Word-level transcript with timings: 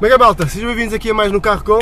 Como 0.00 0.10
é 0.10 0.14
é, 0.14 0.18
malta? 0.18 0.48
Sejam 0.48 0.68
bem-vindos 0.68 0.94
aqui 0.94 1.10
a 1.10 1.14
mais 1.14 1.30
no 1.30 1.42
Carro 1.42 1.62
Com. 1.62 1.78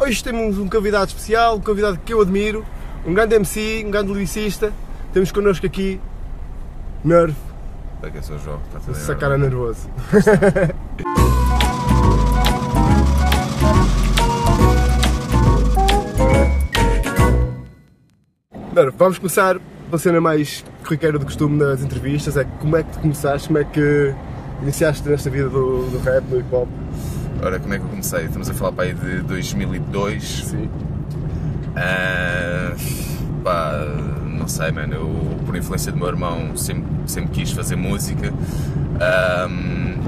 Hoje 0.00 0.24
temos 0.24 0.58
um 0.58 0.68
convidado 0.68 1.06
especial, 1.06 1.58
um 1.58 1.60
convidado 1.60 1.96
que 2.04 2.12
eu 2.12 2.20
admiro, 2.20 2.66
um 3.06 3.14
grande 3.14 3.36
MC, 3.36 3.84
um 3.86 3.90
grande 3.92 4.12
lyricista. 4.12 4.72
Temos 5.12 5.30
connosco 5.30 5.64
aqui 5.64 6.00
Nerve, 7.04 7.36
Para 8.00 8.10
que 8.10 8.18
o 8.18 8.38
João, 8.40 8.60
está 8.66 8.80
tudo 8.80 8.90
essa 8.90 9.14
cara 9.14 9.38
nervoso. 9.38 9.88
Nerve, 18.74 18.96
vamos 18.98 19.18
começar 19.18 19.60
pela 19.86 19.98
cena 20.00 20.20
mais 20.20 20.64
corriqueira 20.84 21.16
do 21.16 21.24
costume 21.24 21.58
nas 21.58 21.80
entrevistas. 21.80 22.36
É 22.36 22.42
como 22.42 22.76
é 22.76 22.82
que 22.82 22.90
tu 22.90 22.98
começaste, 22.98 23.46
como 23.46 23.60
é 23.60 23.64
que 23.64 24.12
iniciaste 24.62 25.08
nesta 25.08 25.30
vida 25.30 25.48
do, 25.48 25.88
do 25.90 26.00
rap, 26.00 26.24
do 26.24 26.40
hip 26.40 26.52
hop? 26.52 26.68
Ora, 27.42 27.58
como 27.58 27.74
é 27.74 27.78
que 27.78 27.84
eu 27.84 27.88
comecei? 27.88 28.24
Estamos 28.26 28.48
a 28.48 28.54
falar 28.54 28.72
para 28.72 28.84
aí 28.84 28.94
de 28.94 29.20
2002. 29.22 30.44
Sim. 30.46 30.70
Ah, 31.74 32.72
pá, 33.42 33.84
não 34.38 34.46
sei, 34.46 34.70
mano. 34.70 34.94
Eu, 34.94 35.38
por 35.44 35.56
influência 35.56 35.90
do 35.90 35.98
meu 35.98 36.06
irmão, 36.08 36.56
sempre, 36.56 36.84
sempre 37.06 37.30
quis 37.32 37.50
fazer 37.50 37.74
música. 37.74 38.32
Ahm, 39.00 40.00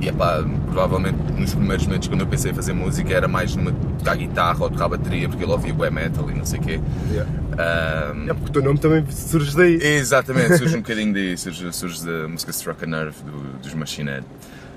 e 0.00 0.12
pá, 0.12 0.44
provavelmente 0.66 1.16
nos 1.36 1.52
primeiros 1.54 1.84
momentos 1.84 2.06
quando 2.06 2.20
eu 2.20 2.26
pensei 2.28 2.52
em 2.52 2.54
fazer 2.54 2.72
música 2.72 3.12
era 3.12 3.26
mais 3.26 3.56
numa 3.56 3.72
tocar 3.98 4.16
guitarra 4.16 4.62
ou 4.62 4.70
tocar 4.70 4.88
bateria, 4.88 5.28
porque 5.28 5.42
ele 5.42 5.50
ouvia 5.50 5.74
o 5.74 5.92
metal 5.92 6.30
e 6.30 6.34
não 6.34 6.44
sei 6.44 6.60
o 6.60 6.62
quê. 6.62 6.80
Yeah. 7.10 7.30
Ahm, 7.58 8.30
É 8.30 8.34
porque 8.34 8.50
o 8.50 8.52
teu 8.52 8.62
nome 8.62 8.78
também 8.78 9.04
surge 9.10 9.56
daí. 9.56 9.74
Exatamente, 9.82 10.56
surge 10.56 10.76
um 10.76 10.82
bocadinho 10.82 11.12
daí, 11.12 11.36
surge, 11.36 11.72
surge 11.72 12.06
da 12.06 12.28
música 12.28 12.52
Struck 12.52 12.84
a 12.84 12.86
Nerve 12.86 13.16
do, 13.24 13.58
dos 13.60 13.74
Machine 13.74 14.08
Head, 14.10 14.26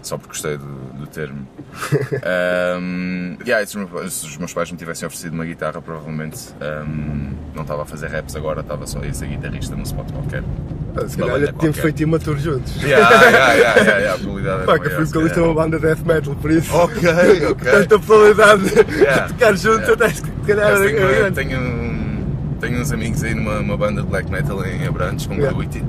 só 0.08 0.18
porque 0.18 0.34
gostei 0.34 0.58
do, 0.58 0.66
do 0.66 1.08
termo. 1.08 1.48
um, 2.80 3.38
yeah, 3.46 3.66
se, 3.66 3.78
os 3.78 4.38
meus, 4.38 4.54
pais 4.54 4.72
me 4.72 4.78
tivessem 4.78 5.08
oferecido 5.08 5.34
uma 5.34 5.46
guitarra, 5.46 5.82
provavelmente 5.82 6.50
um, 6.62 7.32
não 7.56 7.62
estava 7.64 7.84
a 7.84 7.86
fazer 7.86 8.08
raps 8.08 8.36
agora, 8.36 8.62
estava 8.62 8.86
só 8.88 9.00
a 9.00 9.14
ser 9.14 9.28
guitarrista 9.28 9.76
num 9.76 9.84
spot 9.84 10.12
qualquer. 10.12 10.44
Ah, 10.96 11.08
Se 11.08 11.18
calhar 11.18 11.36
tínhamos 11.38 11.52
qualquer. 11.60 11.82
feito 11.82 12.04
uma 12.06 12.20
tour 12.20 12.38
juntos. 12.38 12.76
Yeah, 12.84 13.10
yeah, 13.10 13.32
yeah, 13.32 13.54
yeah, 13.56 13.98
yeah, 14.00 14.14
a 14.14 14.18
probabilidade 14.18 14.66
Pá, 14.66 14.80
que 14.80 14.90
fui 14.90 15.06
vocalista 15.06 15.36
de 15.42 15.46
uma 15.48 15.54
banda 15.54 15.80
de 15.80 15.86
death 15.88 16.06
metal, 16.06 16.36
por 16.36 16.52
isso. 16.52 16.76
Ok, 16.76 17.10
ok. 17.52 17.72
Tanta 17.72 18.00
probabilidade 18.00 18.64
Yeah. 19.02 19.28
de 19.28 19.34
tocar 19.34 19.56
juntos, 19.58 19.88
Yeah. 19.88 19.94
até 19.94 20.10
se 20.10 20.22
calhar 20.22 20.78
tenho, 20.82 21.32
tenho, 21.32 22.58
tenho 22.60 22.82
uns 22.82 22.92
amigos 22.92 23.24
aí 23.24 23.34
numa 23.34 23.60
uma 23.60 23.78
banda 23.78 24.02
de 24.02 24.08
black 24.08 24.30
metal 24.30 24.66
em 24.66 24.86
Abrantes, 24.86 25.26
com 25.28 25.36
Yeah. 25.36 25.54
Gruity. 25.54 25.84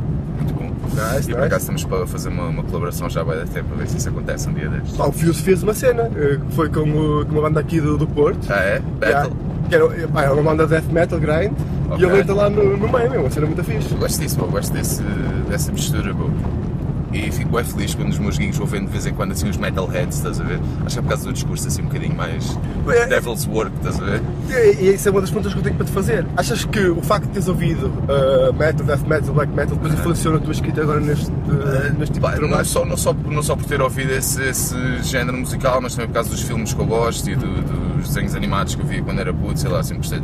Nice, 0.93 1.31
e 1.31 1.35
por 1.35 1.41
nice. 1.41 1.47
acaso 1.47 1.61
estamos 1.61 1.85
para 1.85 2.07
fazer 2.07 2.29
uma, 2.29 2.45
uma 2.49 2.63
colaboração 2.63 3.09
já 3.11 3.23
vai 3.23 3.39
dar 3.39 3.49
tempo 3.49 3.73
a 3.75 3.77
ver 3.79 3.89
se 3.89 3.97
isso 3.97 4.09
acontece 4.09 4.49
um 4.49 4.53
dia 4.55 4.69
destes. 4.69 4.97
Pá, 4.97 5.07
o 5.07 5.13
Fuse 5.13 5.43
fez 5.43 5.63
uma 5.63 5.75
cena, 5.75 6.11
eh, 6.17 6.39
que 6.49 6.55
foi 6.55 6.69
com, 6.69 6.81
o- 6.81 7.25
com 7.27 7.33
uma 7.33 7.43
banda 7.43 7.61
aqui 7.61 7.81
do, 7.81 7.97
do 7.97 8.07
Porto. 8.07 8.39
Ah 8.51 8.57
é? 8.61 8.81
Battle? 9.01 9.33
Que 9.69 9.75
era, 9.75 10.09
pá, 10.09 10.23
era 10.23 10.33
uma 10.35 10.43
banda 10.43 10.65
de 10.65 10.71
death 10.71 10.93
metal 10.93 11.19
grind 11.19 11.53
Ok. 11.91 11.99
e 11.99 12.05
ele 12.11 12.21
entra 12.21 12.35
lá 12.35 12.51
no, 12.51 12.77
no 12.77 12.89
meio, 12.93 13.21
uma 13.21 13.31
cena 13.31 13.47
muito 13.47 13.63
fixe. 13.65 13.93
Eu 13.93 13.99
Gosto 13.99 14.21
disso, 14.21 14.37
pô, 14.39 14.47
gosto 14.47 14.73
desse, 14.73 15.03
dessa 15.49 15.73
mistura, 15.73 16.15
pô. 16.15 16.29
E 17.13 17.31
fico 17.31 17.51
bem 17.55 17.63
feliz 17.65 17.95
quando 17.95 18.09
os 18.11 18.19
meus 18.19 18.39
guigos 18.39 18.57
vou 18.57 18.67
vendo 18.67 18.87
de 18.87 18.93
vez 18.93 19.05
em 19.07 19.13
quando 19.13 19.33
assim 19.33 19.47
os 19.49 19.59
metalheads, 19.59 20.17
estás 20.17 20.41
a 20.41 20.45
ver? 20.45 20.59
Acho 20.87 20.95
que 20.95 20.99
é 20.99 21.03
por 21.03 21.09
causa 21.09 21.25
do 21.27 21.33
discurso 21.35 21.69
assim 21.69 21.83
um 21.83 21.85
bocadinho 21.85 22.17
mais 22.17 22.59
É. 22.89 23.07
devil's 23.07 23.47
work, 23.47 23.71
estás 23.77 24.01
a 24.01 24.05
ver? 24.05 24.23
E, 24.49 24.85
e 24.85 24.95
isso 24.95 25.09
é 25.09 25.11
uma 25.11 25.21
das 25.21 25.29
perguntas 25.31 25.53
que 25.53 25.59
eu 25.59 25.63
tenho 25.63 25.77
para 25.77 25.85
te 25.85 25.93
fazer. 25.93 26.27
Achas 26.39 26.65
que 26.65 26.81
o 26.87 27.03
facto 27.03 27.25
de 27.27 27.33
teres 27.33 27.49
ouvido 27.49 27.93
eh, 28.09 28.53
metal, 28.53 28.87
death 28.87 29.07
metal, 29.07 29.35
black 29.35 29.53
metal, 29.53 29.75
depois 29.77 29.93
influenciou 29.93 30.35
na 30.35 30.41
tua 30.41 30.53
escrita 30.53 30.81
agora 30.81 31.01
neste, 31.01 31.31
eh, 31.31 31.93
neste 31.99 32.15
tipo 32.15 32.27
Pá, 32.27 32.33
de 32.35 32.41
não, 32.41 32.47
é 32.47 32.49
trabalho? 32.49 32.65
só, 32.67 32.85
não, 32.87 32.97
só, 32.97 33.13
não 33.13 33.43
só 33.43 33.57
por 33.57 33.65
ter 33.67 33.83
ouvido 33.83 34.11
esse, 34.13 34.43
esse 34.45 34.75
género 35.03 35.37
musical, 35.37 35.81
mas 35.83 35.95
também 35.95 36.09
por 36.09 36.15
causa 36.15 36.31
dos 36.31 36.41
filmes 36.41 36.73
que 36.73 36.81
eu 36.81 36.87
gosto 36.87 37.29
e 37.29 37.37
do- 37.37 37.97
dos 37.99 38.09
desenhos 38.09 38.35
animados 38.35 38.75
que 38.75 38.81
eu 38.81 38.87
via 38.87 39.03
quando 39.03 39.19
era 39.21 39.35
puto, 39.35 39.61
sei 39.61 39.69
lá, 39.71 39.83
sempre 39.83 39.99
gostei. 40.09 40.23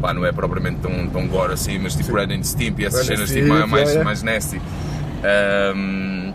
Pá, 0.00 0.12
não 0.12 0.26
é 0.26 0.32
propriamente 0.32 0.80
tão, 0.80 1.06
tão 1.06 1.28
gore 1.28 1.52
assim, 1.52 1.78
mas 1.78 1.94
tipo 1.94 2.12
Red 2.12 2.34
and 2.34 2.42
Stimpy, 2.42 2.86
essas 2.86 3.06
Ren 3.06 3.14
and 3.14 3.26
cenas 3.26 3.30
tipo, 3.30 3.48
mais, 3.48 3.70
mais, 3.70 4.04
mais 4.04 4.22
nasty. 4.24 4.60
Ahm, 5.22 6.32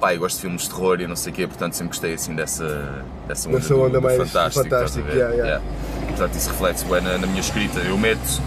pá, 0.00 0.14
eu 0.14 0.20
gosto 0.20 0.36
de 0.36 0.42
filmes 0.42 0.62
de 0.62 0.68
terror 0.70 1.00
e 1.00 1.06
não 1.06 1.16
sei 1.16 1.32
o 1.32 1.34
quê, 1.36 1.46
portanto 1.46 1.74
sempre 1.74 1.88
gostei 1.88 2.14
assim 2.14 2.34
dessa, 2.34 3.04
dessa 3.28 3.48
onda, 3.48 3.58
Dessa 3.58 3.74
onda 3.74 3.88
do 3.90 4.02
mais 4.02 4.16
fantástico. 4.18 4.64
estás 4.64 4.82
a 4.82 4.88
fantástico, 4.94 5.06
ver? 5.06 5.16
yeah, 5.16 5.34
yeah. 5.34 5.64
E, 6.02 6.06
portanto 6.06 6.34
isso 6.34 6.50
reflete 6.50 6.84
bem 6.84 7.00
na, 7.00 7.18
na 7.18 7.26
minha 7.26 7.40
escrita. 7.40 7.78
Eu 7.80 7.96
meto 7.96 8.42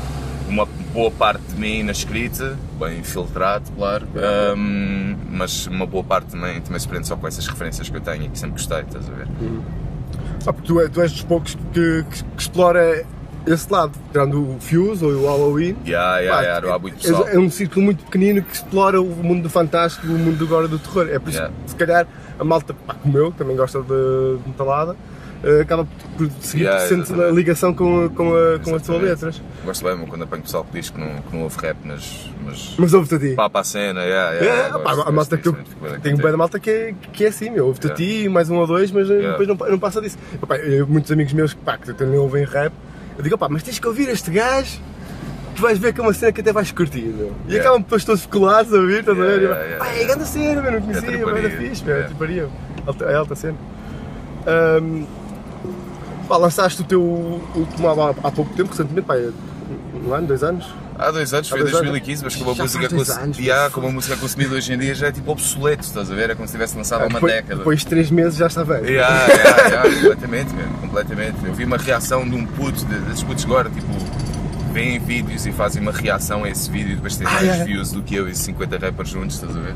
uma 0.47 0.65
boa 0.93 1.09
parte 1.11 1.41
de 1.41 1.59
mim 1.59 1.81
na 1.83 1.91
escrita, 1.91 2.55
bem 2.79 3.01
filtrado, 3.03 3.65
claro, 3.75 4.07
Yeah. 4.15 4.53
ahm, 4.53 5.15
mas 5.31 5.65
uma 5.67 5.85
boa 5.85 6.03
parte 6.03 6.27
também, 6.31 6.61
também 6.61 6.79
se 6.79 6.87
prende 6.87 7.07
só 7.07 7.15
com 7.15 7.27
essas 7.27 7.47
referências 7.47 7.89
que 7.89 7.97
eu 7.97 8.01
tenho 8.01 8.23
e 8.25 8.29
que 8.29 8.37
sempre 8.37 8.57
gostei, 8.57 8.81
estás 8.81 9.09
a 9.09 9.11
ver? 9.11 9.27
Ah, 10.47 10.53
porque 10.53 10.67
tu, 10.67 10.79
é- 10.79 10.87
tu 10.87 11.01
és 11.01 11.11
dos 11.11 11.23
poucos 11.23 11.55
que, 11.55 12.03
que- 12.03 12.23
que 12.23 12.41
explora 12.41 13.03
esse 13.47 13.71
lado, 13.71 13.91
tirando 14.11 14.41
o 14.55 14.57
Fuse 14.59 15.03
ou 15.05 15.11
o 15.11 15.25
Halloween. 15.25 15.75
Yeah, 15.85 16.19
yeah, 16.19 16.35
Pá, 16.37 16.41
yeah, 16.43 16.67
não 16.67 16.73
há 16.73 16.79
muito 16.79 16.97
pessoal. 17.01 17.27
é, 17.27 17.35
é 17.35 17.39
um 17.39 17.49
círculo 17.49 17.85
muito 17.85 18.03
pequenino 18.05 18.41
que 18.41 18.53
explora 18.53 19.01
o 19.01 19.05
mundo 19.05 19.43
do 19.43 19.49
fantástico, 19.49 20.07
o 20.07 20.17
mundo 20.17 20.43
agora 20.43 20.67
do 20.67 20.79
terror. 20.79 21.07
É 21.09 21.19
por 21.19 21.29
isso 21.29 21.37
Yeah. 21.39 21.53
que, 21.63 21.69
se 21.71 21.75
calhar, 21.75 22.07
a 22.39 22.43
malta, 22.43 22.73
pá, 22.73 22.93
como 22.95 23.17
eu, 23.17 23.31
que 23.31 23.37
também 23.37 23.55
gosta 23.55 23.79
de, 23.81 23.87
de 23.87 24.47
metalada, 24.49 24.95
eh, 25.43 25.61
acaba 25.61 25.87
por 26.17 26.29
seguir, 26.41 26.63
Yeah, 26.63 26.87
sente 26.87 27.13
a 27.13 27.27
ligação 27.29 27.73
com, 27.73 28.05
a- 28.05 28.09
com, 28.09 28.29
a, 28.35 28.59
com 28.59 28.75
as 28.75 28.81
Exatamente. 28.81 29.03
letras. 29.05 29.41
Gosto 29.63 29.83
bem 29.85 29.97
quando 30.07 30.23
apanho 30.23 30.41
pessoal 30.43 30.63
que 30.65 30.79
diz 30.79 30.89
que 30.89 30.99
não, 30.99 31.07
que 31.21 31.35
não 31.35 31.43
ouve 31.43 31.57
rap, 31.61 31.77
mas, 31.85 32.29
mas 32.43 32.75
Mas 32.79 32.93
ouve-te 32.93 33.15
a 33.15 33.19
ti. 33.19 33.35
pá 33.35 33.49
para 33.49 33.61
a 33.61 33.63
cena, 33.63 34.03
yeah, 34.03 34.35
É, 34.37 34.43
yeah, 34.43 34.69
pá, 34.79 34.79
gosto, 34.79 34.89
a 34.89 34.95
gosto 34.95 35.13
malta 35.13 35.37
que 35.37 35.47
eu 35.49 35.57
tenho 36.01 36.17
bem 36.17 36.31
da 36.31 36.37
malta 36.37 36.59
que 36.59 36.69
é, 36.69 36.95
que 37.13 37.25
é 37.25 37.27
assim, 37.27 37.49
meu. 37.51 37.67
Ouve-te 37.67 37.87
a 37.87 37.93
Yeah. 37.93 38.23
ti, 38.23 38.29
mais 38.29 38.49
um 38.49 38.55
ou 38.57 38.65
dois, 38.65 38.91
mas 38.91 39.07
eh, 39.09 39.13
Yeah. 39.13 39.37
depois 39.37 39.47
não, 39.47 39.69
não 39.71 39.77
passa 39.79 40.01
disso. 40.01 40.17
Epá, 40.41 40.57
eu- 40.57 40.87
muitos 40.87 41.11
amigos 41.11 41.33
meus 41.33 41.53
que 41.53 41.59
pá, 41.61 41.77
que 41.77 41.93
também 41.93 42.17
ouvem 42.17 42.43
rap, 42.45 42.73
eu 43.17 43.23
digo, 43.23 43.37
pá, 43.37 43.47
mas 43.49 43.63
tens 43.63 43.79
que 43.79 43.87
ouvir 43.87 44.09
este 44.09 44.29
gajo. 44.31 44.79
Tu 45.55 45.61
vais 45.61 45.77
ver 45.79 45.93
que 45.93 46.01
é 46.01 46.03
uma 46.03 46.13
cena 46.13 46.33
que 46.33 46.41
até 46.41 46.51
vais 46.51 46.69
curtir, 46.71 47.01
meu. 47.01 47.31
E 47.47 47.51
Yeah. 47.53 47.61
acabam 47.61 47.81
depois 47.81 48.03
todos 48.03 48.25
colados 48.25 48.73
a 48.73 48.77
ouvir, 48.77 48.99
estás 48.99 49.17
a 49.17 49.21
ver? 49.23 49.41
Yeah, 49.41 49.61
yeah, 49.63 49.85
pá, 49.85 49.91
é 49.93 50.03
grande 50.03 50.27
cena, 50.27 50.61
meu, 50.61 50.71
não 50.73 50.81
conhecia, 50.81 51.09
é 51.09 51.17
grande 51.17 51.57
fixe, 51.57 51.83
meu, 51.85 51.93
é 51.93 51.97
yeah. 51.99 52.07
triparia. 52.15 52.49
Alta- 52.85 53.05
É 53.05 53.15
alta 53.15 53.35
cena. 53.35 53.57
Ahm, 54.45 55.05
pá, 56.27 56.35
lançaste 56.37 56.81
o 56.81 56.83
teu 56.83 57.01
último 57.01 57.87
álbum 57.87 58.01
há, 58.03 58.09
há 58.27 58.31
pouco 58.31 58.53
tempo, 58.53 58.71
recentemente, 58.71 59.07
pá, 59.07 59.15
um 60.05 60.13
ano, 60.13 60.27
dois 60.27 60.43
anos? 60.43 60.67
Há 60.97 61.11
dois 61.11 61.33
anos, 61.33 61.49
foi 61.49 61.59
dois 61.59 61.71
anos. 61.73 61.87
2015, 61.87 62.23
mas 62.23 62.35
como 62.37 62.51
a 62.51 62.53
Já 62.53 62.63
música, 62.63 62.89
cons- 62.89 63.09
anos, 63.09 63.37
Yeah, 63.37 63.69
como 63.69 63.87
a 63.87 63.91
música 63.91 64.15
consumida 64.15 64.55
hoje 64.55 64.73
em 64.73 64.77
dia 64.77 64.95
já 64.95 65.07
é 65.07 65.11
tipo 65.11 65.29
obsoleto, 65.31 65.83
estás 65.83 66.09
a 66.09 66.15
ver? 66.15 66.29
É 66.29 66.35
como 66.35 66.47
se 66.47 66.53
tivesse 66.53 66.77
lançado 66.77 67.01
há 67.01 67.05
uma 67.07 67.13
depois, 67.15 67.33
década. 67.33 67.55
depois 67.57 67.79
de 67.81 67.85
três 67.87 68.09
meses 68.11 68.37
já 68.37 68.47
bem. 68.63 68.83
Yeah, 68.85 69.27
yeah, 69.27 69.67
yeah, 69.67 69.93
completamente, 69.93 70.53
man, 70.53 70.69
completamente. 70.79 71.45
Eu 71.45 71.53
vi 71.53 71.65
uma 71.65 71.77
reação 71.77 72.27
de 72.27 72.35
um 72.35 72.45
puto, 72.45 72.85
de- 72.85 72.99
desses 72.99 73.23
putos 73.23 73.43
agora, 73.43 73.69
tipo, 73.69 73.87
veem 74.71 74.99
vídeos 74.99 75.45
e 75.45 75.51
fazem 75.51 75.81
uma 75.81 75.91
reação 75.91 76.43
a 76.45 76.49
esse 76.49 76.69
vídeo 76.71 76.93
e 76.93 76.95
depois 76.95 77.15
têm 77.17 77.27
Ah, 77.27 77.31
mais 77.31 77.65
views 77.65 77.91
do 77.91 78.01
que 78.01 78.15
eu 78.15 78.27
e 78.29 78.35
50 78.35 78.77
rappers 78.77 79.09
juntos, 79.09 79.35
estás 79.35 79.55
a 79.55 79.59
ver? 79.59 79.73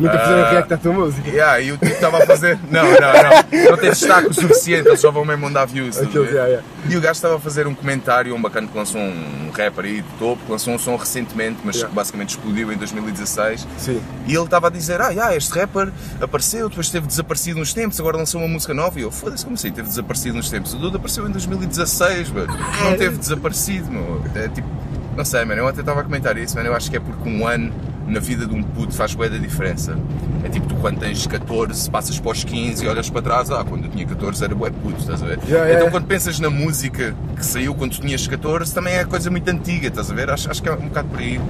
Nunca 0.00 0.18
fizeram 0.18 0.42
Ah. 0.44 0.50
react 0.50 0.74
à 0.74 0.76
tua 0.78 0.92
música. 0.92 1.28
Yeah, 1.28 1.60
e 1.60 1.72
o 1.72 1.76
tipo 1.78 1.92
estava 1.92 2.18
a 2.18 2.26
fazer. 2.26 2.58
Não, 2.70 2.82
não, 2.84 2.90
não. 3.00 3.70
Não 3.70 3.76
tem 3.76 3.90
destaque 3.90 4.28
o 4.28 4.34
suficiente, 4.34 4.88
eles 4.88 5.00
só 5.00 5.10
vão 5.10 5.24
mesmo 5.24 5.42
mandar 5.42 5.66
views. 5.66 5.96
yeah, 5.98 6.30
yeah. 6.46 6.62
E 6.88 6.96
o 6.96 7.00
gajo 7.00 7.12
estava 7.12 7.36
a 7.36 7.40
fazer 7.40 7.66
um 7.66 7.74
comentário, 7.74 8.34
um 8.34 8.40
bacana 8.40 8.66
que 8.66 8.76
lançou 8.76 9.00
um 9.00 9.50
rapper 9.56 9.84
aí 9.84 10.02
de 10.02 10.08
topo, 10.18 10.44
que 10.44 10.50
lançou 10.52 10.72
um 10.74 10.78
som 10.78 10.96
recentemente, 10.96 11.58
mas 11.64 11.76
Yeah. 11.76 11.88
que 11.90 11.94
basicamente 11.94 12.30
explodiu 12.30 12.72
em 12.72 12.76
2016. 12.76 13.66
Sim. 13.78 14.00
E 14.26 14.34
ele 14.34 14.44
estava 14.44 14.68
a 14.68 14.70
dizer: 14.70 15.00
Ah, 15.00 15.10
yeah, 15.10 15.36
este 15.36 15.52
rapper 15.58 15.92
apareceu, 16.20 16.68
depois 16.68 16.86
esteve 16.86 17.06
desaparecido 17.06 17.60
uns 17.60 17.72
tempos, 17.74 17.98
agora 18.00 18.16
lançou 18.16 18.40
uma 18.40 18.48
música 18.48 18.72
nova. 18.74 18.98
E 18.98 19.02
eu, 19.02 19.10
foda-se, 19.10 19.44
como 19.44 19.54
assim? 19.54 19.70
Teve 19.72 19.88
desaparecido 19.88 20.38
uns 20.38 20.48
tempos. 20.50 20.72
O 20.74 20.78
Duda 20.78 20.96
apareceu 20.96 21.26
em 21.28 21.30
2016, 21.30 22.30
mano. 22.30 22.56
Não 22.84 22.96
teve 22.96 23.16
desaparecido, 23.16 23.90
meu. 23.90 24.22
É 24.34 24.48
tipo, 24.48 24.68
não 25.16 25.24
sei, 25.24 25.44
mano. 25.44 25.60
Eu 25.62 25.68
até 25.68 25.80
estava 25.80 26.00
a 26.00 26.04
comentar 26.04 26.36
isso, 26.38 26.54
mano. 26.56 26.68
Eu 26.68 26.74
acho 26.74 26.90
que 26.90 26.96
é 26.96 27.00
porque 27.00 27.28
um 27.28 27.46
ano 27.46 27.72
na 28.10 28.20
vida 28.20 28.46
de 28.46 28.54
um 28.54 28.62
puto 28.62 28.92
faz 28.92 29.14
bué 29.14 29.28
da 29.28 29.38
diferença. 29.38 29.96
É 30.44 30.48
tipo, 30.48 30.66
tu 30.66 30.74
quando 30.76 30.98
tens 30.98 31.26
14, 31.26 31.90
passas 31.90 32.18
para 32.18 32.32
os 32.32 32.44
15 32.44 32.84
e 32.84 32.88
olhas 32.88 33.08
para 33.08 33.22
trás, 33.22 33.50
ah, 33.50 33.64
quando 33.64 33.84
eu 33.84 33.90
tinha 33.90 34.06
14 34.06 34.44
era 34.44 34.54
bué 34.54 34.70
puto, 34.70 35.00
estás 35.00 35.22
a 35.22 35.26
ver? 35.26 35.38
Yeah, 35.44 35.64
yeah, 35.64 35.74
então 35.76 35.90
quando 35.90 36.06
pensas 36.06 36.38
na 36.40 36.50
música 36.50 37.14
que 37.36 37.44
saiu 37.44 37.74
quando 37.74 37.92
tu 37.92 38.00
tinhas 38.00 38.26
14, 38.26 38.74
também 38.74 38.94
é 38.94 39.04
coisa 39.04 39.30
muito 39.30 39.48
antiga, 39.48 39.88
estás 39.88 40.10
a 40.10 40.14
ver? 40.14 40.30
Acho, 40.30 40.50
acho 40.50 40.62
que 40.62 40.68
é 40.68 40.72
um 40.72 40.88
bocado 40.88 41.08
por 41.08 41.18
aí. 41.20 41.40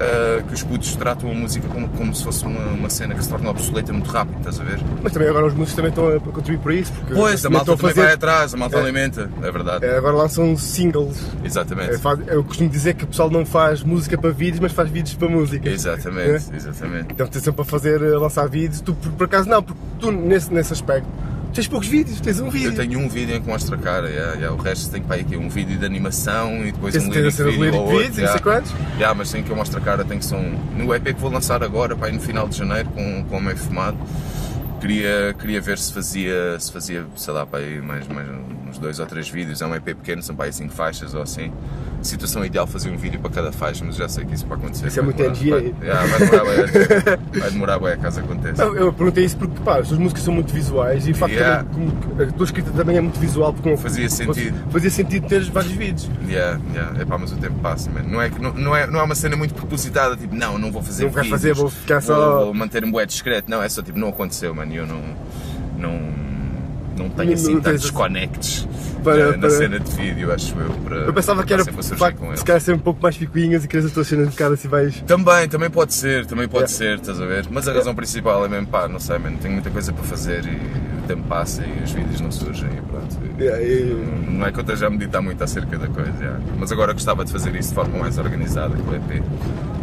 Ah, 0.00 0.42
que 0.46 0.54
os 0.54 0.62
putos 0.62 0.94
tratam 0.96 1.30
a 1.30 1.34
música 1.34 1.66
como, 1.68 1.88
como 1.88 2.14
se 2.14 2.22
fosse 2.24 2.44
uma, 2.44 2.60
uma 2.72 2.90
cena 2.90 3.14
que 3.14 3.22
se 3.22 3.28
torna 3.30 3.50
obsoleta 3.50 3.92
muito 3.92 4.10
rápido, 4.10 4.38
estás 4.38 4.60
a 4.60 4.64
ver? 4.64 4.78
Mas 5.02 5.12
também 5.12 5.28
agora 5.28 5.46
os 5.46 5.54
músicos 5.54 5.74
também 5.74 5.88
estão 5.90 6.08
a 6.08 6.20
contribuir 6.20 6.58
para 6.62 6.74
isso. 6.74 6.92
Porque 6.92 7.14
Pois, 7.14 7.44
a 7.44 7.50
malta 7.50 7.76
também 7.76 7.88
fazer- 7.94 8.02
vai 8.06 8.12
atrás, 8.14 8.54
a 8.54 8.56
malta 8.56 8.76
É. 8.76 8.80
alimenta, 8.80 9.30
é 9.42 9.50
verdade. 9.50 9.84
É, 9.86 9.96
agora 9.96 10.16
lançam 10.16 10.56
singles. 10.56 11.18
Exatamente. 11.44 11.94
É, 11.94 11.98
faz- 11.98 12.20
eu 12.26 12.44
costumo 12.44 12.68
dizer 12.68 12.94
que 12.94 13.04
o 13.04 13.06
pessoal 13.06 13.30
não 13.30 13.44
faz 13.46 13.82
música 13.82 14.16
para 14.18 14.30
vídeos, 14.30 14.60
mas 14.60 14.72
faz 14.72 14.90
vídeos 14.90 15.14
para 15.14 15.28
música. 15.28 15.68
Exatamente, 15.68 16.52
É? 16.52 16.56
exatamente. 16.56 17.06
Então 17.12 17.26
tens 17.26 17.42
sempre 17.44 17.62
a 17.62 17.64
fazer, 17.64 18.02
a 18.02 18.18
lançar 18.18 18.48
vídeos. 18.48 18.80
Tu, 18.80 18.94
por, 18.94 19.12
por 19.12 19.24
acaso, 19.24 19.48
não, 19.48 19.62
porque 19.62 19.80
tu, 19.98 20.10
nesse, 20.12 20.52
nesse 20.52 20.72
aspecto, 20.72 21.08
tens 21.56 21.68
poucos 21.68 21.88
vídeos, 21.88 22.20
tens 22.20 22.38
um 22.38 22.50
vídeo. 22.50 22.70
Eu 22.70 22.74
tenho 22.74 23.00
um 23.00 23.08
vídeo 23.08 23.34
em 23.34 23.40
que 23.40 23.48
mostra 23.48 23.76
a 23.76 23.78
cara, 23.78 24.08
yeah, 24.10 24.34
yeah, 24.34 24.52
o 24.52 24.60
resto 24.60 24.90
tem 24.90 25.02
para 25.02 25.16
aqui 25.16 25.36
um 25.36 25.48
vídeo 25.48 25.78
de 25.78 25.86
animação 25.86 26.64
e 26.66 26.70
depois 26.70 26.92
Tens, 26.92 27.06
um 27.06 27.10
lyric 27.10 27.34
video 27.34 27.50
lyric 27.52 27.76
ou 27.76 27.92
outro, 27.92 28.20
yeah. 28.20 28.38
quantos. 28.40 28.72
Yeah, 28.96 29.14
mas 29.14 29.28
sem 29.30 29.42
que 29.42 29.50
eu 29.50 29.56
mostre 29.56 29.78
a 29.78 29.80
cara, 29.80 30.04
tem 30.04 30.18
que 30.18 30.24
ser 30.26 30.34
um. 30.34 30.54
No 30.76 30.94
EP 30.94 31.04
que 31.04 31.14
vou 31.14 31.30
lançar 31.30 31.62
agora, 31.64 31.96
pá, 31.96 32.08
no 32.10 32.20
final 32.20 32.46
de 32.46 32.58
janeiro, 32.58 32.90
com, 32.90 33.24
com 33.24 33.38
o 33.38 33.40
meio 33.40 33.56
fumado. 33.56 33.96
queria, 34.80 35.34
queria 35.38 35.60
ver 35.60 35.78
se 35.78 35.92
fazia, 35.94 36.60
se 36.60 36.70
fazia, 36.70 37.06
sei 37.16 37.32
lá, 37.32 37.46
para 37.46 37.60
aí 37.60 37.80
mais, 37.80 38.06
mais 38.06 38.28
uns 38.76 38.78
dois 38.78 38.98
ou 39.00 39.06
três 39.06 39.28
vídeos. 39.28 39.60
É 39.62 39.66
um 39.66 39.74
EP 39.74 39.84
pequeno, 39.84 40.22
são 40.22 40.36
para 40.36 40.46
aí 40.46 40.52
cinco 40.52 40.72
faixas 40.72 41.14
ou 41.14 41.22
assim. 41.22 41.50
Situação 42.02 42.44
ideal 42.44 42.66
fazer 42.66 42.90
um 42.90 42.96
vídeo 42.96 43.18
para 43.18 43.30
cada 43.30 43.50
faixa, 43.50 43.82
mas 43.84 43.96
já 43.96 44.08
sei 44.08 44.24
que 44.24 44.34
isso 44.34 44.46
para 44.46 44.56
acontecer. 44.56 44.86
Isso 44.86 45.00
é 45.00 45.02
vai 45.02 45.12
muito 45.14 45.16
demorar- 45.40 45.60
NGA. 45.62 45.74
Vai, 45.78 45.88
yeah, 45.88 46.06
vai 46.06 46.18
demorar 46.18 46.44
bem, 46.44 47.40
vai 47.40 47.50
demorar 47.50 47.78
bem 47.78 47.98
caso 47.98 48.20
aconteça. 48.20 48.64
Não, 48.64 48.76
eu 48.76 48.92
perguntei 48.92 49.24
isso 49.24 49.36
porque 49.36 49.58
pá, 49.64 49.78
as 49.78 49.88
tuas 49.88 49.98
músicas 49.98 50.22
são 50.22 50.32
muito 50.34 50.52
visuais 50.52 51.06
e 51.08 51.12
o 51.12 51.14
facto 51.14 51.32
Yeah. 51.32 51.64
como 51.64 51.92
a 52.22 52.26
tua 52.32 52.44
escrita 52.44 52.70
também 52.70 52.96
é 52.96 53.00
muito 53.00 53.18
visual 53.18 53.52
porque 53.52 53.70
não- 53.70 53.76
Fazia 53.76 54.08
sentido. 54.08 54.56
fazia 54.70 54.90
sentido 54.90 55.26
teres 55.26 55.48
vários 55.48 55.72
vídeos. 55.72 56.08
Yeah, 56.28 56.60
yeah. 56.72 57.02
Epá, 57.02 57.18
mas 57.18 57.32
o 57.32 57.36
tempo 57.36 57.58
passa, 57.60 57.90
man. 57.90 58.02
Não 58.02 58.20
é, 58.22 58.30
que- 58.30 58.40
não, 58.40 58.52
não, 58.52 58.76
é, 58.76 58.86
não 58.86 59.00
é 59.00 59.02
uma 59.02 59.14
cena 59.14 59.36
muito 59.36 59.54
propositada, 59.54 60.16
tipo, 60.16 60.34
não, 60.34 60.58
não 60.58 60.70
vou 60.70 60.82
fazer 60.82 61.04
Não 61.04 61.10
vídeos, 61.10 61.28
fazer, 61.28 61.54
vou 61.54 61.70
ficar 61.70 62.00
só- 62.00 62.36
Vou, 62.36 62.44
vou 62.46 62.54
manter-me 62.54 62.92
bué 62.92 63.04
discreto. 63.06 63.50
Não, 63.50 63.62
é 63.62 63.68
só 63.68 63.82
tipo, 63.82 63.98
não 63.98 64.08
aconteceu, 64.10 64.54
mano. 64.54 64.72
Eu 64.72 64.86
não, 64.86 65.00
não, 65.78 65.98
não 66.96 67.08
Não- 67.08 67.34
assim 67.34 67.54
não 67.54 67.60
tantos 67.60 67.84
assim- 67.84 67.92
conectes 67.94 68.68
Para- 69.04 69.16
na, 69.26 69.32
na 69.32 69.38
para- 69.38 69.50
cena 69.50 69.78
de 69.80 69.90
vídeo, 69.92 70.32
acho 70.32 70.58
eu. 70.58 70.70
Para, 70.84 70.96
Eu 70.96 71.12
pensava 71.14 71.44
que 71.44 71.52
era 71.54 71.64
facto, 71.64 72.36
se 72.36 72.44
calhar 72.44 72.60
ser 72.60 72.72
um 72.74 72.78
pouco 72.78 73.00
mais 73.02 73.16
picuinhas 73.16 73.64
e 73.64 73.68
queres 73.68 73.86
as 73.86 73.92
tuas 73.92 74.06
cenas 74.08 74.26
um 74.26 74.30
bocado 74.30 74.54
assim 74.54 74.68
mais. 74.68 75.00
Também, 75.02 75.48
também 75.48 75.70
pode 75.70 75.94
ser, 75.94 76.26
também 76.26 76.48
pode 76.48 76.70
Yeah. 76.72 76.76
ser, 76.76 77.00
estás 77.00 77.20
a 77.20 77.26
ver? 77.26 77.46
Mas 77.50 77.68
a 77.68 77.72
razão 77.72 77.94
principal 77.94 78.44
é 78.44 78.48
mesmo, 78.48 78.66
pá, 78.66 78.88
não 78.88 78.98
sei, 78.98 79.18
mano, 79.18 79.38
tenho 79.40 79.54
muita 79.54 79.70
coisa 79.70 79.92
para 79.92 80.04
fazer 80.04 80.44
e 80.44 80.56
o 80.56 81.06
tempo 81.06 81.22
passa 81.28 81.62
e 81.64 81.84
os 81.84 81.92
vídeos 81.92 82.20
não 82.20 82.32
surgem 82.32 82.68
e 82.68 82.80
pronto. 82.82 83.16
Yeah, 83.38 83.62
e- 83.62 84.26
Não 84.28 84.46
é 84.46 84.50
que 84.52 84.58
eu 84.58 84.62
esteja 84.62 84.86
a 84.88 84.90
meditar 84.90 85.22
muito 85.22 85.42
acerca 85.44 85.78
da 85.78 85.86
coisa, 85.88 86.40
mas 86.58 86.72
agora 86.72 86.92
gostava 86.92 87.24
de 87.24 87.30
fazer 87.30 87.54
isso 87.54 87.68
de 87.68 87.74
forma 87.76 87.98
mais 87.98 88.18
organizada 88.18 88.74
com 88.76 88.90
o 88.90 88.94
EP. 88.96 89.22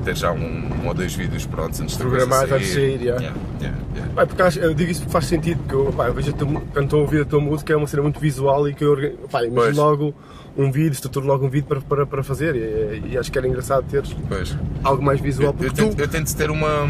Ter 0.03 0.15
já 0.17 0.31
um, 0.31 0.37
um 0.83 0.87
ou 0.87 0.93
dois 0.93 1.13
vídeos 1.15 1.45
prontos 1.45 1.79
antes 1.79 1.95
de 1.95 2.03
Programados 2.03 2.51
antes 2.51 2.67
de 2.67 2.73
sair. 2.73 3.01
Yeah, 3.01 3.33
yeah, 3.61 4.25
porque 4.27 4.41
acho- 4.41 4.59
eu 4.59 4.73
digo 4.73 4.91
isso 4.91 5.01
porque 5.01 5.13
faz 5.13 5.25
sentido, 5.25 5.59
porque 5.59 5.75
eu, 5.75 5.93
pá, 5.93 6.07
eu 6.07 6.13
vejo 6.13 6.33
tua 6.33 6.47
quando 6.73 6.83
estou 6.85 6.99
a 6.99 7.01
ouvir 7.03 7.21
a 7.21 7.25
tua 7.25 7.39
música 7.39 7.71
é 7.73 7.75
uma 7.75 7.87
cena 7.87 8.03
muito 8.03 8.19
visual 8.19 8.67
e 8.67 8.73
que 8.73 8.83
eu 8.83 8.97
pá, 9.31 9.43
imagino 9.45 9.77
logo 9.77 10.13
um 10.57 10.71
vídeo, 10.71 10.91
estruturo 10.91 11.25
logo 11.25 11.45
um 11.45 11.49
vídeo 11.49 11.65
para, 11.67 11.81
para, 11.81 12.05
para 12.05 12.21
fazer 12.23 12.55
e, 12.55 13.13
e 13.13 13.17
acho 13.17 13.31
que 13.31 13.37
era 13.37 13.47
engraçado 13.47 13.85
teres 13.89 14.15
Pois. 14.27 14.55
algo 14.83 15.01
mais 15.01 15.19
visual 15.21 15.55
Eu, 15.59 15.65
eu 15.67 15.73
tento, 15.73 15.95
tu, 15.95 16.01
eu 16.01 16.07
tento 16.07 16.35
ter 16.35 16.51
uma, 16.51 16.83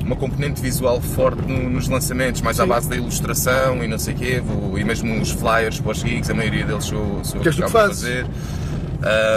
uma 0.00 0.16
componente 0.16 0.62
visual 0.62 1.00
forte 1.00 1.42
no- 1.42 1.68
nos 1.68 1.88
lançamentos, 1.88 2.40
mais 2.40 2.58
à 2.60 2.62
Sim. 2.62 2.68
base 2.70 2.88
da 2.88 2.96
ilustração 2.96 3.82
e 3.84 3.88
não 3.88 3.98
sei 3.98 4.14
o 4.14 4.16
quê, 4.16 4.40
vou- 4.40 4.78
e 4.78 4.84
mesmo 4.84 5.20
os 5.20 5.30
flyers 5.32 5.78
para 5.80 5.90
os 5.92 5.98
gigs, 5.98 6.30
a 6.30 6.34
maioria 6.34 6.64
deles 6.64 6.84
sou, 6.84 7.22
sou 7.24 7.40
Que 7.40 7.48
eu 7.48 7.52
que 7.52 7.68
fazes. 7.68 8.00
fazer. 8.02 8.26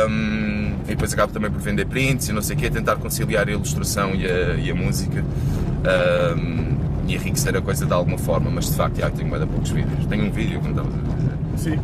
Um, 0.10 0.65
e 0.86 0.90
depois 0.90 1.14
acabo 1.14 1.34
também 1.34 1.52
por 1.52 1.60
vender 1.60 1.86
prints 1.86 2.30
e 2.30 2.34
não 2.34 2.42
sei 2.42 2.56
o 2.56 2.60
quê, 2.60 2.70
tentar 2.70 2.96
conciliar 2.98 3.48
a 3.48 3.52
ilustração 3.52 4.14
e 4.14 4.26
a, 4.26 4.56
e 4.56 4.72
a 4.72 4.76
música 4.76 5.24
um, 6.38 6.76
e 7.08 7.16
enriquecer 7.16 7.56
a 7.56 7.62
coisa 7.62 7.86
de 7.86 7.94
alguma 7.94 8.18
forma, 8.18 8.50
mas 8.50 8.70
de 8.70 8.76
facto 8.76 8.98
já, 8.98 9.10
tenho 9.10 9.30
mais 9.30 9.44
poucos 9.46 9.70
vídeos. 9.72 10.06
Tenho 10.08 10.26
um 10.26 10.32
vídeo, 10.32 10.60
como 10.60 10.72
estavas 10.72 10.94
a 10.94 11.16
dizer. 11.16 11.76
sim. 11.76 11.80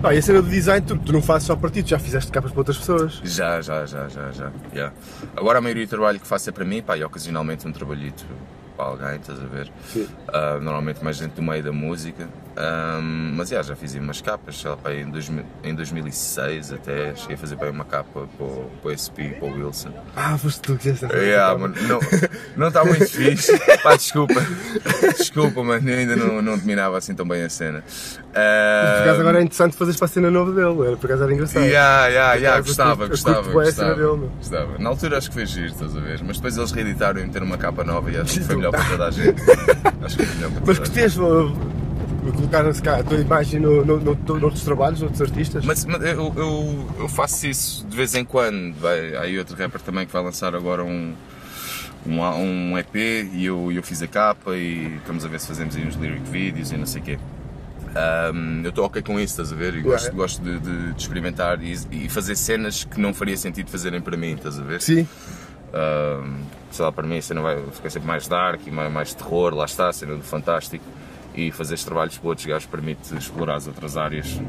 Pá, 0.00 0.14
e 0.14 0.18
a 0.18 0.22
cena 0.22 0.40
do 0.40 0.48
design, 0.48 0.86
tu, 0.86 0.96
tu 0.96 1.12
não 1.12 1.20
fazes 1.20 1.46
só 1.48 1.56
para 1.56 1.70
ti, 1.70 1.82
tu 1.82 1.88
já 1.88 1.98
fizeste 1.98 2.30
capas 2.30 2.52
para 2.52 2.60
outras 2.60 2.78
pessoas. 2.78 3.20
Já, 3.24 3.60
já, 3.60 3.84
já, 3.84 4.08
já, 4.08 4.30
já. 4.30 4.52
já. 4.72 4.92
Agora 5.36 5.58
a 5.58 5.60
maioria 5.60 5.86
do 5.86 5.90
trabalho 5.90 6.20
que 6.20 6.26
faço 6.26 6.48
é 6.48 6.52
para 6.52 6.64
mim, 6.64 6.80
pá, 6.80 6.96
e 6.96 7.02
ocasionalmente 7.02 7.66
um 7.66 7.72
trabalhito 7.72 8.24
para 8.76 8.86
alguém, 8.86 9.16
estás 9.16 9.40
a 9.40 9.46
ver? 9.46 9.72
Sim. 9.92 10.06
Ah, 10.28 10.58
normalmente 10.60 11.02
mais 11.02 11.18
dentro 11.18 11.36
do 11.36 11.42
meio 11.42 11.64
da 11.64 11.72
música. 11.72 12.28
Ahm, 12.56 13.34
mas 13.36 13.50
já, 13.50 13.62
já 13.62 13.76
fiz 13.76 13.94
umas 13.94 14.20
capas, 14.20 14.60
sei 14.60 14.70
lá, 14.70 14.76
pá, 14.76 14.92
em, 14.92 15.08
2000 15.10 15.44
em 15.62 15.74
2006 15.74 16.72
até 16.72 17.14
cheguei 17.14 17.36
a 17.36 17.38
fazer 17.38 17.56
aí 17.60 17.70
uma 17.70 17.84
capa 17.84 18.26
para 18.36 18.46
o, 18.46 18.90
SP, 18.90 19.30
para 19.38 19.46
o 19.48 19.52
Wilson. 19.52 19.90
Ah, 20.16 20.36
foste 20.36 20.60
tu 20.60 20.74
que 20.76 20.82
fizeste 20.82 21.04
essa 21.04 21.16
Yeah, 21.16 21.56
mano, 21.56 21.74
não, 22.56 22.68
está 22.68 22.84
muito 22.84 23.06
fixe. 23.06 23.56
Pá, 23.82 23.94
desculpa. 23.94 24.34
Desculpa, 25.16 25.62
mano, 25.62 25.88
eu 25.88 25.98
ainda 25.98 26.16
não, 26.16 26.42
não 26.42 26.58
dominava 26.58 26.98
assim 26.98 27.14
tão 27.14 27.26
bem 27.26 27.44
a 27.44 27.48
cena. 27.48 27.84
Por 28.32 29.02
acaso 29.02 29.20
agora 29.20 29.38
é 29.38 29.42
interessante 29.42 29.76
fazeres 29.76 29.98
para 29.98 30.06
a 30.06 30.08
cena 30.08 30.30
nova 30.30 30.52
dele, 30.52 30.86
era, 30.88 30.96
por 30.96 31.06
acaso 31.06 31.22
era 31.24 31.32
engraçado. 31.32 31.64
Yeah, 31.64 32.06
yeah, 32.08 32.34
yeah, 32.34 32.60
gostava, 32.60 33.06
gostava, 33.06 33.36
curto 33.42 33.52
bué 33.52 33.68
a 33.68 33.72
cena 33.72 33.94
gostava, 33.94 34.16
dele, 34.16 34.30
gostava. 34.38 34.78
Na 34.78 34.88
altura 34.88 35.18
acho 35.18 35.28
que 35.28 35.34
foi 35.34 35.46
giro, 35.46 35.66
estás 35.66 35.96
a 35.96 36.00
ver? 36.00 36.20
Mas 36.24 36.36
depois 36.36 36.56
eles 36.56 36.72
reeditaram 36.72 37.20
e 37.20 37.24
meteram 37.26 37.46
uma 37.46 37.58
capa 37.58 37.84
nova 37.84 38.10
e 38.10 38.16
acho 38.16 38.34
que 38.34 38.44
foi 38.44 38.56
melhor 38.56 38.70
para 38.72 38.84
toda 38.84 39.06
a 39.06 39.10
gente. 39.10 39.40
Acho 40.02 40.16
que 40.16 40.26
foi 40.26 40.34
melhor 40.36 40.50
para 40.50 40.60
toda 40.60 40.66
Mas 40.66 40.78
a 40.78 40.82
que 40.92 41.08
gente. 41.08 41.20
uh, 41.20 41.77
colocar 42.32 42.72
se 42.72 42.82
calhar, 42.82 43.00
a 43.00 43.04
tua 43.04 43.18
imagem 43.18 43.60
no, 43.60 43.84
no, 43.84 43.98
no, 44.00 44.14
no, 44.14 44.38
noutros 44.40 44.62
trabalhos, 44.64 45.00
noutros 45.00 45.22
artistas? 45.22 45.64
Mas, 45.64 45.84
mas 45.84 46.02
eu, 46.02 46.32
eu, 46.36 46.86
eu 47.00 47.08
faço 47.08 47.46
isso 47.46 47.86
de 47.86 47.96
vez 47.96 48.14
em 48.14 48.24
quando. 48.24 48.74
Vai, 48.80 49.14
há 49.16 49.22
aí 49.22 49.38
outro 49.38 49.56
rapper 49.56 49.80
também 49.80 50.06
que 50.06 50.12
vai 50.12 50.22
lançar 50.22 50.54
agora 50.54 50.84
um, 50.84 51.14
um, 52.06 52.20
um 52.20 52.78
EP 52.78 52.94
e 53.32 53.44
eu, 53.44 53.70
eu 53.72 53.82
fiz 53.82 54.02
a 54.02 54.06
capa 54.06 54.56
e 54.56 54.96
estamos 54.96 55.24
a 55.24 55.28
ver 55.28 55.40
se 55.40 55.46
fazemos 55.48 55.74
aí 55.76 55.86
uns 55.86 55.94
lyric 55.96 56.28
videos 56.30 56.72
e 56.72 56.76
não 56.76 56.86
sei 56.86 57.00
o 57.00 57.04
quê. 57.04 57.18
Um, 58.34 58.60
eu 58.62 58.68
estou 58.70 58.84
ok 58.84 59.02
com 59.02 59.14
isso, 59.18 59.32
estás 59.40 59.52
a 59.52 59.56
ver? 59.56 59.74
E 59.74 59.78
Yeah. 59.78 59.90
gosto, 59.90 60.14
gosto 60.14 60.42
de, 60.42 60.58
de- 60.60 60.92
de 60.92 61.00
experimentar 61.02 61.60
e, 61.62 61.76
e 61.90 62.08
fazer 62.08 62.36
cenas 62.36 62.84
que 62.84 63.00
não 63.00 63.12
faria 63.14 63.36
sentido 63.36 63.70
fazerem 63.70 64.00
para 64.00 64.16
mim, 64.16 64.34
estás 64.34 64.58
a 64.58 64.62
ver? 64.62 64.80
Sim. 64.82 65.06
Um, 65.72 66.36
sei 66.70 66.84
lá, 66.84 66.92
para 66.92 67.06
mim 67.06 67.18
a 67.18 67.22
cena 67.22 67.40
vai 67.42 67.62
ficar 67.72 67.90
sempre 67.90 68.06
mais 68.08 68.28
dark 68.28 68.60
e 68.66 68.70
mais, 68.70 68.92
mais 68.92 69.14
terror, 69.14 69.54
lá 69.54 69.64
está, 69.64 69.88
a 69.88 69.92
cena 69.92 70.14
do 70.14 70.22
fantástico. 70.22 70.84
E 71.40 71.52
fazer 71.52 71.74
estes 71.74 71.84
trabalhos 71.84 72.18
para 72.18 72.28
outros 72.30 72.46
gajos 72.46 72.66
permite 72.66 73.14
explorar 73.16 73.54
as 73.54 73.68
outras 73.68 73.96
áreas. 73.96 74.40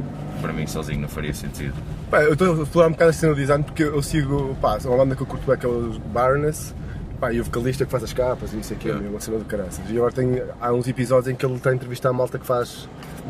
Para 0.41 0.51
mim, 0.51 0.65
sozinho, 0.65 1.01
não 1.01 1.07
faria 1.07 1.33
sentido. 1.35 1.75
Pá, 2.09 2.23
eu 2.23 2.33
estou 2.33 2.63
a 2.63 2.65
falar 2.65 2.87
um 2.87 2.91
bocado 2.93 3.11
da 3.11 3.13
cena 3.17 3.33
do 3.35 3.39
design 3.39 3.63
porque 3.63 3.83
eu 3.83 4.01
sigo, 4.01 4.57
pá, 4.59 4.79
uma 4.85 4.97
banda 4.97 5.15
que 5.15 5.21
eu 5.21 5.27
curto 5.27 5.45
bem, 5.45 5.55
que 5.55 5.67
é 5.67 5.69
o 5.69 5.99
Baroness, 6.11 6.73
pá, 7.19 7.31
e 7.31 7.39
o 7.39 7.43
vocalista 7.43 7.85
que 7.85 7.91
faz 7.91 8.03
as 8.03 8.11
capas 8.11 8.53
e 8.53 8.59
isso 8.59 8.73
aqui, 8.73 8.87
Yeah. 8.87 9.05
é 9.05 9.09
uma 9.09 9.19
cena 9.19 9.37
do 9.37 9.45
caraças. 9.45 9.81
E 9.87 9.95
agora 9.97 10.11
tem, 10.11 10.41
há 10.59 10.73
uns 10.73 10.87
episódios 10.87 11.27
em 11.31 11.35
que 11.35 11.45
ele 11.45 11.53
está 11.55 11.69
a 11.69 11.75
entrevistar 11.75 12.09
a 12.09 12.13
malta 12.13 12.39
que 12.39 12.45
faz 12.47 12.89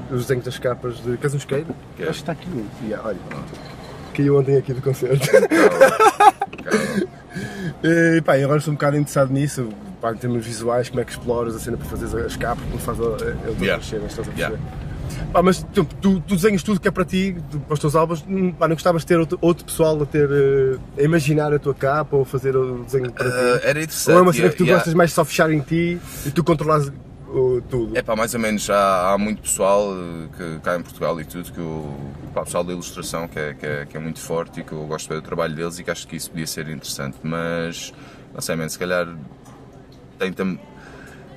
os 0.09 0.21
desenhos 0.21 0.45
das 0.45 0.57
capas 0.57 0.95
de 1.03 1.17
Queres 1.17 1.33
um 1.33 1.37
isqueiro? 1.37 1.67
Yeah. 1.97 2.11
Acho 2.11 2.23
que 2.23 2.31
está 2.31 2.31
aqui 2.31 2.47
um. 2.49 2.65
Yeah, 2.85 3.05
olha, 3.05 3.17
caiu 4.13 4.39
ontem 4.39 4.55
aqui 4.55 4.73
do 4.73 4.81
concerto. 4.81 5.27
Calma. 5.29 7.09
E, 7.83 8.21
pá, 8.21 8.37
e 8.37 8.43
agora 8.43 8.57
estou 8.59 8.73
um 8.73 8.75
bocado 8.75 8.97
interessado 8.97 9.31
nisso, 9.31 9.69
pá, 10.01 10.11
em 10.13 10.17
termos 10.17 10.45
visuais, 10.45 10.89
como 10.89 11.01
é 11.01 11.05
que 11.05 11.11
exploras 11.11 11.55
a 11.55 11.59
cena 11.59 11.77
para 11.77 11.87
fazer 11.87 12.25
as 12.25 12.35
capas, 12.35 12.63
como 12.65 12.79
faz 12.79 12.99
a- 12.99 13.03
a- 13.03 13.63
Yeah. 13.63 13.83
cenas, 13.83 14.11
estás 14.11 14.27
a 14.27 14.31
Yeah. 14.31 14.57
perceber? 14.57 14.89
Pá, 15.33 15.41
mas 15.43 15.63
tu, 15.73 15.83
tu, 16.01 16.19
tu 16.21 16.35
desenhas 16.35 16.63
tudo 16.63 16.79
que 16.79 16.87
é 16.87 16.91
para 16.91 17.03
ti, 17.05 17.35
tu- 17.51 17.59
para 17.59 17.73
os 17.73 17.79
teus 17.79 17.95
álbuns, 17.95 18.23
hum, 18.27 18.51
pá, 18.51 18.67
não 18.67 18.75
gostavas 18.75 19.01
de 19.01 19.07
ter 19.07 19.19
outro, 19.19 19.37
outro 19.41 19.65
pessoal 19.65 20.01
a 20.01 20.05
ter, 20.05 20.29
eh, 20.31 20.77
a 20.97 21.03
imaginar 21.03 21.53
a 21.53 21.59
tua 21.59 21.73
capa 21.73 22.15
ou 22.15 22.23
fazer 22.25 22.55
o 22.55 22.83
desenho 22.83 23.11
para 23.11 23.27
Ah, 23.27 23.59
ti? 23.59 23.67
era 23.67 23.79
interessante. 23.79 24.13
Ou 24.13 24.19
é 24.19 24.21
uma 24.21 24.33
cena 24.33 24.49
que 24.49 24.55
tu 24.57 24.63
yeah. 24.63 24.77
gostas 24.77 24.93
mais 24.93 25.09
de 25.09 25.15
só 25.15 25.25
fechar 25.25 25.51
em 25.51 25.59
ti 25.59 25.99
e 26.25 26.31
tu 26.31 26.43
controlas 26.43 26.91
o, 27.27 27.61
tudo? 27.69 27.95
É 27.97 28.01
pá, 28.01 28.15
mais 28.15 28.33
ou 28.33 28.39
menos 28.39 28.69
há, 28.69 29.13
há 29.13 29.17
muito 29.17 29.41
pessoal 29.41 29.93
eh, 29.93 30.27
que 30.37 30.59
cá 30.61 30.77
em 30.77 30.81
Portugal 30.81 31.19
e 31.19 31.25
tudo, 31.25 31.51
que 31.51 31.59
o 31.59 31.93
pá, 32.33 32.43
pessoal 32.43 32.63
da 32.63 32.71
ilustração 32.71 33.27
que 33.27 33.37
é, 33.39 33.53
que, 33.53 33.65
é, 33.65 33.85
que 33.85 33.97
é 33.97 33.99
muito 33.99 34.19
forte 34.19 34.61
e 34.61 34.63
que 34.63 34.71
eu 34.71 34.83
gosto 34.85 35.09
bem 35.09 35.17
do 35.19 35.23
trabalho 35.23 35.53
deles 35.55 35.77
e 35.79 35.83
que 35.83 35.91
acho 35.91 36.07
que 36.07 36.15
isso 36.15 36.29
podia 36.31 36.47
ser 36.47 36.67
interessante. 36.69 37.17
Mas 37.23 37.93
não 38.33 38.41
sei, 38.41 38.55
man, 38.55 38.69
se 38.69 38.79
calhar 38.79 39.07
tenta 40.19 40.45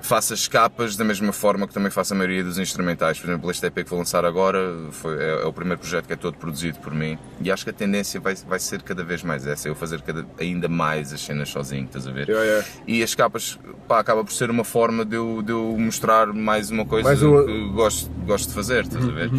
faço 0.05 0.35
as 0.35 0.49
capas 0.49 0.97
da 0.97 1.05
mesma 1.05 1.33
forma 1.33 1.65
que 1.67 1.73
também 1.73 1.89
faço 1.89 2.13
a 2.13 2.17
maioria 2.17 2.43
dos 2.43 2.59
instrumentais. 2.59 3.21
Por 3.21 3.31
exemplo, 3.31 3.49
este 3.53 3.65
EP 3.67 3.85
que 3.85 3.89
vou 3.89 4.01
lançar 4.01 4.25
agora 4.25 4.59
foi, 4.91 5.17
é, 5.23 5.43
é 5.43 5.47
o 5.47 5.53
primeiro 5.53 5.79
projeto 5.81 6.07
que 6.09 6.13
é 6.13 6.17
todo 6.17 6.37
produzido 6.37 6.81
por 6.81 6.93
mim 6.93 7.17
e 7.41 7.53
acho 7.53 7.63
que 7.63 7.71
a 7.71 7.73
tendência 7.73 8.19
vai, 8.21 8.35
vai 8.35 8.59
ser 8.59 8.83
cada 8.83 9.05
vez 9.05 9.23
mais 9.23 9.47
essa, 9.47 9.69
eu 9.69 9.77
fazer 9.77 10.03
cada, 10.03 10.27
ainda 10.41 10.69
mais 10.69 11.13
as 11.13 11.21
cenas 11.21 11.49
sozinho, 11.51 11.85
estás 11.85 12.09
a 12.09 12.11
ver? 12.11 12.29
Yeah, 12.29 12.45
yeah. 12.45 12.67
E 12.85 13.01
as 13.01 13.15
capas, 13.15 13.57
pá, 13.87 14.01
acaba 14.01 14.25
por 14.25 14.33
ser 14.33 14.51
uma 14.51 14.65
forma 14.65 15.05
de 15.05 15.15
eu, 15.15 15.41
de 15.41 15.53
eu 15.53 15.77
mostrar 15.79 16.27
mais 16.33 16.69
uma 16.71 16.85
coisa 16.85 17.09
Mais 17.09 17.23
uma- 17.23 17.45
que 17.45 17.69
gosto, 17.69 18.11
gosto 18.27 18.49
de 18.49 18.55
fazer, 18.55 18.83
estás 18.83 19.05
a 19.09 19.13
ver? 19.13 19.31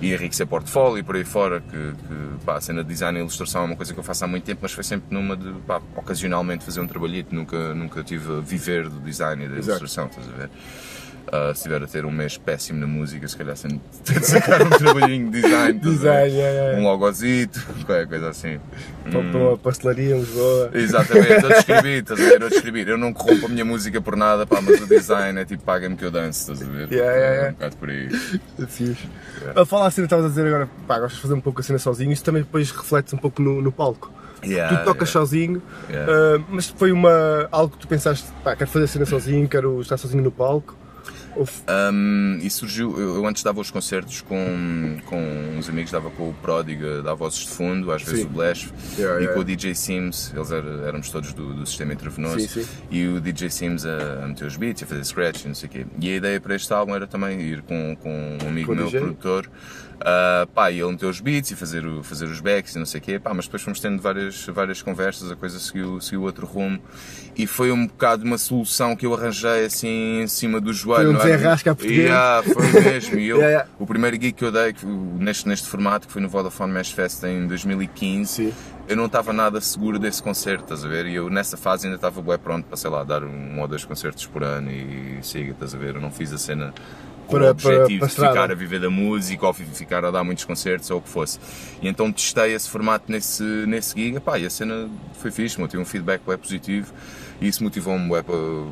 E 0.00 0.12
enriquecer 0.14 0.46
portfólio 0.46 0.98
e 0.98 1.02
por 1.02 1.14
aí 1.16 1.24
fora, 1.24 1.60
que, 1.60 1.68
que 1.70 2.44
pá, 2.44 2.56
a 2.56 2.60
cena 2.60 2.82
de 2.82 2.88
design 2.88 3.18
e 3.18 3.20
ilustração 3.20 3.62
é 3.62 3.64
uma 3.66 3.76
coisa 3.76 3.92
que 3.92 4.00
eu 4.00 4.04
faço 4.04 4.24
há 4.24 4.28
muito 4.28 4.44
tempo, 4.44 4.60
mas 4.62 4.72
foi 4.72 4.82
sempre 4.82 5.14
numa 5.14 5.36
de, 5.36 5.52
pá, 5.66 5.80
ocasionalmente 5.94 6.64
fazer 6.64 6.80
um 6.80 6.86
trabalhito, 6.86 7.34
nunca, 7.34 7.74
nunca 7.74 8.02
tive 8.02 8.38
a 8.38 8.40
viver 8.40 8.88
do 8.88 8.98
design 9.00 9.44
e 9.44 9.48
da 9.48 9.58
Exato. 9.58 9.78
ilustração, 9.78 10.06
estás 10.06 10.28
a 10.28 10.36
ver? 10.36 10.50
Ah, 11.32 11.52
se 11.54 11.60
estiver 11.60 11.80
a 11.80 11.86
ter 11.86 12.04
um 12.04 12.10
mês 12.10 12.36
péssimo 12.36 12.80
na 12.80 12.88
música, 12.88 13.28
se 13.28 13.36
calhar 13.36 13.56
sem 13.56 13.80
ter 14.04 14.18
de 14.20 14.26
sacar 14.26 14.62
um 14.62 14.70
trabalhinho 14.70 15.30
de 15.30 15.40
design? 15.40 15.78
Design, 15.78 16.34
yeah, 16.34 16.50
yeah. 16.50 16.80
um 16.80 16.82
logozito, 16.82 17.64
qualquer 17.86 18.08
coisa 18.08 18.30
assim. 18.30 18.58
Para, 19.04 19.22
para 19.22 19.38
uma 19.38 19.56
pastelaria 19.56 20.16
Lisboa. 20.16 20.70
Exatamente, 20.74 21.44
eu 21.44 21.48
descrevi, 21.50 21.98
estás 21.98 22.20
a 22.20 22.24
ver? 22.24 22.42
Eu 22.42 22.50
descrevi. 22.50 22.88
Eu 22.88 22.98
não 22.98 23.12
corrompo 23.12 23.46
a 23.46 23.48
minha 23.48 23.64
música 23.64 24.00
por 24.00 24.16
nada, 24.16 24.44
pá, 24.44 24.60
mas 24.60 24.80
o 24.80 24.86
design 24.88 25.38
é 25.38 25.44
tipo, 25.44 25.62
paga-me 25.62 25.94
que 25.96 26.04
eu 26.04 26.10
danço, 26.10 26.52
estás 26.52 26.68
a 26.68 26.72
ver? 26.72 26.92
Yeah, 26.92 27.12
yeah, 27.12 27.34
yeah. 27.34 27.46
É 27.46 27.50
um 27.50 27.52
bocado 27.52 27.76
por 27.76 27.90
aí. 27.90 28.08
Fixe. 28.66 29.08
A 29.54 29.64
falar 29.64 29.86
a 29.86 29.90
cena, 29.92 30.06
estavas 30.06 30.26
a 30.26 30.28
dizer 30.30 30.46
agora, 30.48 30.68
pá, 30.88 30.98
gostas 30.98 31.16
de 31.16 31.22
fazer 31.22 31.34
um 31.34 31.40
pouco 31.40 31.60
a 31.60 31.62
cena 31.62 31.78
sozinho, 31.78 32.12
isso 32.12 32.24
também 32.24 32.42
depois 32.42 32.72
reflete 32.72 33.14
um 33.14 33.18
pouco 33.18 33.40
no, 33.40 33.62
no 33.62 33.70
palco. 33.70 34.12
Yeah, 34.44 34.78
tu 34.78 34.84
tocas 34.84 35.08
yeah. 35.08 35.20
sozinho, 35.20 35.62
Yeah. 35.88 36.12
ah, 36.12 36.44
mas 36.48 36.68
foi 36.68 36.90
uma, 36.90 37.46
algo 37.52 37.74
que 37.74 37.78
tu 37.82 37.86
pensaste, 37.88 38.26
pá, 38.42 38.56
quero 38.56 38.70
fazer 38.70 38.86
a 38.86 38.88
cena 38.88 39.06
sozinho, 39.06 39.48
quero 39.48 39.80
estar 39.80 39.96
sozinho 39.96 40.24
no 40.24 40.32
palco. 40.32 40.74
Um, 41.36 42.38
e 42.42 42.50
surgiu, 42.50 42.98
eu, 42.98 43.26
antes 43.26 43.42
dava 43.42 43.60
os 43.60 43.70
concertos 43.70 44.20
com, 44.20 44.98
com 45.06 45.20
uns 45.56 45.68
amigos, 45.68 45.90
dava 45.92 46.10
com 46.10 46.28
o 46.30 46.34
Pródiga, 46.34 47.02
dava 47.02 47.16
vozes 47.16 47.40
de 47.40 47.48
fundo, 47.50 47.90
às 47.92 48.02
vezes 48.02 48.20
Sim. 48.20 48.26
o 48.26 48.28
Blash, 48.30 48.72
Yeah, 48.98 49.18
e 49.20 49.22
yeah. 49.22 49.34
com 49.34 49.40
o 49.40 49.44
DJ 49.44 49.74
Sims, 49.74 50.32
eles 50.34 50.50
era- 50.50 50.86
éramos 50.88 51.10
todos 51.10 51.32
do, 51.32 51.54
do 51.54 51.64
sistema 51.66 51.92
intravenoso, 51.92 52.40
Sim, 52.40 52.62
sim. 52.62 52.68
e 52.90 53.06
o 53.06 53.20
DJ 53.20 53.48
Sims 53.50 53.84
a, 53.86 54.24
a 54.24 54.28
meter 54.28 54.46
os 54.46 54.56
beats, 54.56 54.82
a 54.82 54.86
fazer 54.86 55.04
scratch 55.04 55.44
e 55.44 55.48
não 55.48 55.54
sei 55.54 55.68
o 55.68 55.72
quê. 55.72 55.86
E 56.00 56.10
a 56.12 56.16
ideia 56.16 56.40
para 56.40 56.54
este 56.56 56.72
álbum 56.72 56.94
era 56.94 57.06
também 57.06 57.40
ir 57.40 57.62
com, 57.62 57.96
com 58.00 58.38
um 58.44 58.48
amigo 58.48 58.68
Com 58.68 58.74
meu, 58.74 58.86
DJ? 58.86 59.00
produtor, 59.00 59.48
ah, 60.00 60.46
pá, 60.54 60.70
e 60.70 60.80
ele 60.80 60.90
meteu 60.92 61.08
os 61.08 61.20
beats 61.20 61.50
e 61.50 61.56
fazer, 61.56 61.84
o- 61.86 62.02
fazer 62.02 62.24
os 62.26 62.40
backs 62.40 62.74
e 62.74 62.78
não 62.78 62.86
sei 62.86 63.00
o 63.00 63.02
quê, 63.02 63.18
pá, 63.18 63.32
mas 63.34 63.44
depois 63.46 63.62
fomos 63.62 63.80
tendo 63.80 64.00
várias, 64.00 64.46
várias 64.46 64.80
conversas, 64.82 65.30
a 65.30 65.36
coisa 65.36 65.58
seguiu, 65.58 66.00
seguiu 66.00 66.22
outro 66.22 66.46
rumo, 66.46 66.80
e 67.36 67.46
foi 67.46 67.70
um 67.70 67.86
bocado 67.86 68.24
uma 68.24 68.38
solução 68.38 68.96
que 68.96 69.04
eu 69.06 69.14
arranjei 69.14 69.64
assim 69.64 70.22
em 70.22 70.26
cima 70.26 70.60
do 70.60 70.72
joelho. 70.72 71.04
Foi 71.04 71.14
um 71.14 71.20
era? 71.20 71.30
desenrasca 71.36 71.70
à 71.70 71.74
portuguesa. 71.74 72.02
Yeah, 72.08 72.42
foi 72.42 72.80
mesmo. 72.82 73.18
E 73.18 73.28
eu, 73.28 73.36
Yeah, 73.36 73.48
yeah. 73.50 73.70
O 73.78 73.86
primeiro 73.86 74.16
gig 74.16 74.32
que 74.32 74.44
eu 74.44 74.52
dei 74.52 74.74
neste, 75.18 75.48
neste 75.48 75.66
formato, 75.68 76.06
que 76.06 76.12
foi 76.12 76.20
no 76.22 76.28
Vodafone 76.28 76.72
Mesh 76.72 76.90
Fest 76.92 77.22
em 77.24 77.46
2015, 77.46 78.30
Sim. 78.30 78.52
eu 78.88 78.96
não 78.96 79.06
estava 79.06 79.32
nada 79.32 79.60
seguro 79.60 79.98
desse 79.98 80.22
concerto, 80.22 80.64
estás 80.64 80.84
a 80.84 80.88
ver? 80.88 81.06
E 81.06 81.14
eu 81.14 81.30
nessa 81.30 81.56
fase 81.56 81.86
ainda 81.86 81.96
estava 81.96 82.20
bem 82.20 82.38
pronto 82.38 82.64
para, 82.66 82.76
sei 82.76 82.90
lá, 82.90 83.04
dar 83.04 83.22
um 83.24 83.60
ou 83.60 83.68
dois 83.68 83.84
concertos 83.84 84.26
por 84.26 84.42
ano 84.42 84.70
e 84.70 85.18
siga, 85.22 85.52
estás 85.52 85.74
a 85.74 85.78
ver? 85.78 85.94
Eu 85.94 86.00
não 86.00 86.10
fiz 86.10 86.32
a 86.32 86.38
cena 86.38 86.74
com 87.30 87.36
Para- 87.36 87.46
o 87.46 87.50
objetivo 87.50 87.76
para- 87.76 87.86
para 87.86 88.06
de 88.06 88.12
estrada. 88.12 88.32
ficar 88.32 88.50
a 88.50 88.54
viver 88.54 88.80
da 88.80 88.90
música 88.90 89.46
ou 89.46 89.52
fi- 89.52 89.64
ficar 89.64 90.04
a 90.04 90.10
dar 90.10 90.24
muitos 90.24 90.44
concertos 90.44 90.90
ou 90.90 90.98
o 90.98 91.02
que 91.02 91.08
fosse. 91.08 91.38
E 91.80 91.88
então 91.88 92.10
testei 92.12 92.52
esse 92.54 92.68
formato 92.68 93.04
nesse, 93.10 93.42
nesse 93.42 93.94
gig 93.94 94.16
epá, 94.16 94.38
e 94.38 94.46
a 94.46 94.50
cena 94.50 94.88
foi 95.20 95.30
fixe, 95.30 95.58
eu 95.58 95.68
tive 95.68 95.82
um 95.82 95.86
feedback 95.86 96.20
bem 96.26 96.36
positivo 96.36 96.92
e 97.40 97.48
isso 97.48 97.62
motivou-me 97.64 98.08
para, 98.08 98.22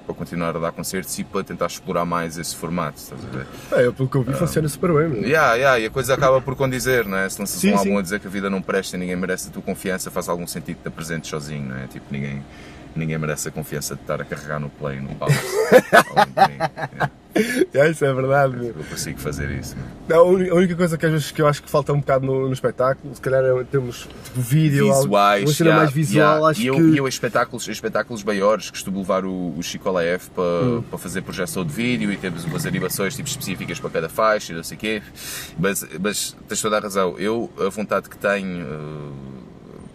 para 0.07 0.15
continuar 0.15 0.57
a 0.57 0.59
dar 0.59 0.73
concertos 0.73 1.19
e 1.19 1.25
para 1.25 1.43
tentar 1.45 1.67
explorar 1.67 2.05
mais 2.05 2.37
esse 2.37 2.55
formato, 2.57 2.99
estás 2.99 3.21
a 3.25 3.29
ver? 3.29 3.47
É, 3.73 3.87
eu, 3.87 3.93
pelo 3.95 4.09
que 4.09 4.17
eu 4.17 4.23
vi, 4.23 4.35
funciona 4.35 4.69
super 4.69 4.93
bem. 4.93 5.09
meu. 5.09 5.23
Yeah, 5.23 5.55
yeah, 5.55 5.79
e 5.81 5.87
a 5.87 5.91
coisa 5.91 6.15
acaba 6.15 6.41
por 6.41 6.55
condizer, 6.57 7.07
não 7.07 7.17
é? 7.17 7.29
Se 7.29 7.39
lanças 7.39 7.61
Sim, 7.61 7.73
um 7.73 7.79
álbum 7.79 7.99
a 7.99 8.03
dizer 8.03 8.21
que 8.21 8.27
a 8.27 8.31
vida 8.31 8.51
não 8.51 8.61
presta 8.61 8.97
e 8.97 9.01
ninguém 9.01 9.17
merece 9.17 9.49
a 9.49 9.53
tua 9.53 9.63
confiança, 9.63 10.11
faz 10.11 10.29
algum 10.29 10.47
sentido 10.47 10.79
te 10.83 10.89
apresentes 10.89 11.31
sozinho, 11.31 11.67
não 11.69 11.77
é? 11.79 11.87
Tipo, 11.87 12.07
ninguém, 12.11 12.45
ninguém 12.95 13.17
merece 13.17 13.49
a 13.49 13.51
confiança 13.51 13.95
de 13.95 14.03
estar 14.03 14.21
a 14.21 14.25
carregar 14.25 14.59
no 14.61 14.69
play 14.69 15.01
no 15.01 15.15
palco. 15.15 15.33
É, 17.75 17.91
isso 17.91 18.05
é 18.05 18.13
verdade. 18.13 18.67
Eu 18.69 18.75
consigo 18.89 19.19
fazer 19.19 19.51
isso. 19.51 19.77
Não, 20.09 20.17
a 20.21 20.55
única 20.55 20.75
coisa 20.75 20.97
que 20.97 21.05
às 21.07 21.13
vezes 21.13 21.31
que 21.31 21.41
eu 21.43 21.47
acho 21.47 21.63
que 21.63 21.71
falta 21.71 21.93
um 21.93 22.01
bocado 22.01 22.27
no, 22.27 22.47
no 22.47 22.53
espetáculo, 22.53 23.15
se 23.15 23.21
calhar 23.21 23.45
é, 23.45 23.65
temos 23.65 24.09
tipo, 24.25 24.41
vídeo, 24.41 24.87
algo- 24.89 25.03
Visuais, 25.03 25.45
uma 25.45 25.55
cena 25.55 25.69
yeah, 25.71 25.83
mais 25.85 25.95
visual, 25.95 26.25
yeah. 26.27 26.47
acho 26.49 26.61
e 26.63 26.67
eu, 26.67 26.75
que. 26.75 26.81
e 26.81 26.97
eu 26.99 27.09
espetáculos, 27.09 27.69
espetáculos 27.69 28.25
maiores, 28.25 28.71
costumo 28.71 28.99
levar 28.99 29.25
o, 29.25 29.55
o 29.57 29.63
Chico 29.63 29.91
Laef 29.91 30.29
para, 30.31 30.45
Hum. 30.45 30.83
para 30.89 30.99
fazer 30.99 31.23
projeção 31.23 31.65
de 31.65 31.73
vídeo 31.73 32.11
e 32.13 32.17
temos 32.17 32.45
umas 32.45 32.67
animações 32.67 33.15
tipo, 33.15 33.29
específicas 33.29 33.79
para 33.79 33.91
cada 33.91 34.09
faixa 34.09 34.53
e 34.53 34.57
não 34.57 34.65
sei 34.65 34.77
o 34.77 34.81
quê. 34.81 35.03
Mas, 35.59 35.87
mas 36.01 36.37
tens 36.49 36.61
toda 36.63 36.77
a 36.79 36.81
razão. 36.81 37.17
Eu, 37.19 37.51
a 37.59 37.69
vontade 37.69 38.09
que 38.09 38.17
tenho 38.17 38.63
eh, 38.63 39.48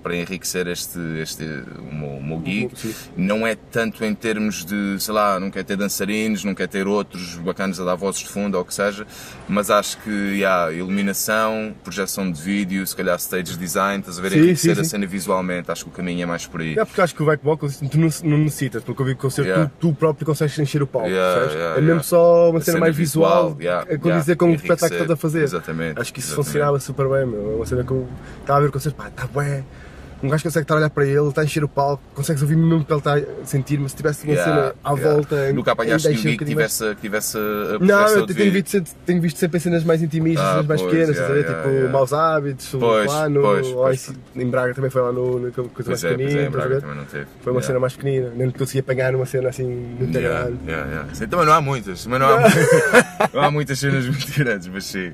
para 0.04 0.16
enriquecer 0.16 0.68
este, 0.68 1.00
este 1.22 1.44
o, 1.44 1.96
meu, 1.96 2.10
o 2.10 2.24
meu 2.24 2.42
gig 2.46 2.70
não 3.16 3.48
é 3.48 3.56
tanto 3.56 4.04
em 4.04 4.14
termos 4.14 4.66
de, 4.66 5.00
sei 5.00 5.14
lá, 5.14 5.40
não 5.40 5.50
quer 5.50 5.64
ter 5.64 5.78
dançarinos, 5.78 6.44
não 6.44 6.54
quer 6.54 6.68
ter 6.68 6.86
outros 6.88 7.36
bacanas 7.38 7.80
a 7.80 7.86
dar 7.86 7.96
vozes 7.96 8.22
de 8.22 8.30
fundo 8.30 8.56
ou 8.56 8.62
o 8.64 8.66
que 8.66 8.74
seja, 8.74 9.08
mas 9.48 9.70
acho 9.72 9.98
que 10.00 10.10
yeah, 10.10 10.72
iluminação, 10.72 11.74
projeção 11.84 12.30
de 12.32 12.42
vídeo, 12.42 12.86
se 12.86 12.96
calhar 12.96 13.16
stage 13.18 13.58
design, 13.58 14.00
estás 14.00 14.20
a 14.20 14.22
ver, 14.22 14.32
Sim, 14.32 14.38
enriquecer 14.40 14.76
sim, 14.76 14.82
a 14.82 14.84
sim. 14.84 14.90
cena 14.92 15.08
visualmente, 15.08 15.72
acho 15.72 15.86
que 15.86 15.90
o 15.90 15.94
caminho 15.94 16.24
é 16.24 16.26
mais 16.26 16.46
por 16.46 16.62
aí. 16.62 16.78
É 16.78 16.84
porque 16.86 17.02
acho 17.02 17.16
que 17.16 17.24
o 17.24 17.26
back 17.26 17.44
vocals 17.44 17.78
tu 17.78 17.98
não, 17.98 18.10
não 18.24 18.38
necessitas, 18.40 18.84
porque 18.84 19.02
eu 19.02 19.06
vi 19.06 19.14
que 19.14 19.20
o 19.20 19.22
concerto 19.22 19.44
Yeah. 19.44 19.72
tu, 19.80 19.90
tu 19.90 19.94
próprio 19.94 20.26
consegues 20.26 20.58
encher 20.60 20.82
o 20.82 20.88
palco, 20.88 21.08
Yeah, 21.10 21.52
yeah, 21.52 21.78
é 21.78 21.82
mesmo 21.82 22.04
só 22.04 22.50
uma 22.50 22.60
cena, 22.60 22.66
cena 22.66 22.80
mais 22.80 22.96
visual, 22.96 23.54
visual, 23.56 23.86
a 23.90 23.98
condizer 23.98 24.36
com 24.36 24.52
o 24.52 24.56
espetáculo 24.56 24.90
que 24.90 24.96
estás 24.96 25.12
a 25.12 25.16
fazer. 25.16 25.44
exatamente, 25.44 26.00
Acho 26.00 26.14
que 26.14 26.20
isso 26.20 26.30
exatamente. 26.30 26.46
funcionava 26.48 26.80
super 26.80 27.08
bem, 27.10 27.26
meu. 27.26 27.52
É 27.52 27.56
uma 27.56 27.66
cena 27.66 27.84
que 27.84 27.92
eu 27.92 28.08
estava 28.42 28.58
a 28.58 28.62
ver 28.62 28.70
o 28.70 28.72
concerto, 28.72 28.98
pá, 28.98 29.08
está 29.08 29.28
bué. 29.28 29.64
Um 30.24 30.30
gajo 30.30 30.42
consegue 30.44 30.64
estar 30.64 30.76
a 30.76 30.78
olhar 30.78 30.90
para 30.90 31.06
ele, 31.06 31.28
está 31.28 31.42
a 31.42 31.44
encher 31.44 31.64
o 31.66 31.68
palco, 31.68 32.02
consegues 32.16 32.42
ouvir 32.42 32.56
mesmo 32.56 32.78
o 32.80 32.86
que 32.86 32.94
ele 32.94 33.00
está 33.00 33.16
a 33.16 33.46
sentir, 33.46 33.78
mas 33.78 33.92
se 33.92 33.98
tivesse 33.98 34.24
uma 34.24 34.34
Yeah, 34.34 34.52
cena 34.54 34.76
à 34.84 34.94
yeah. 34.94 35.14
volta. 35.14 35.54
Nunca 35.54 35.72
apanhaste 35.74 36.08
encher 36.08 36.34
um 36.34 36.38
que 36.38 36.46
mais. 36.46 36.50
tivesse, 36.50 36.96
que 36.96 37.02
tivesse 37.02 37.38
a 37.38 37.78
Não, 37.84 38.08
eu 38.08 38.26
tenho 38.28 38.52
visto, 38.54 38.70
sempre- 38.70 38.92
tenho 39.06 39.22
visto 39.22 39.38
sempre 39.38 39.60
cenas 39.60 39.84
mais 39.84 40.02
intimistas, 40.02 40.46
Ah, 40.46 40.52
cenas 40.52 40.66
mais 40.68 40.82
pois, 40.82 40.94
pequenas, 40.94 41.18
yeah, 41.18 41.34
yeah, 41.36 41.56
tipo 41.62 41.70
yeah. 41.74 41.92
Maus 41.92 42.14
Hábitos, 42.14 42.68
Pois, 42.80 43.12
lá 43.12 43.28
no. 43.28 43.42
pois, 43.42 43.68
ou 43.68 43.74
pois. 43.84 44.14
em- 44.36 44.42
Em 44.44 44.50
Braga 44.50 44.74
também 44.74 44.90
foi 44.90 45.02
lá 45.02 45.12
no, 45.12 45.40
no 45.40 45.52
coisa 45.52 45.68
mais 45.92 46.02
Pois 46.02 46.04
é, 46.06 46.08
pois 46.08 46.18
pequenina, 46.18 46.42
é, 46.42 46.46
em 46.48 46.50
Braga 46.50 46.80
também 46.82 46.96
não 46.96 47.06
teve. 47.06 47.26
Foi 47.42 47.52
uma 47.52 47.62
cena 47.62 47.80
mais 47.80 47.96
pequenina, 47.96 48.32
nem 48.34 48.50
consegui 48.50 48.80
apanhar 48.80 49.12
numa 49.12 49.26
cena 49.26 49.50
assim 49.50 49.66
muito 49.68 50.18
grande. 50.20 50.58
Sim, 51.14 51.28
também 51.28 51.46
não 51.46 51.54
há 51.54 51.60
muitas, 51.62 52.06
não 52.06 52.16
há, 52.16 52.38
não 53.34 53.42
há 53.42 53.52
muitas 53.52 53.78
cenas 53.78 54.06
muito 54.08 54.32
grandes, 54.40 54.68
mas 54.70 54.86
sim. 54.86 55.12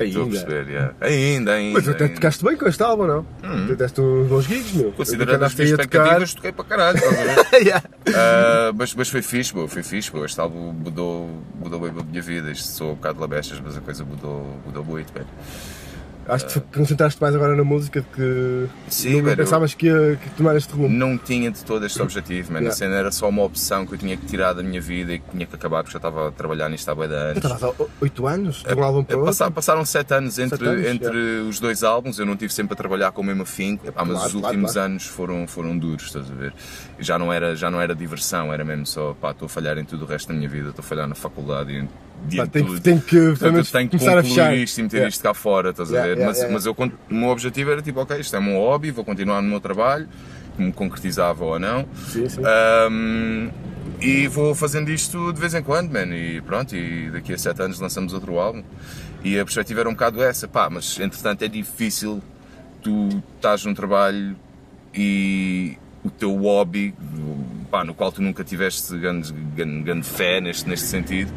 Estou 0.00 0.24
a 0.24 0.26
perceber, 0.26 0.68
yeah. 0.68 0.94
ainda, 1.00 1.52
ainda. 1.52 1.78
Mas 1.78 1.88
até 1.88 2.04
ainda. 2.04 2.14
tocaste 2.14 2.44
bem 2.44 2.56
com 2.56 2.68
este 2.68 2.82
álbum, 2.82 3.06
não? 3.06 3.26
Tu 3.66 3.76
deste 3.76 4.00
uns 4.00 4.28
bons 4.28 4.44
gigs, 4.44 4.74
meu. 4.74 4.92
Considerando 4.92 5.44
as 5.44 5.52
tocar. 5.52 5.64
expectativas, 5.64 6.34
toquei 6.34 6.52
para 6.52 6.64
caralho, 6.64 6.98
estás 6.98 7.18
a 7.18 7.22
ver? 7.22 7.62
Yeah. 7.62 7.82
Ah, 8.14 8.72
mas, 8.74 8.94
mas 8.94 9.08
foi 9.08 9.22
fixe, 9.22 9.52
bro, 9.52 9.68
foi 9.68 9.82
fixe, 9.82 10.10
bro. 10.10 10.24
Este 10.24 10.40
álbum 10.40 10.72
mudou, 10.72 11.28
mudou 11.58 11.80
bem 11.80 11.90
a 11.90 12.04
minha 12.04 12.22
vida. 12.22 12.50
Isto 12.50 12.68
sou 12.68 12.92
um 12.92 12.94
bocado 12.94 13.20
labestas, 13.20 13.60
mas 13.60 13.76
a 13.76 13.80
coisa 13.80 14.04
mudou, 14.04 14.58
mudou 14.66 14.84
muito, 14.84 15.12
velho. 15.12 15.26
Acho 16.32 16.46
que 16.46 16.52
te 16.60 16.78
concentraste 16.78 17.20
mais 17.20 17.34
agora 17.34 17.54
na 17.54 17.64
música 17.64 18.04
que 18.14 18.66
Sim, 18.88 19.22
não 19.22 19.36
pensavas 19.36 19.74
que 19.74 19.86
ia 19.86 20.16
que 20.22 20.30
tomar 20.30 20.56
este 20.56 20.72
rumo. 20.72 20.88
Não 20.88 21.18
tinha 21.18 21.50
de 21.50 21.64
todo 21.64 21.84
este 21.84 22.00
objetivo, 22.00 22.52
man. 22.52 22.58
Yeah. 22.60 22.72
A 22.74 22.76
cena 22.76 22.94
era 22.96 23.10
só 23.12 23.28
uma 23.28 23.42
opção 23.42 23.86
que 23.86 23.94
eu 23.94 23.98
tinha 23.98 24.16
que 24.16 24.26
tirar 24.26 24.52
da 24.52 24.62
minha 24.62 24.80
vida 24.80 25.12
e 25.14 25.18
que 25.18 25.30
tinha 25.30 25.46
que 25.46 25.54
acabar 25.54 25.82
porque 25.82 25.92
já 25.92 25.98
estava 25.98 26.28
a 26.28 26.32
trabalhar 26.32 26.68
nisto 26.68 26.88
há 26.88 26.94
bem 26.94 27.08
de 27.08 27.14
anos. 27.14 27.36
Estavas 27.44 27.62
há 27.62 27.72
8 28.00 28.26
anos, 28.26 28.62
de 28.62 28.74
um 28.74 28.82
álbum 28.82 29.04
para 29.04 29.14
É, 29.14 29.16
outro. 29.18 29.26
passa- 29.30 29.50
passaram 29.50 29.84
sete 29.84 30.14
anos 30.14 30.38
entre, 30.38 30.58
Sete 30.58 30.68
anos, 30.68 30.86
entre 30.86 31.16
os 31.48 31.60
dois 31.60 31.82
álbuns, 31.82 32.18
eu 32.18 32.26
não 32.26 32.36
tive 32.36 32.52
sempre 32.52 32.74
a 32.74 32.76
trabalhar 32.76 33.12
com 33.12 33.20
o 33.20 33.24
mesmo 33.24 33.42
afinco, 33.42 33.86
Epá, 33.86 34.04
mas 34.04 34.14
Claro, 34.14 34.28
os 34.28 34.34
últimos 34.34 34.72
claro. 34.72 34.86
anos 34.90 35.06
foram, 35.06 35.46
foram 35.46 35.76
duros, 35.76 36.04
estás 36.06 36.30
a 36.30 36.34
ver? 36.34 36.54
Já 36.98 37.18
não, 37.18 37.32
era, 37.32 37.54
já 37.54 37.70
não 37.70 37.80
era 37.80 37.94
diversão, 37.94 38.52
era 38.52 38.64
mesmo 38.64 38.86
só, 38.86 39.14
pá, 39.20 39.32
estou 39.32 39.46
a 39.46 39.48
falhar 39.48 39.76
em 39.78 39.84
tudo 39.84 40.04
o 40.04 40.08
resto 40.08 40.28
da 40.28 40.34
minha 40.34 40.48
vida, 40.48 40.70
estou 40.70 40.82
a 40.82 40.86
falhar 40.86 41.06
na 41.06 41.14
faculdade 41.14 41.72
e 41.72 41.88
Pá, 42.36 42.44
em 42.44 42.48
tem, 42.48 42.64
que, 42.64 42.80
tem 42.80 42.98
que, 43.00 43.16
Portanto, 43.36 43.72
tenho 43.72 43.88
que 43.88 43.98
começar 43.98 44.18
a 44.18 44.22
fechar. 44.22 44.56
isto 44.56 44.78
e 44.78 44.82
meter 44.84 44.96
Yeah. 44.96 45.08
isto 45.08 45.22
cá 45.22 45.34
fora, 45.34 45.70
estás 45.70 45.90
a 45.90 45.92
Yeah, 45.94 46.08
ver? 46.08 46.16
yeah, 46.18 46.26
mas 46.28 46.38
yeah, 46.38 46.52
mas 46.54 46.66
eu, 46.66 46.76
o 47.10 47.14
meu 47.14 47.28
objetivo 47.30 47.70
era 47.72 47.82
tipo, 47.82 48.00
ok, 48.00 48.18
isto 48.18 48.34
é 48.36 48.38
um 48.38 48.56
hobby, 48.56 48.90
vou 48.90 49.04
continuar 49.04 49.42
no 49.42 49.48
meu 49.48 49.60
trabalho, 49.60 50.08
que 50.56 50.62
me 50.62 50.72
concretizava 50.72 51.44
ou 51.44 51.58
não. 51.58 51.86
Sim, 52.08 52.28
sim. 52.28 52.42
Ahm, 52.44 53.50
e 54.00 54.26
vou 54.28 54.54
fazendo 54.54 54.90
isto 54.90 55.32
de 55.32 55.40
vez 55.40 55.54
em 55.54 55.62
quando, 55.62 55.90
man, 55.92 56.14
e 56.14 56.40
pronto, 56.40 56.74
e 56.76 57.10
daqui 57.10 57.32
a 57.32 57.38
sete 57.38 57.62
anos 57.62 57.78
lançamos 57.80 58.12
outro 58.12 58.38
álbum. 58.38 58.62
E 59.24 59.38
a 59.38 59.44
perspectiva 59.44 59.80
era 59.80 59.88
um 59.88 59.92
bocado 59.92 60.22
essa, 60.22 60.48
pá, 60.48 60.68
mas 60.70 60.98
entretanto 60.98 61.42
é 61.42 61.48
difícil 61.48 62.22
tu 62.82 63.22
estás 63.36 63.64
num 63.64 63.74
trabalho 63.74 64.36
e 64.94 65.76
o 66.04 66.10
teu 66.10 66.34
hobby, 66.36 66.92
pá, 67.70 67.84
no 67.84 67.94
qual 67.94 68.10
tu 68.10 68.20
nunca 68.20 68.42
tiveste 68.42 68.96
grande, 68.98 69.32
grande, 69.54 69.82
grande 69.82 70.06
fé 70.06 70.40
neste, 70.40 70.68
neste 70.68 70.86
sentido. 70.86 71.32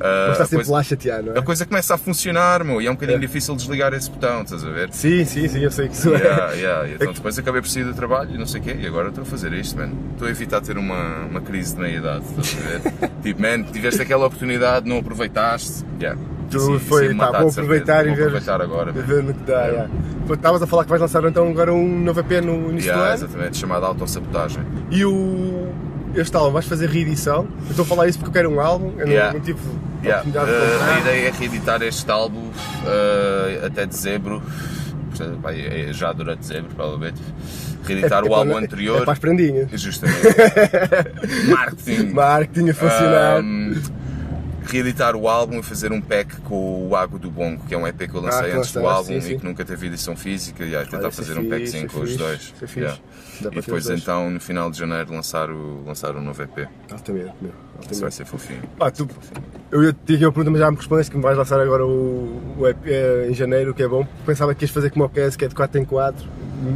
Ah, 0.00 0.28
está 0.32 0.44
a 0.44 0.46
sempre 0.46 0.56
coisa- 0.56 0.72
lá 0.72 0.82
chatear, 0.82 1.22
não 1.22 1.34
é? 1.34 1.38
a 1.38 1.42
coisa 1.42 1.66
começa 1.66 1.94
a 1.94 1.98
funcionar, 1.98 2.64
meu, 2.64 2.80
e 2.80 2.86
é 2.86 2.90
um 2.90 2.94
bocadinho 2.94 3.16
É. 3.16 3.20
difícil 3.20 3.54
desligar 3.56 3.92
esse 3.94 4.10
botão, 4.10 4.42
estás 4.42 4.64
a 4.64 4.70
ver? 4.70 4.88
Sim, 4.92 5.24
sim, 5.24 5.48
sim, 5.48 5.60
eu 5.60 5.70
sei 5.70 5.88
que 5.88 5.94
isso 5.94 6.14
é. 6.14 6.18
Yeah, 6.18 6.52
yeah. 6.54 6.88
Então 6.94 7.12
depois 7.12 7.38
acabei 7.38 7.60
por 7.60 7.68
sair 7.68 7.84
do 7.84 7.94
trabalho 7.94 8.34
e 8.34 8.38
não 8.38 8.46
sei 8.46 8.60
o 8.60 8.64
quê, 8.64 8.76
e 8.80 8.86
agora 8.86 9.08
estou 9.08 9.22
a 9.22 9.26
fazer 9.26 9.52
isto, 9.52 9.76
mano. 9.76 9.96
Estou 10.12 10.28
a 10.28 10.30
evitar 10.30 10.60
ter 10.60 10.76
uma, 10.78 11.24
uma 11.30 11.40
crise 11.40 11.74
de 11.74 11.80
meia-idade, 11.80 12.24
estás 12.38 12.56
a 12.56 12.68
ver? 13.06 13.10
tipo, 13.22 13.40
man, 13.42 13.62
tiveste 13.64 14.02
aquela 14.02 14.26
oportunidade, 14.26 14.88
não 14.88 14.98
aproveitaste. 14.98 15.84
Yeah. 16.00 16.20
Tu 16.50 16.56
isso 16.56 16.78
foi, 16.80 17.08
pá, 17.14 17.26
matar, 17.26 17.40
vou 17.42 17.50
aproveitar 17.50 18.04
e 18.04 18.08
Vou 18.08 18.16
ver- 18.16 18.22
aproveitar 18.22 18.62
agora, 18.62 18.90
ver 18.90 19.22
no 19.22 19.34
que 19.34 19.42
dá, 19.44 19.66
yeah. 19.66 19.90
Estavas 20.30 20.62
a 20.62 20.66
falar 20.66 20.84
que 20.84 20.90
vais 20.90 21.00
lançar 21.02 21.22
então 21.24 21.46
agora 21.48 21.72
um 21.74 22.00
novo 22.00 22.20
EP 22.20 22.40
no 22.42 22.70
início 22.70 22.88
Yeah, 22.88 23.02
do 23.02 23.04
ano. 23.04 23.24
exatamente, 23.24 23.56
chamada 23.58 23.86
autossabotagem. 23.86 24.62
E 24.90 25.04
o. 25.04 25.68
Este 26.14 26.34
álbum, 26.36 26.52
vais 26.52 26.64
fazer 26.66 26.88
reedição? 26.88 27.46
Eu 27.64 27.70
estou 27.70 27.82
a 27.82 27.86
falar 27.86 28.08
isso 28.08 28.18
porque 28.18 28.30
eu 28.30 28.32
quero 28.44 28.50
um 28.54 28.60
álbum, 28.60 28.92
eu 28.98 29.06
não- 29.06 29.12
Yeah. 29.12 29.32
não, 29.34 29.40
tive 29.40 29.58
Yeah. 30.02 30.24
Uh, 30.28 30.94
a 30.94 30.98
ideia 31.00 31.28
é 31.28 31.30
reeditar 31.32 31.82
este 31.82 32.10
álbum 32.10 32.48
uh, 32.50 33.66
até 33.66 33.84
dezembro, 33.86 34.42
portanto, 35.10 35.40
vai, 35.40 35.60
é 35.60 35.92
já 35.92 36.12
durante 36.12 36.40
dezembro, 36.40 36.74
provavelmente. 36.74 37.20
Reeditar 37.84 38.22
É- 38.22 38.26
é 38.26 38.30
o 38.30 38.34
álbum 38.34 38.52
para- 38.52 38.64
anterior. 38.64 39.02
É 39.02 39.04
para 39.04 39.12
as 39.12 39.18
prendinhas. 39.18 39.68
Justamente. 39.80 40.22
Marketing. 41.48 42.06
Marketing 42.14 42.70
a 42.70 42.74
funcionar. 42.74 43.40
Um, 43.42 43.80
reeditar 44.66 45.16
o 45.16 45.26
álbum 45.28 45.60
e 45.60 45.62
fazer 45.62 45.92
um 45.92 46.00
pack 46.00 46.42
com 46.42 46.86
o 46.88 46.94
Água 46.94 47.18
do 47.18 47.30
Bongo, 47.30 47.64
que 47.66 47.74
é 47.74 47.78
um 47.78 47.86
EP 47.86 48.00
que 48.06 48.14
eu 48.14 48.20
lancei 48.20 48.52
Ah, 48.52 48.58
antes 48.58 48.70
do 48.72 48.86
álbum 48.86 49.14
sim, 49.14 49.20
sim. 49.22 49.32
e 49.32 49.38
que 49.38 49.44
nunca 49.44 49.64
teve 49.64 49.86
edição 49.86 50.14
física 50.14 50.62
e 50.62 50.76
aí 50.76 50.84
tentar 50.84 50.98
Olha, 50.98 51.06
é 51.06 51.10
fazer 51.10 51.32
um 51.38 51.42
fixe, 51.44 51.50
packzinho 51.50 51.88
com 51.90 51.98
é 51.98 52.02
os 52.02 52.08
fixe, 52.10 52.18
dois. 52.22 52.54
é 52.62 52.66
fixe. 52.66 52.78
Yeah. 52.80 52.98
E 53.40 53.54
depois 53.54 53.88
então, 53.88 54.30
no 54.30 54.38
final 54.40 54.70
de 54.70 54.78
janeiro, 54.78 55.10
lançar 55.14 55.50
o, 55.50 55.82
lançar 55.86 56.14
o 56.14 56.20
novo 56.20 56.42
EP. 56.42 56.68
Altamente, 56.90 57.32
meu. 57.40 57.52
Isso 57.90 58.00
vai 58.02 58.10
ser 58.10 58.24
fofinho. 58.24 58.62
Pá, 58.78 58.90
tu, 58.90 59.08
eu 59.70 59.84
ia 59.84 59.92
te 59.92 59.98
dizer 60.06 60.26
uma 60.26 60.32
pergunta, 60.32 60.50
mas 60.50 60.60
já 60.60 60.70
me 60.70 60.76
respondeste 60.76 61.10
que 61.10 61.16
me 61.16 61.22
vais 61.22 61.36
lançar 61.36 61.60
agora 61.60 61.86
o, 61.86 62.40
o 62.58 62.66
EP 62.68 62.76
eh, 62.86 63.26
em 63.30 63.34
janeiro, 63.34 63.70
o 63.70 63.74
que 63.74 63.82
é 63.82 63.88
bom. 63.88 64.06
Pensava 64.26 64.54
que 64.54 64.64
ias 64.64 64.70
fazer 64.70 64.90
como 64.90 65.04
o 65.04 65.08
PS, 65.08 65.36
que 65.36 65.44
é 65.44 65.48
de 65.48 65.54
4 65.54 65.80
em 65.80 65.84
4. 65.84 66.26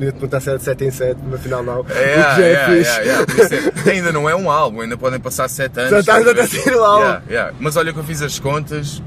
Ia 0.00 0.06
te 0.06 0.12
perguntar 0.12 0.40
se 0.40 0.48
era 0.48 0.58
de 0.58 0.64
7 0.64 0.84
em 0.84 0.90
7, 0.90 1.20
mas 1.24 1.40
afinal 1.40 1.62
não. 1.62 1.78
É, 1.78 1.80
o 1.80 1.84
que 1.84 1.94
já 1.94 2.40
é, 2.40 2.52
yeah, 2.52 2.72
fixe. 2.74 2.90
yeah, 2.90 3.02
yeah. 3.02 3.26
Por 3.26 3.38
isso 3.38 3.88
é- 3.88 3.92
ainda 3.92 4.12
não 4.12 4.30
é 4.30 4.36
um 4.36 4.50
álbum, 4.50 4.80
ainda 4.80 4.96
podem 4.96 5.18
passar 5.18 5.48
7 5.48 5.80
anos. 5.80 5.90
Já 6.04 6.18
estás 6.20 6.26
a 6.38 6.46
sair 6.46 6.76
o 6.76 6.84
álbum. 6.84 7.00
Yeah, 7.04 7.22
yeah. 7.28 7.54
Mas 7.58 7.76
olha 7.76 7.92
que 7.92 7.98
eu 7.98 8.04
fiz 8.04 8.22
as 8.22 8.38
contas. 8.38 9.02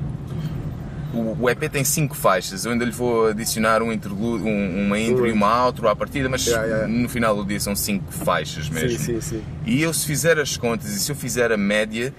O, 1.16 1.44
o 1.44 1.50
EP 1.50 1.70
tem 1.72 1.84
5 1.84 2.14
faixas, 2.16 2.66
eu 2.66 2.72
ainda 2.74 2.84
lhe 2.84 2.92
vou 2.92 3.28
adicionar 3.28 3.82
um 3.82 3.92
interlude, 3.92 4.44
um, 4.44 4.86
uma 4.86 5.00
intro 5.00 5.26
e 5.26 5.32
uma 5.32 5.66
outro 5.66 5.88
à 5.88 5.96
partida, 5.96 6.28
mas 6.28 6.46
Yeah, 6.46 6.68
yeah. 6.68 6.88
no 6.88 7.08
final 7.08 7.36
do 7.36 7.46
dia 7.46 7.60
são 7.60 7.76
5 7.76 8.12
faixas 8.12 8.70
mesmo. 8.70 9.00
Sim, 9.00 9.20
sim, 9.20 9.22
sim. 9.22 9.44
E 9.66 9.82
eu, 9.82 9.94
se 9.94 10.06
fizer 10.06 10.38
as 10.40 10.58
contas 10.58 10.90
e 10.90 11.00
se 11.00 11.12
eu 11.12 11.16
fizer 11.16 11.52
a 11.52 11.58
média, 11.58 12.14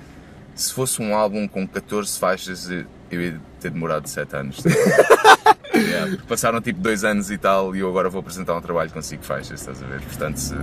se 0.55 0.73
fosse 0.73 1.03
um 1.03 1.15
álbum 1.15 1.47
com 1.47 1.67
14 1.67 2.19
faixas, 2.19 2.71
eu 2.71 3.21
ia 3.21 3.41
ter 3.61 3.71
demorado 3.71 4.09
7 4.09 4.37
anos. 4.37 4.63
Yeah, 5.77 6.17
passaram 6.27 6.59
tipo 6.63 6.81
2 6.81 7.05
anos 7.05 7.31
e 7.31 7.37
tal, 7.37 7.77
e 7.77 7.81
eu 7.81 7.89
agora 7.91 8.09
vou 8.09 8.21
apresentar 8.21 8.57
um 8.57 8.63
trabalho 8.63 8.91
com 8.91 9.03
5 9.03 9.23
faixas, 9.23 9.61
estás 9.61 9.83
a 9.83 9.87
ver? 9.87 10.01
Portanto, 10.01 10.39
se, 10.39 10.55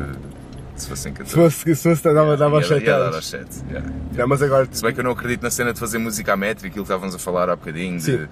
se 0.76 0.90
fossem 0.90 1.14
14. 1.14 1.30
Se 1.30 1.36
fosse, 1.36 1.76
se 1.76 1.90
fosse 1.90 2.04
dava, 2.14 2.38
dava 2.38 2.56
aos 2.58 2.70
ia, 2.70 2.76
7 2.76 2.86
ia 2.86 3.00
dar 3.00 3.16
aos 3.16 3.28
7. 3.28 3.64
yeah. 3.70 3.90
Não, 4.16 4.28
mas 4.28 4.42
agora. 4.42 4.68
Se 4.72 4.82
bem 4.82 4.94
que 4.94 5.00
eu 5.00 5.04
não 5.04 5.12
acredito 5.12 5.44
na 5.44 5.50
cena 5.50 5.74
de 5.74 5.80
fazer 5.80 5.98
música 5.98 6.34
à 6.34 6.38
metro, 6.38 6.68
aquilo 6.68 6.84
que 6.84 6.92
estávamos 6.92 7.16
a 7.16 7.20
falar 7.20 7.50
há 7.50 7.56
bocadinho, 7.56 7.98
de, 7.98 8.04
Sim. 8.04 8.28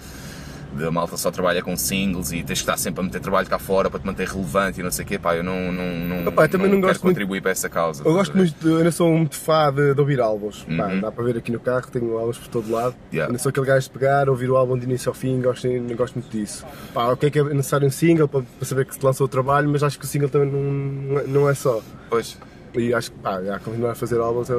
De 0.76 0.84
a 0.86 0.90
malta 0.90 1.16
só 1.16 1.30
trabalha 1.30 1.62
com 1.62 1.76
singles 1.76 2.32
e 2.32 2.36
tens 2.42 2.46
que 2.46 2.52
estar 2.62 2.76
sempre 2.76 3.00
a 3.00 3.04
meter 3.04 3.20
trabalho 3.20 3.46
cá 3.48 3.58
fora 3.58 3.90
para 3.90 4.00
te 4.00 4.06
manter 4.06 4.26
relevante 4.28 4.80
e 4.80 4.82
não 4.82 4.90
sei 4.90 5.04
o 5.04 5.08
quê, 5.08 5.18
pá, 5.18 5.34
eu 5.36 5.42
não, 5.44 5.70
não, 5.72 5.84
não, 6.22 6.28
Opa, 6.28 6.44
eu 6.44 6.48
também 6.48 6.68
não 6.68 6.76
quero 6.76 6.88
gosto 6.88 7.02
muito- 7.04 7.14
contribuir 7.14 7.40
para 7.42 7.50
essa 7.50 7.68
causa. 7.68 8.02
Eu 8.04 8.12
gosto 8.14 8.36
muito, 8.36 8.54
de, 8.60 8.68
eu 8.70 8.78
ainda 8.78 8.90
sou 8.92 9.12
muito 9.12 9.36
fã 9.36 9.72
de, 9.72 9.94
de 9.94 10.00
ouvir 10.00 10.20
álbuns. 10.20 10.64
Pá, 10.76 10.86
Uhum. 10.86 11.00
dá 11.00 11.12
para 11.12 11.24
ver 11.24 11.36
aqui 11.36 11.52
no 11.52 11.60
carro, 11.60 11.86
tenho 11.90 12.16
álbuns 12.18 12.38
por 12.38 12.48
todo 12.48 12.70
lado. 12.70 12.94
Yeah. 13.12 13.30
Ainda 13.30 13.38
sou 13.38 13.50
aquele 13.50 13.66
gajo 13.66 13.86
de 13.86 13.90
pegar, 13.92 14.28
ouvir 14.28 14.50
o 14.50 14.56
álbum 14.56 14.78
de 14.78 14.84
início 14.84 15.08
ao 15.10 15.14
fim, 15.14 15.40
gosto, 15.40 15.66
não 15.68 15.94
gosto 15.96 16.14
muito 16.14 16.30
disso. 16.30 16.64
Pá, 16.94 17.06
ok 17.08 17.30
que 17.30 17.38
é 17.38 17.44
necessário 17.44 17.86
um 17.86 17.90
single 17.90 18.26
para, 18.28 18.42
para 18.42 18.66
saber 18.66 18.84
que 18.86 18.94
se 18.94 19.04
lançou 19.04 19.26
o 19.26 19.28
trabalho, 19.28 19.68
mas 19.68 19.82
acho 19.82 19.98
que 19.98 20.04
o 20.04 20.08
single 20.08 20.28
também 20.28 20.50
não, 20.50 20.60
não 20.62 21.18
é- 21.20 21.26
não 21.26 21.48
é 21.50 21.54
só. 21.54 21.80
Pois. 22.08 22.36
E 22.74 22.94
acho 22.94 23.12
que 23.12 23.18
pá, 23.18 23.42
já 23.42 23.58
continuar 23.58 23.90
a 23.92 23.94
fazer 23.94 24.18
álbuns 24.18 24.48
é. 24.50 24.54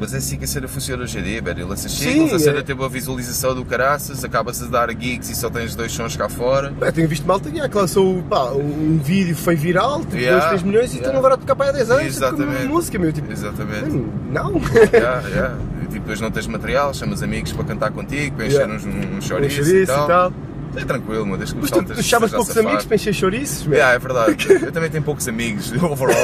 Mas 0.00 0.14
é 0.14 0.18
assim 0.18 0.36
que 0.38 0.44
a 0.44 0.46
cena 0.46 0.68
funciona 0.68 1.02
hoje 1.02 1.18
em 1.18 1.22
dia, 1.22 1.42
velho. 1.42 1.60
Ele 1.60 1.68
lança 1.68 1.88
Sim, 1.88 2.12
singles, 2.12 2.32
a 2.34 2.38
cena 2.38 2.58
é. 2.60 2.62
teve 2.62 2.84
a 2.84 2.88
visualização 2.88 3.54
do 3.54 3.64
caraças, 3.64 4.22
acaba-se 4.24 4.64
de 4.64 4.70
dar 4.70 4.88
gigs 4.90 5.28
e 5.30 5.34
só 5.34 5.50
tens 5.50 5.74
dois 5.74 5.90
sons 5.92 6.16
cá 6.16 6.28
fora. 6.28 6.72
Pá, 6.78 6.92
tenho 6.92 7.08
visto 7.08 7.26
malta 7.26 7.48
yeah, 7.48 7.68
que 7.68 7.76
lançou 7.76 8.22
pá, 8.22 8.50
um 8.52 8.98
vídeo 9.02 9.34
foi 9.34 9.56
viral, 9.56 10.00
tipo 10.00 10.16
Yeah, 10.16 10.38
2, 10.38 10.48
3 10.50 10.62
milhões 10.62 10.90
e 10.92 10.96
yeah. 10.96 11.06
estão 11.08 11.18
agora 11.18 11.34
a 11.34 11.36
tocar 11.36 11.56
para 11.56 11.70
há 11.70 11.72
10 11.72 11.90
anos, 11.90 12.02
tipo, 12.14 12.16
Exatamente. 12.24 12.62
com 12.62 12.68
música, 12.74 12.98
meu. 12.98 13.12
Tipo, 13.12 13.32
Exatamente. 13.32 14.04
não. 14.30 14.60
Yeah, 14.92 15.28
yeah. 15.28 15.56
E 15.82 15.86
tipo, 15.86 16.00
depois 16.00 16.20
não 16.20 16.30
tens 16.30 16.46
material, 16.46 16.94
chamas 16.94 17.22
amigos 17.22 17.52
para 17.52 17.64
cantar 17.64 17.90
contigo, 17.90 18.36
para 18.36 18.46
encher 18.46 18.58
Yeah. 18.58 18.74
uns, 18.74 18.84
uns 18.86 18.94
Um 19.16 19.20
chouriços 19.20 19.66
chouriço 19.66 19.76
e 19.76 19.82
e 19.82 19.86
tal. 19.86 20.06
tal. 20.06 20.32
É 20.76 20.84
tranquilo, 20.84 21.26
mas 21.26 21.38
desde 21.38 21.54
que 21.56 21.60
Mas 21.62 21.70
tu, 21.70 21.82
tu 21.82 22.02
chamas 22.02 22.30
poucos 22.30 22.56
amigos 22.56 22.84
para 22.84 22.94
encher 22.94 23.12
chouriços, 23.14 23.66
meu. 23.66 23.74
Yeah, 23.78 23.94
é 23.94 23.98
verdade. 23.98 24.36
Eu 24.64 24.70
também 24.70 24.90
tenho 24.90 25.02
poucos 25.02 25.26
amigos, 25.26 25.72
overall. 25.82 26.16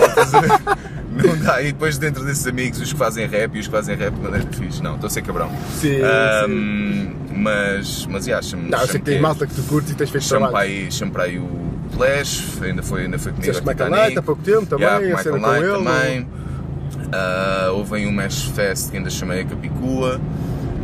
Não 1.22 1.36
dá. 1.38 1.62
E 1.62 1.66
depois 1.72 1.96
dentro 1.98 2.24
desses 2.24 2.46
amigos, 2.46 2.80
os 2.80 2.92
que 2.92 2.98
fazem 2.98 3.26
rap 3.26 3.54
e 3.54 3.60
os 3.60 3.66
que 3.66 3.72
fazem 3.72 3.96
rap 3.96 4.14
de 4.14 4.20
maneira 4.20 4.46
fixe. 4.52 4.82
Não, 4.82 4.94
estou 4.94 5.06
a 5.06 5.10
ser 5.10 5.22
cabrão. 5.22 5.50
Sim, 5.80 6.00
Ahm, 6.02 7.12
Mas, 7.36 8.06
mas 8.06 8.26
yeah, 8.26 8.40
chamo, 8.46 8.68
Não, 8.68 8.80
eu 8.80 8.86
sei 8.86 8.98
que 9.00 9.04
tens 9.06 9.16
que- 9.16 9.20
malta 9.22 9.46
que 9.46 9.54
tu 9.54 9.62
curtes 9.64 9.90
e 9.92 9.94
tens 9.94 10.10
feito 10.10 10.24
Chamo 10.24 10.46
trabalho. 10.46 10.70
aí, 10.70 10.90
chamo 10.92 11.10
para 11.12 11.24
aí 11.24 11.38
o 11.38 11.48
Flash, 11.94 12.58
ainda 12.62 12.82
foi, 12.82 13.02
ainda 13.02 13.18
foi 13.18 13.32
comigo 13.32 13.52
Fizeste 13.52 13.68
Michael. 13.68 13.90
Knight 13.90 14.18
há 14.18 14.22
pouco 14.22 14.42
tempo 14.42 14.66
também, 14.66 14.86
Yeah, 14.86 15.14
a 15.18 15.22
cena 15.22 15.38
com 15.40 15.54
ele. 15.54 15.72
também. 15.72 16.26
Ah, 17.12 17.70
houve 17.72 17.96
aí 17.96 18.06
um 18.06 18.12
Mesh 18.12 18.44
Fest 18.46 18.90
que 18.90 18.96
ainda 18.96 19.10
chamei 19.10 19.40
a 19.40 19.44
Capicua. 19.44 20.20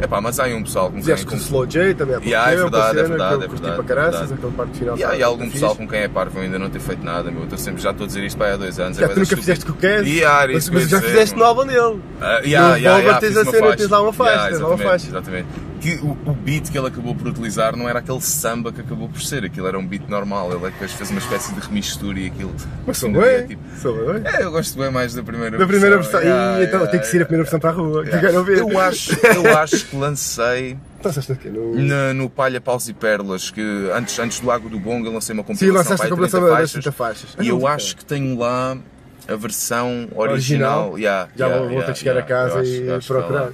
Epá, 0.02 0.20
mas 0.20 0.40
há 0.40 0.44
aí 0.44 0.54
um 0.54 0.62
pessoal 0.62 0.86
com 0.86 0.92
quem... 0.94 1.02
Fizeste 1.02 1.26
com 1.26 1.34
o 1.34 1.38
Slow 1.38 1.66
J 1.66 1.94
também 1.94 2.14
pouco 2.14 2.28
Yeah, 2.28 2.52
é 2.52 2.56
verdade, 2.56 2.98
é 2.98 3.02
verdade, 3.02 3.44
é 3.44 3.48
verdade, 3.48 3.74
para 3.76 3.84
caraças, 3.84 4.30
é 4.30 4.34
aquele 4.34 4.52
parte 4.52 4.78
final. 4.78 4.98
E 4.98 5.04
há 5.04 5.08
tá- 5.10 5.26
algum 5.26 5.50
pessoal 5.50 5.76
com 5.76 5.88
quem 5.88 6.00
é 6.00 6.08
parvo 6.08 6.38
ainda 6.40 6.58
não 6.58 6.70
ter 6.70 6.80
feito 6.80 7.04
nada, 7.04 7.30
meu. 7.30 7.40
Eu 7.40 7.44
estou 7.44 7.58
sempre, 7.58 7.82
já 7.82 7.90
estou 7.90 8.04
a 8.04 8.06
dizer 8.06 8.24
isto 8.24 8.36
para 8.38 8.54
há 8.54 8.56
dois 8.56 8.78
anos. 8.80 8.98
é 8.98 9.02
Já, 9.02 9.08
tu 9.08 9.20
nunca 9.20 9.36
fizeste 9.36 9.64
com 9.66 9.72
o 9.72 9.76
Kes, 9.76 10.06
Yeah, 10.06 10.52
mas, 10.52 10.64
já 10.88 11.00
fizeste 11.00 11.34
no 11.36 11.40
mano. 11.44 11.60
álbum 11.60 11.66
dele. 11.66 12.02
Ah, 12.20 12.40
yeah, 12.44 12.68
No 12.70 12.76
yeah, 12.76 12.98
yeah, 13.00 13.20
tens 13.20 13.36
a 13.36 13.44
cena, 13.44 13.76
tens 13.76 13.88
lá 13.88 14.02
uma 14.02 14.12
faixa, 14.12 14.32
Yeah, 14.32 14.50
tens 14.50 14.60
lá 14.60 14.68
uma 14.68 14.78
faixa. 14.78 15.06
Exatamente. 15.08 15.48
Que 15.80 15.94
o, 15.96 16.10
o 16.10 16.34
beat 16.34 16.70
que 16.70 16.76
ele 16.76 16.88
acabou 16.88 17.14
por 17.14 17.28
utilizar 17.28 17.74
não 17.76 17.88
era 17.88 18.00
aquele 18.00 18.20
samba 18.20 18.70
que 18.70 18.80
acabou 18.82 19.08
por 19.08 19.20
ser, 19.22 19.44
aquilo 19.44 19.66
era 19.66 19.78
um 19.78 19.86
beat 19.86 20.06
normal. 20.08 20.52
Ele 20.52 20.66
é 20.66 20.66
que 20.66 20.72
depois 20.72 20.92
fez 20.92 21.10
uma 21.10 21.18
espécie 21.20 21.54
de 21.54 21.60
remistura 21.60 22.18
e 22.18 22.26
aquilo. 22.26 22.54
Mas 22.86 23.02
no 23.02 23.12
dia, 23.12 23.20
bem, 23.22 23.46
tipo, 23.46 23.62
sou 23.80 24.12
bem. 24.12 24.22
É, 24.24 24.42
eu 24.44 24.50
gosto 24.50 24.78
bem 24.78 24.90
mais 24.90 25.14
da 25.14 25.22
primeira 25.22 25.56
Da 25.56 25.66
primeira 25.66 25.96
versão. 25.96 26.20
Yeah, 26.20 26.62
então 26.62 26.80
yeah, 26.80 26.90
tem 26.90 27.00
que 27.00 27.06
ser 27.06 27.22
a 27.22 27.26
primeira 27.26 27.48
yeah, 27.48 27.50
versão 27.50 27.60
para 27.60 27.70
a 27.70 27.72
rua, 27.72 28.02
que 28.02 28.08
eu 28.10 28.12
yeah. 28.12 28.28
quero 28.28 28.38
ouvir. 28.38 28.58
Eu 28.58 28.78
acho, 28.80 29.12
eu 29.26 29.56
acho 29.58 29.86
que 29.86 29.96
lancei 29.96 30.76
Então, 30.98 31.12
sabes 31.12 31.30
o 31.30 31.36
quê? 31.36 31.48
No... 31.48 31.74
na- 31.74 32.12
no 32.12 32.28
Palha 32.28 32.60
Paus 32.60 32.88
e 32.88 32.92
Pérolas, 32.92 33.50
que 33.50 33.90
antes, 33.94 34.18
antes 34.18 34.38
do 34.40 34.46
Lago 34.46 34.68
do 34.68 34.78
Bonga 34.78 35.08
eu 35.08 35.12
lancei 35.14 35.32
uma 35.34 35.42
Sim, 35.42 35.46
compilação 35.48 35.78
lançaste 35.92 35.96
para 35.96 36.06
a 36.06 36.10
compilação 36.10 36.40
30 36.40 36.50
das 36.50 36.58
faixas, 36.58 36.72
30 36.84 36.92
faixas. 36.92 37.36
e 37.40 37.48
eu 37.48 37.58
não, 37.58 37.66
acho 37.66 37.96
que 37.96 38.04
tenho 38.04 38.38
lá 38.38 38.76
a 39.28 39.36
versão 39.36 40.08
original. 40.14 40.90
Original? 40.92 40.98
Yeah, 40.98 41.28
Já 41.36 41.46
yeah, 41.46 41.58
vou, 41.60 41.68
vou 41.68 41.68
ter 41.68 41.74
yeah, 41.76 41.92
que 41.92 41.98
chegar 41.98 42.12
a 42.12 42.14
yeah, 42.20 42.34
eu 42.34 42.52
casa 42.54 42.68
e 42.68 42.86
eu 42.86 42.98
está 42.98 43.14
procurar. 43.14 43.50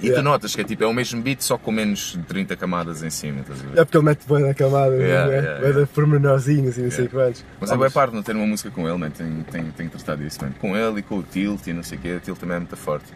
E 0.00 0.06
Yeah. 0.06 0.22
tu 0.22 0.24
notas 0.24 0.54
que 0.54 0.60
é 0.60 0.64
tipo, 0.64 0.84
é 0.84 0.86
o 0.86 0.92
mesmo 0.94 1.20
beat, 1.20 1.40
só 1.42 1.58
com 1.58 1.72
menos 1.72 2.12
de 2.16 2.22
30 2.22 2.56
camadas 2.56 3.02
em 3.02 3.10
cima, 3.10 3.40
estás 3.40 3.60
a 3.60 3.62
ver? 3.64 3.78
É 3.80 3.84
porque 3.84 3.96
ele 3.96 4.04
mete 4.04 4.20
bem 4.28 4.40
na 4.46 4.54
camada, 4.54 4.94
Yeah, 4.94 5.26
não 5.26 5.32
é? 5.32 5.36
yeah, 5.40 5.72
dar 5.80 5.86
pormenorzinhos 5.88 6.78
e 6.78 6.82
não 6.82 6.90
sei 6.90 7.08
quantos. 7.08 7.44
Mas 7.60 7.70
é 7.70 7.76
bem 7.76 7.90
pardo 7.90 8.14
não 8.14 8.22
ter 8.22 8.36
uma 8.36 8.46
música 8.46 8.70
com 8.70 8.88
ele, 8.88 8.96
man. 8.98 9.10
Tenho, 9.10 9.44
tenho, 9.50 9.72
tenho 9.76 9.90
que 9.90 9.96
tratar 9.96 10.22
disso, 10.22 10.38
man. 10.42 10.52
Com 10.60 10.76
ele 10.76 11.00
e 11.00 11.02
com 11.02 11.18
o 11.18 11.22
Tilt 11.22 11.66
e 11.66 11.72
não 11.72 11.82
sei 11.82 11.98
o 11.98 12.00
quê. 12.00 12.12
O 12.14 12.20
Tilt 12.20 12.38
também 12.38 12.56
é 12.56 12.60
muito 12.60 12.76
forte. 12.76 13.06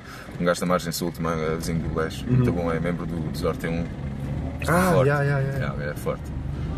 Um 0.40 0.44
gajo 0.44 0.60
da 0.60 0.66
Margem 0.66 0.90
Sul, 0.92 1.12
também, 1.12 1.32
é 1.32 1.54
vizinho 1.56 1.78
do 1.80 1.94
Leste. 1.94 2.24
Muito 2.28 2.52
bom, 2.52 2.72
é 2.72 2.80
membro 2.80 3.06
do 3.06 3.16
Desor 3.30 3.56
T1. 3.56 3.68
Uhum. 3.70 3.84
Ah, 4.68 4.92
forte. 4.92 5.08
yeah, 5.08 5.22
yeah, 5.24 5.40
yeah. 5.40 5.58
Yeah, 5.74 5.92
é 5.92 5.94
forte. 5.96 6.22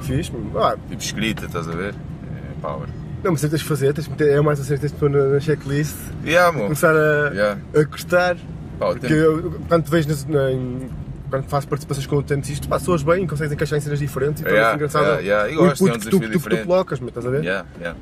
Fiz, 0.02 0.30
mano. 0.30 0.50
Ah, 0.58 0.76
Tipo 0.88 1.02
escrita, 1.02 1.46
estás 1.46 1.68
a 1.68 1.72
ver? 1.72 1.94
É 1.94 2.60
power. 2.60 2.88
não, 3.22 3.32
mas 3.32 3.40
tens 3.40 3.50
de 3.58 3.64
fazer, 3.64 3.92
tens 3.94 4.04
de 4.04 4.10
meter, 4.10 4.30
é 4.36 4.40
mais 4.40 4.60
a 4.60 4.64
tens 4.78 4.92
de 4.92 4.98
pôr 4.98 5.08
na, 5.10 5.24
na 5.28 5.40
checklist, 5.40 5.96
Yeah, 6.24 6.52
mo. 6.56 6.64
começar 6.64 6.94
a, 6.94 7.30
Yeah. 7.32 7.60
a 7.74 7.82
gostar. 7.84 8.36
Pá, 8.78 8.86
Porque 8.88 9.00
tempo- 9.06 9.14
eu, 9.14 9.60
quando 9.68 9.84
te 9.84 9.90
vejo 9.90 10.08
nas, 10.08 10.24
na, 10.26 10.50
em- 10.52 10.88
quando 11.30 11.44
faço 11.48 11.66
participações 11.66 12.06
com 12.06 12.16
o 12.16 12.22
tennistas, 12.22 12.66
pá, 12.66 12.78
soas 12.78 13.02
bem, 13.02 13.26
consegues 13.26 13.52
encaixar 13.52 13.78
em 13.78 13.80
cenas 13.82 13.98
diferentes 13.98 14.42
e 14.42 14.44
Yeah, 14.46 14.70
torna-se 14.70 14.76
engraçado. 14.96 15.20
yeah, 15.22 15.22
yeah. 15.22 15.50
E 15.50 15.54
o 15.56 15.58
gosto, 15.68 15.88
é 15.88 15.92
um 15.92 15.98
que 15.98 16.08
tu, 16.10 16.20
que 16.20 16.28
tu, 16.28 16.40
que 16.40 16.56
tu 16.56 16.66
colocas, 16.66 17.00
mas 17.00 17.08
estás 17.08 17.26
a 17.26 17.30
ver? 17.30 17.42
Yeah, 17.44 17.66
yeah. 17.80 17.98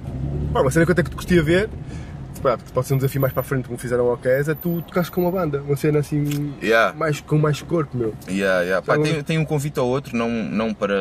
Pá, 0.53 0.61
uma 0.61 0.71
cena 0.71 0.85
que 0.85 0.91
eu 0.91 0.93
até 0.93 1.03
que 1.03 1.11
te 1.11 1.17
gostia 1.17 1.43
ver, 1.43 1.69
pá, 2.43 2.59
pode 2.75 2.87
ser 2.87 2.95
um 2.95 2.97
desafio 2.99 3.21
mais 3.21 3.33
para 3.33 3.41
a 3.41 3.45
frente, 3.45 3.67
como 3.67 3.79
fizeram 3.79 4.07
ao 4.09 4.17
Kes, 4.17 4.49
é 4.49 4.55
tu 4.55 4.83
tocares 4.83 5.09
com 5.09 5.23
uma 5.23 5.31
banda, 5.31 5.63
uma 5.63 5.77
cena 5.77 6.01
assim, 6.01 6.53
Yeah. 6.63 6.95
mais, 6.97 7.21
com 7.21 7.39
mais 7.39 7.63
corpo, 7.63 7.97
meu. 7.97 8.15
Yeah, 8.29 8.63
yeah. 8.63 8.85
Pá, 8.87 8.99
tem, 8.99 9.23
tem 9.23 9.39
um 9.39 9.45
convite 9.45 9.79
ao 9.79 9.87
outro, 9.87 10.17
não, 10.17 10.29
não 10.29 10.75
para 10.75 10.95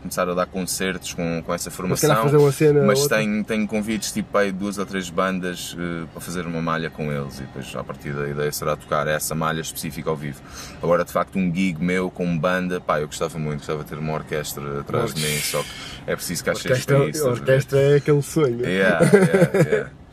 começar 0.00 0.28
a 0.28 0.34
dar 0.34 0.46
concertos 0.46 1.12
com, 1.12 1.42
com 1.44 1.52
essa 1.52 1.68
Mas 1.68 1.76
formação, 1.76 2.22
fazer 2.22 2.36
uma 2.36 2.52
cena 2.52 2.82
mas 2.84 3.06
tenho, 3.06 3.44
tenho 3.44 3.66
convites 3.66 4.12
tipo 4.12 4.36
aí 4.38 4.52
duas 4.52 4.78
ou 4.78 4.86
três 4.86 5.10
bandas 5.10 5.76
eh, 5.78 6.06
para 6.12 6.20
fazer 6.20 6.46
uma 6.46 6.62
malha 6.62 6.88
com 6.90 7.12
eles 7.12 7.38
e 7.38 7.42
depois 7.42 7.74
a 7.74 7.82
partir 7.82 8.10
da 8.12 8.28
ideia 8.28 8.50
será 8.52 8.76
tocar 8.76 9.06
essa 9.08 9.34
malha 9.34 9.60
específica 9.60 10.08
ao 10.10 10.16
vivo. 10.16 10.40
Agora 10.82 11.04
de 11.04 11.12
facto 11.12 11.36
um 11.38 11.52
gig 11.54 11.82
meu 11.82 12.10
com 12.10 12.36
banda, 12.38 12.80
pá, 12.80 13.00
eu 13.00 13.06
gostava 13.06 13.38
muito, 13.38 13.58
gostava 13.58 13.82
de 13.82 13.90
ter 13.90 13.98
uma 13.98 14.12
orquestra 14.14 14.80
atrás 14.80 15.12
de 15.14 15.20
mim, 15.20 15.38
só 15.38 15.62
que 15.62 15.68
é 16.06 16.14
preciso 16.16 16.44
cachês 16.44 16.66
Orquestra, 16.66 16.96
para 16.98 17.08
isso. 17.08 17.26
a 17.26 17.30
orquestra 17.30 17.80
é 17.80 17.96
aquele 17.96 18.22
sonho. 18.22 18.60
Yeah, 18.64 19.04
yeah, 19.12 19.68
yeah. 19.68 19.90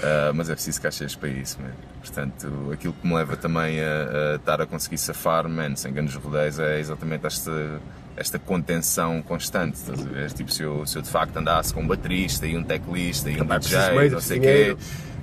Uh, 0.00 0.32
mas 0.34 0.48
é 0.48 0.54
preciso 0.54 0.80
cachês 0.80 1.14
para 1.14 1.28
isso, 1.28 1.58
man. 1.60 1.72
Portanto, 2.00 2.70
aquilo 2.72 2.94
que 2.94 3.06
me 3.06 3.14
leva 3.14 3.36
também 3.36 3.80
a, 3.80 4.32
a 4.32 4.36
estar 4.36 4.60
a 4.62 4.66
conseguir 4.66 4.96
safar, 4.96 5.46
man, 5.46 5.76
sem 5.76 5.92
grandes 5.92 6.14
rodeios, 6.14 6.58
é 6.58 6.80
exatamente 6.80 7.26
esta, 7.26 7.80
esta 8.16 8.38
contenção 8.38 9.20
constante, 9.20 9.74
estás 9.74 10.00
a 10.00 10.08
ver? 10.08 10.32
Tipo, 10.32 10.50
se 10.50 10.62
eu, 10.62 10.86
se 10.86 10.96
eu 10.96 11.02
de 11.02 11.10
facto 11.10 11.36
andasse 11.36 11.74
com 11.74 11.82
um 11.82 11.86
baterista 11.86 12.46
e 12.46 12.56
um 12.56 12.64
teclista 12.64 13.30
e 13.30 13.40
um 13.40 13.44
DJ, 13.44 14.10
não 14.10 14.20
sei 14.20 14.38
o 14.38 14.40
quê, 14.40 14.76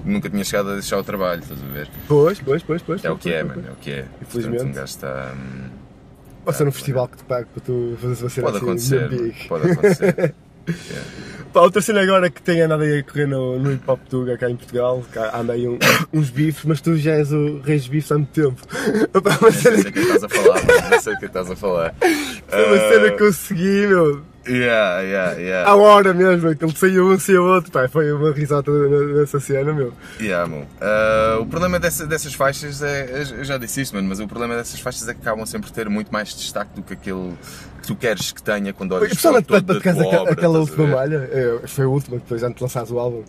nunca 0.06 0.30
tinha 0.30 0.44
chegado 0.44 0.70
a 0.70 0.74
deixar 0.74 1.00
o 1.00 1.04
trabalho, 1.04 1.42
estás 1.42 1.60
a 1.62 1.68
ver? 1.68 1.90
Pois, 2.08 2.40
pois, 2.40 2.62
pois, 2.62 2.82
pois. 2.84 3.04
É 3.04 3.10
o 3.10 3.18
que 3.18 3.34
é, 3.34 3.44
pois, 3.44 3.56
man, 3.58 3.63
pois. 3.63 3.68
é 3.68 3.72
o 3.72 3.76
que 3.78 3.92
é. 3.92 4.06
Infelizmente. 4.22 4.58
Portanto, 4.58 4.70
um 4.70 4.74
gajo 4.74 4.86
está. 4.86 5.34
hum, 5.36 5.70
Ou 6.46 6.54
ser 6.54 6.63
num 6.66 6.72
festival 6.72 7.08
que 7.08 7.18
te 7.18 7.24
pague 7.24 7.48
para 7.48 7.62
tu 7.62 7.98
fazeres 8.00 8.22
uma 8.22 8.30
cena 8.30 8.46
Pode 8.46 8.58
assim, 8.58 8.66
acontecer, 8.66 9.48
pode 9.48 9.72
acontecer. 9.72 10.36
Yeah. 10.67 11.10
Pá, 11.53 11.62
outra 11.62 11.82
cena 11.82 12.01
agora 12.01 12.30
que 12.30 12.41
tem 12.41 12.62
andado 12.62 12.84
aí 12.84 12.99
a 12.99 13.03
correr 13.03 13.25
no, 13.25 13.58
no 13.58 13.71
hip 13.71 13.84
hop 13.89 13.99
Tuga 14.10 14.38
cá 14.38 14.49
em 14.49 14.56
Portugal, 14.58 15.03
cá 15.13 15.32
anda 15.39 15.53
aí 15.53 15.67
um- 15.67 15.80
uns 16.13 16.30
bifes, 16.30 16.65
mas 16.65 16.82
tu 16.82 16.97
já 16.97 17.13
és 17.13 17.32
o 17.32 17.62
rei 17.62 17.77
dos 17.77 17.88
bifes 17.88 18.12
há 18.12 18.15
muito 18.15 18.30
tempo. 18.32 18.62
Pá, 19.23 19.38
uma 19.41 19.51
cena, 19.51 19.77
sei 19.77 19.89
o 19.89 19.93
que 19.93 19.99
estás 19.99 20.23
a 20.23 20.30
falar, 20.30 20.65
man, 20.65 20.89
não 20.91 21.01
sei 21.01 21.13
o 21.13 21.19
que 21.19 21.25
estás 21.25 21.51
a 21.51 21.56
falar. 21.56 21.95
foi 22.47 22.65
uma 22.65 22.77
cena 22.89 23.12
que 23.12 23.23
eu 23.23 23.34
segui, 23.34 23.88
meu, 23.88 24.21
Yeah, 24.47 25.01
yeah, 25.01 25.33
yeah. 25.39 25.69
à 25.69 25.75
hora 25.75 26.13
mesmo, 26.13 26.55
que 26.55 26.63
ele 26.63 26.75
saiu 26.75 27.07
um, 27.12 27.19
saiu 27.19 27.43
outro, 27.43 27.71
pá, 27.71 27.88
foi 27.88 28.12
uma 28.12 28.31
risada 28.31 28.71
nessa 28.71 29.39
cena, 29.39 29.73
meu. 29.73 29.93
Yeah, 30.19 30.47
meu. 30.47 30.65
Ah, 30.81 31.38
o 31.41 31.45
problema 31.45 31.79
dessa- 31.79 32.05
dessas 32.07 32.33
faixas 32.33 32.81
é. 32.81 33.23
Eu 33.38 33.43
já 33.43 33.57
disse 33.57 33.81
isso, 33.81 33.95
mano, 33.95 34.07
mas 34.07 34.19
o 34.19 34.27
problema 34.27 34.55
dessas 34.55 34.79
faixas 34.79 35.07
é 35.07 35.13
que 35.13 35.21
acabam 35.21 35.45
sempre 35.45 35.69
por 35.69 35.75
ter 35.75 35.89
muito 35.89 36.10
mais 36.12 36.29
destaque 36.36 36.71
do 36.75 36.81
que 36.81 36.93
aquele 36.93 37.33
que 37.81 37.88
tu 37.88 37.95
queres 37.95 38.31
que 38.31 38.41
tenha 38.41 38.73
quando 38.73 38.93
olhas 38.93 39.13
para 39.21 39.41
para 39.41 39.62
toda 39.62 39.77
a 39.77 39.93
tua 39.93 40.05
obra, 40.21 40.33
aquela 40.33 40.57
a 40.57 40.62
última 40.62 40.88
malha, 40.88 41.29
é, 41.31 41.67
foi 41.67 41.86
a 41.86 41.88
última, 41.88 42.17
depois 42.17 42.43
antes 42.43 42.57
de 42.57 42.63
lançares 42.63 42.91
o 42.91 42.99
álbum. 42.99 43.23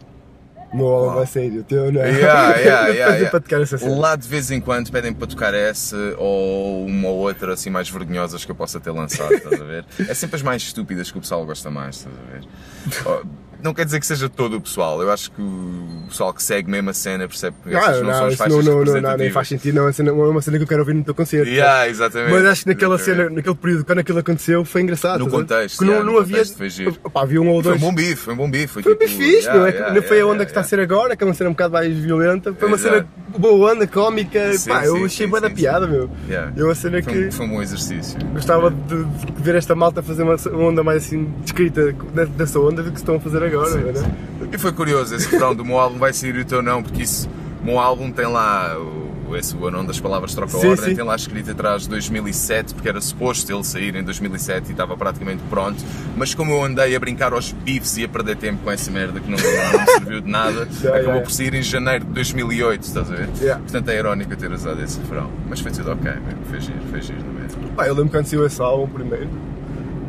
Meu 0.73 0.87
álbum 0.87 1.15
vai 1.15 1.27
sair, 1.27 1.59
o 1.59 1.65
teu 1.65 1.91
não 1.91 2.03
é? 2.03 2.11
Yeah, 2.11 2.57
yeah, 2.57 2.89
yeah, 2.93 3.31
para 3.31 3.41
tocar 3.41 3.63
essa 3.63 3.79
cena. 3.79 3.97
Lá 3.97 4.17
de 4.17 4.29
vez 4.29 4.51
em 4.51 4.61
quando 4.61 4.91
pedem 4.91 5.13
para 5.13 5.27
tocar 5.27 5.55
essa 5.55 5.97
ou 6.19 6.85
uma 6.87 7.09
ou 7.09 7.19
outra 7.19 7.55
assim 7.55 7.71
mais 7.71 7.89
vergonhosas 7.89 8.45
que 8.45 8.51
eu 8.51 8.55
possa 8.55 8.79
ter 8.79 8.91
lançado, 8.91 9.33
estás 9.33 9.61
a 9.61 9.65
ver? 9.65 9.85
É 10.07 10.15
sempre 10.15 10.37
as 10.37 10.43
mais 10.43 10.63
estúpidas 10.63 11.11
que 11.11 11.19
o 11.19 11.21
pessoal 11.21 11.45
gosta 11.47 11.71
mais, 11.71 11.97
estás 11.97 12.15
a 12.17 12.33
ver? 12.33 13.25
Não 13.63 13.75
quer 13.75 13.85
dizer 13.85 13.99
que 14.01 14.07
seja 14.07 14.29
todo 14.29 14.57
o 14.57 14.61
pessoal, 14.61 15.03
eu 15.03 15.11
acho 15.11 15.31
que 15.33 15.41
o 15.41 16.05
pessoal 16.09 16.33
que 16.33 16.43
segue 16.43 16.71
mesmo 16.71 16.91
a 16.91 16.95
cena 16.95 17.27
percebe 17.27 17.57
que 17.63 17.71
Não, 17.71 17.81
não, 17.81 17.87
são 17.93 18.03
não, 18.05 18.13
as 18.27 18.29
isso 18.35 18.37
faixas 18.43 18.65
não, 18.65 18.85
não, 18.85 19.01
não, 19.01 19.17
nem 19.17 19.31
faz 19.31 19.49
sentido, 19.49 19.75
não 19.75 19.83
é 19.89 20.31
uma 20.31 20.41
cena, 20.41 20.57
que 20.59 20.65
eu 20.65 20.69
quero 20.69 20.81
ouvir 20.81 20.95
no 20.95 21.05
teu 21.05 21.15
concerto. 21.15 21.49
Yeah, 21.49 21.89
exatamente. 21.89 22.33
Mas 22.33 22.45
acho 22.47 22.63
que 22.63 22.69
naquela 22.69 22.99
cena, 22.99 23.31
naquele 23.31 23.55
período, 23.55 23.85
quando 23.85 23.99
aquilo 23.99 24.19
aconteceu, 24.19 24.65
foi 24.65 24.83
engraçado. 24.83 25.19
No 25.21 25.29
contexto, 25.31 25.85
yeah, 25.85 26.05
não 26.05 26.13
no 26.13 26.19
havia. 26.19 26.39
contexto 26.39 26.57
foi 26.57 27.21
havia 27.23 27.43
um 27.43 27.49
ou 27.49 27.63
Foi 27.63 27.73
dois. 27.73 27.83
um 27.83 27.87
bom 27.87 27.95
bife, 27.95 28.17
foi 28.17 28.35
um 28.35 28.37
bom 28.37 28.51
bife. 28.51 28.69
Foi, 28.69 28.83
Foi 28.83 28.95
tipo, 28.97 29.07
bem 29.07 29.17
fixe, 29.17 29.47
yeah, 29.47 29.59
não 29.59 29.67
é? 29.67 29.71
yeah, 29.71 29.95
não 29.95 30.03
foi 30.03 30.21
a 30.21 30.27
onda 30.27 30.45
que 30.45 30.51
está 30.51 30.61
a 30.61 30.65
ser 30.65 30.81
agora, 30.81 31.17
que 31.17 31.25
é 31.25 31.27
uma 31.27 31.35
cena 31.35 31.51
um 31.51 31.53
bocado 31.53 31.73
mais 31.73 31.97
violenta. 31.97 32.53
Foi 32.55 32.69
uma 32.69 32.79
cena 32.79 33.07
boa 33.37 33.73
onda, 33.73 33.87
cómica. 33.87 34.53
Sim, 34.55 34.71
Pá, 34.71 34.85
eu 34.85 34.97
sim, 34.97 35.05
achei 35.05 35.27
sim, 35.27 35.31
boa 35.31 35.41
da 35.41 35.51
piada, 35.51 35.87
meu. 35.87 36.11
É 36.29 36.63
uma 36.65 36.75
cena 36.75 37.03
Foi, 37.03 37.13
que 37.13 37.27
um, 37.27 37.33
foi 37.33 37.47
um 37.47 37.49
bom 37.51 37.63
exercício. 37.63 38.19
gostava 38.33 38.71
de, 38.71 39.07
ver 39.43 39.55
esta 39.57 39.75
malta 39.75 40.03
fazer 40.03 40.23
uma, 40.23 40.37
onda 40.55 40.83
mais 40.85 41.05
assim 41.05 41.25
descrita 41.43 41.93
dessa 42.37 42.59
onda 42.61 42.83
do 42.83 42.91
que 42.93 42.99
estão 42.99 43.17
a 43.17 43.21
fazer 43.21 43.39
agora, 43.39 43.48
Sim, 43.51 43.79
não 43.81 43.91
é? 43.91 43.95
sim. 43.95 44.29
E 44.53 44.59
foi 44.59 44.73
curioso 44.73 45.15
esse 45.15 45.29
refrão 45.29 45.55
do 45.55 45.65
meu 45.65 45.79
álbum 45.79 45.99
vai 45.99 46.13
sair 46.13 46.37
o 46.37 46.45
teu 46.45 46.63
não, 46.63 46.83
porque 46.83 47.03
isso, 47.03 47.29
o 47.63 47.67
meu 47.67 47.79
álbum 47.79 48.11
tem 48.11 48.27
lá 48.27 48.77
o, 48.79 49.37
esse, 49.37 49.55
o 49.55 49.67
anão 49.67 49.85
das 49.85 50.01
palavras 50.01 50.35
troca 50.35 50.57
Sim, 50.59 50.69
ordem, 50.69 50.87
sim. 50.87 50.95
tem 50.95 51.05
lá 51.05 51.15
escrito 51.15 51.51
atrás 51.51 51.87
2007, 51.87 52.75
porque 52.75 52.89
era 52.89 53.01
suposto 53.01 53.53
ele 53.53 53.65
sair 53.65 53.95
em 53.95 54.03
2007 54.03 54.69
e 54.69 54.73
estava 54.73 54.97
praticamente 54.97 55.43
pronto, 55.51 55.83
mas 56.17 56.35
como 56.35 56.53
eu 56.53 56.65
andei 56.65 56.95
a 56.97 57.01
brincar 57.01 57.33
aos 57.33 57.53
bifes 57.53 57.99
e 57.99 58.05
a 58.05 58.09
perder 58.09 58.37
tempo 58.37 58.63
com 58.63 58.71
essa 58.71 58.91
merda 58.91 59.21
que 59.21 59.31
não, 59.31 59.37
não 59.37 59.81
me 59.81 59.87
serviu 59.87 60.21
de 60.21 60.31
nada, 60.31 60.69
Yeah, 60.79 60.91
acabou 60.91 61.15
yeah. 61.15 61.21
por 61.23 61.31
sair 61.31 61.55
em 61.55 61.63
janeiro 61.63 62.05
de 62.05 62.13
2008, 62.13 62.83
estás 62.83 63.11
a 63.11 63.15
ver? 63.15 63.29
Yeah. 63.41 63.63
Portanto 63.63 63.89
é 63.89 63.99
irónico 63.99 64.37
ter 64.37 64.51
usado 64.51 64.83
esse 64.83 64.99
refrão, 65.01 65.31
mas 65.49 65.61
foi 65.61 65.73
tudo 65.73 65.91
ok, 65.91 66.11
mesmo, 66.11 66.45
foi 66.49 66.61
giro, 66.61 66.79
foi 66.91 67.03
giro, 67.03 67.19
não 67.21 67.45
é? 67.45 67.75
Pá, 67.75 67.87
eu 67.87 67.95
lembro 67.95 68.11
quando 68.11 68.27
saiu 68.27 68.47
esse 68.47 68.61
álbum 68.63 68.87
primeiro, 68.87 69.29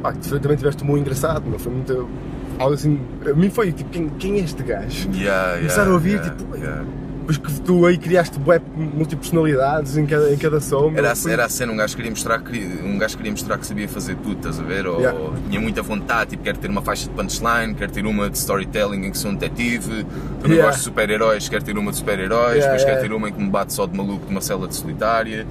pá, 0.01 0.13
também 0.13 0.57
tiveste 0.57 0.83
muito 0.83 1.01
engraçado, 1.01 1.49
não 1.49 1.57
foi 1.57 1.71
muito. 1.73 2.09
Algo 2.59 2.73
assim. 2.75 2.99
A 3.25 3.33
mim 3.33 3.49
foi 3.49 3.71
tipo, 3.71 3.89
quem, 3.89 4.09
quem 4.09 4.35
é 4.35 4.39
este 4.43 4.61
gajo? 4.61 5.09
Yeah, 5.13 5.57
Começar 5.57 5.87
a 5.87 5.91
ouvir, 5.91 6.15
yeah, 6.17 6.29
tipo, 6.35 6.55
yeah. 6.57 6.83
Depois 7.29 7.37
que 7.37 7.61
tu 7.61 7.85
aí 7.85 7.95
criaste 7.95 8.39
web 8.43 8.65
multipersonalidades 8.75 9.95
em 9.97 10.05
cada, 10.07 10.33
em 10.33 10.37
cada 10.37 10.59
som. 10.59 10.91
Era, 10.95 11.15
foi- 11.15 11.31
era 11.31 11.45
a 11.45 11.49
cena, 11.49 11.71
um 11.71 11.77
gajo 11.77 11.95
queria 11.95 12.09
mostrar 12.09 12.39
que 12.41 12.57
um 12.83 12.97
gajo 12.97 13.15
queria 13.17 13.31
mostrar 13.31 13.57
que 13.59 13.67
sabia 13.67 13.87
fazer 13.87 14.15
tudo, 14.15 14.37
estás 14.37 14.59
a 14.59 14.63
ver? 14.63 14.87
Ou 14.87 14.99
Yeah. 14.99 15.19
tinha 15.47 15.61
muita 15.61 15.81
vontade, 15.83 16.31
tipo, 16.31 16.43
quero 16.43 16.57
ter 16.57 16.69
uma 16.71 16.81
faixa 16.81 17.03
de 17.07 17.11
punchline, 17.13 17.75
quero 17.75 17.91
ter 17.91 18.05
uma 18.05 18.29
de 18.31 18.37
storytelling 18.37 19.05
em 19.05 19.11
que 19.11 19.17
sou 19.17 19.29
um 19.31 19.35
detetive, 19.35 20.05
também 20.41 20.53
Yeah. 20.57 20.65
gosto 20.65 20.77
de 20.79 20.83
super-heróis, 20.85 21.47
quero 21.47 21.63
ter 21.63 21.77
uma 21.77 21.91
de 21.91 21.97
super-heróis, 21.97 22.55
Yeah, 22.55 22.65
depois 22.65 22.81
yeah. 22.81 22.95
quero 22.99 23.09
ter 23.09 23.15
uma 23.15 23.29
em 23.29 23.33
que 23.33 23.41
me 23.43 23.49
bate 23.49 23.73
só 23.73 23.85
de 23.85 23.95
maluco 23.95 24.25
de 24.25 24.31
uma 24.31 24.41
cela 24.41 24.67
de 24.67 24.75
solitária. 24.75 25.45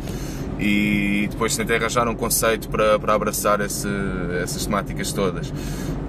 E 0.58 1.28
depois 1.30 1.56
tentei 1.56 1.76
arranjar 1.76 2.08
um 2.08 2.14
conceito 2.14 2.68
para, 2.68 2.98
para 2.98 3.14
abraçar 3.14 3.60
esse- 3.60 3.88
essas 4.42 4.66
temáticas 4.66 5.12
todas. 5.12 5.52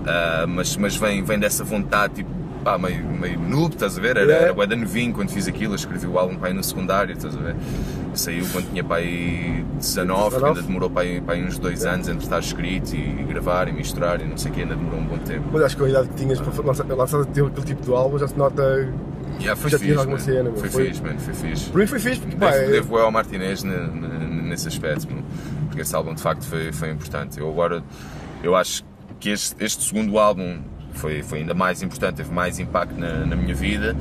Ah, 0.05 0.45
mas 0.47 0.75
mas 0.77 0.95
vem, 0.95 1.23
vem 1.23 1.37
dessa 1.37 1.63
vontade, 1.63 2.15
tipo, 2.15 2.29
pá, 2.63 2.77
meio, 2.77 3.05
meio 3.05 3.39
noob, 3.39 3.73
estás 3.75 3.97
a 3.97 4.01
ver? 4.01 4.17
Era, 4.17 4.31
Yeah. 4.31 4.63
era 4.63 4.75
novinho 4.75 5.13
quando 5.13 5.29
fiz 5.29 5.47
aquilo, 5.47 5.73
eu 5.73 5.75
escrevi 5.75 6.07
o 6.07 6.17
álbum 6.17 6.35
para 6.35 6.47
aí 6.49 6.53
no 6.53 6.63
secundário, 6.63 7.13
estás 7.13 7.35
a 7.35 7.39
ver? 7.39 7.55
Saiu 8.15 8.43
quando 8.51 8.69
tinha 8.71 8.83
para 8.83 8.97
aí 8.97 9.63
19, 9.77 10.29
que 10.29 10.35
ainda 10.35 10.47
19. 10.49 10.61
demorou 10.67 10.89
para 10.89 11.03
aí, 11.03 11.21
para 11.21 11.35
aí 11.35 11.45
uns 11.45 11.59
dois 11.59 11.85
anos 11.85 12.07
entre 12.07 12.23
estar 12.23 12.39
escrito 12.39 12.95
e 12.95 13.23
gravar 13.29 13.67
e 13.67 13.71
misturar 13.71 14.19
e 14.19 14.25
não 14.25 14.35
sei 14.37 14.51
o 14.51 14.53
que, 14.55 14.61
ainda 14.61 14.75
demorou 14.75 14.99
um 14.99 15.05
bom 15.05 15.17
tempo. 15.19 15.43
Mas 15.53 15.61
acho 15.61 15.77
que 15.77 15.83
a 15.83 15.89
idade 15.89 16.07
que 16.09 16.15
tinhas 16.15 16.41
para 16.41 16.63
lançar, 16.65 16.85
lançar 16.87 17.21
aquele 17.21 17.51
tipo 17.51 17.81
de 17.83 17.91
álbum 17.93 18.17
já 18.17 18.27
se 18.27 18.35
nota. 18.37 18.63
Yeah, 19.39 19.55
foi 19.55 19.69
Já 19.69 19.77
fixe, 19.77 19.85
tinhas 19.85 19.99
alguma 20.01 20.19
cena, 20.19 20.43
meu, 20.43 20.57
foi, 20.57 20.69
foi- 20.69 20.85
fixe, 20.87 21.01
mano, 21.01 21.19
foi 21.19 21.33
fixe. 21.33 21.69
Para 21.69 21.79
mim 21.81 21.87
foi 21.87 21.99
fixe, 21.99 22.19
porque 22.19 22.35
pá, 22.35 22.51
Devo, 22.51 22.63
é- 22.63 22.67
devo 22.71 22.97
ao 22.97 23.09
Martinez 23.11 23.63
ne- 23.63 23.71
ne- 23.87 24.28
nesse 24.49 24.67
aspecto, 24.67 25.07
porque 25.67 25.81
esse 25.81 25.95
álbum 25.95 26.13
de 26.13 26.21
facto 26.21 26.45
foi, 26.45 26.71
foi 26.71 26.91
importante. 26.91 27.39
Eu 27.39 27.49
agora, 27.49 27.83
eu 28.43 28.55
acho 28.55 28.83
que 29.19 29.29
este, 29.29 29.55
este 29.63 29.83
segundo 29.83 30.17
álbum 30.17 30.59
foi, 30.93 31.23
foi 31.23 31.39
ainda 31.39 31.53
mais 31.53 31.81
importante, 31.81 32.15
teve 32.17 32.33
mais 32.33 32.59
impacto 32.59 32.99
na, 32.99 33.25
na 33.25 33.35
minha 33.35 33.55
vida, 33.55 33.95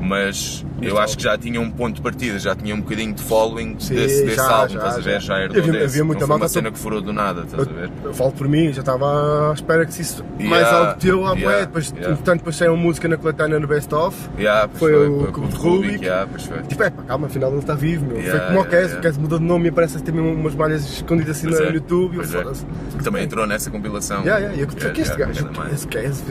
mas 0.00 0.64
eu 0.80 0.88
Este 0.90 0.98
acho 1.00 1.16
que 1.16 1.22
já 1.24 1.36
tinha 1.38 1.60
um 1.60 1.70
ponto 1.70 1.96
de 1.96 2.02
partida, 2.02 2.38
já 2.38 2.54
tinha 2.54 2.74
um 2.74 2.80
bocadinho 2.80 3.12
de 3.14 3.22
following 3.22 3.76
Sim, 3.78 3.94
desse, 3.94 4.24
desse 4.24 4.36
já, 4.36 4.48
álbum, 4.50 4.72
já, 4.74 4.78
estás 4.78 4.96
a 4.96 5.00
ver? 5.00 5.20
já. 5.20 5.28
Já 5.38 5.40
herdou 5.42 5.58
Havia- 5.58 5.72
desse. 5.72 5.84
havia 5.84 6.04
muita 6.04 6.20
não 6.20 6.26
foi 6.28 6.36
uma 6.36 6.48
cena 6.48 6.70
que 6.70 6.78
furou 6.78 7.00
do 7.00 7.12
nada, 7.12 7.42
estás 7.42 7.66
a 7.68 7.70
ver? 7.72 7.90
Eu 8.04 8.14
falo 8.14 8.32
por 8.32 8.48
mim, 8.48 8.72
já 8.72 8.80
estava 8.80 9.50
à 9.50 9.52
espera 9.54 9.84
que 9.86 9.92
se 9.94 10.02
isso 10.02 10.24
mais 10.40 10.62
Yeah, 10.62 10.78
algo 10.88 11.00
teu, 11.00 11.26
ah, 11.26 11.32
yeah, 11.34 11.60
depois, 11.66 11.90
yeah. 11.90 12.10
entretanto, 12.12 12.38
depois 12.38 12.56
saiu 12.56 12.74
uma 12.74 12.82
música 12.82 13.08
na 13.08 13.16
coletânea 13.16 13.58
no 13.60 13.66
Best 13.66 13.92
Of. 13.94 14.16
Yeah, 14.38 14.68
pois 14.68 14.78
Foi 14.78 15.08
o 15.08 15.20
foi, 15.20 15.32
Cubo 15.32 15.48
de 15.48 15.56
Rubik, 15.56 16.04
yeah, 16.04 16.28
foi. 16.38 16.62
Tipo, 16.62 16.82
é 16.82 16.90
pá, 16.90 17.02
calma, 17.02 17.26
afinal 17.26 17.50
ele 17.50 17.58
está 17.60 17.74
vivo, 17.74 18.06
meu. 18.06 18.20
Foi 18.22 18.40
como 18.40 18.60
o 18.60 18.64
Kes, 18.64 18.94
o 18.94 19.00
Kes 19.00 19.18
mudou 19.18 19.38
de 19.38 19.44
nome 19.44 19.66
e 19.66 19.68
aparece 19.70 20.02
também 20.02 20.20
umas 20.22 20.54
malhas 20.54 20.84
escondidas 20.84 21.36
assim 21.36 21.48
Pois 21.48 21.60
no 21.60 21.66
é, 21.66 21.72
YouTube. 21.72 22.14
e 22.14 22.16
eu 22.18 22.22
é. 22.22 22.26
foda-se. 22.26 22.66
Também 23.02 23.24
entrou 23.24 23.46
nessa 23.46 23.70
compilação. 23.70 24.20
Yeah, 24.22 24.38
yeah, 24.38 24.56
e 24.56 24.60
eu 24.62 24.68
Yeah, 24.68 24.90
que 24.94 25.00
este 25.00 25.16
gajo, 25.16 25.50
mais. 25.56 25.72
esse 25.74 25.88
Kes, 25.88 26.24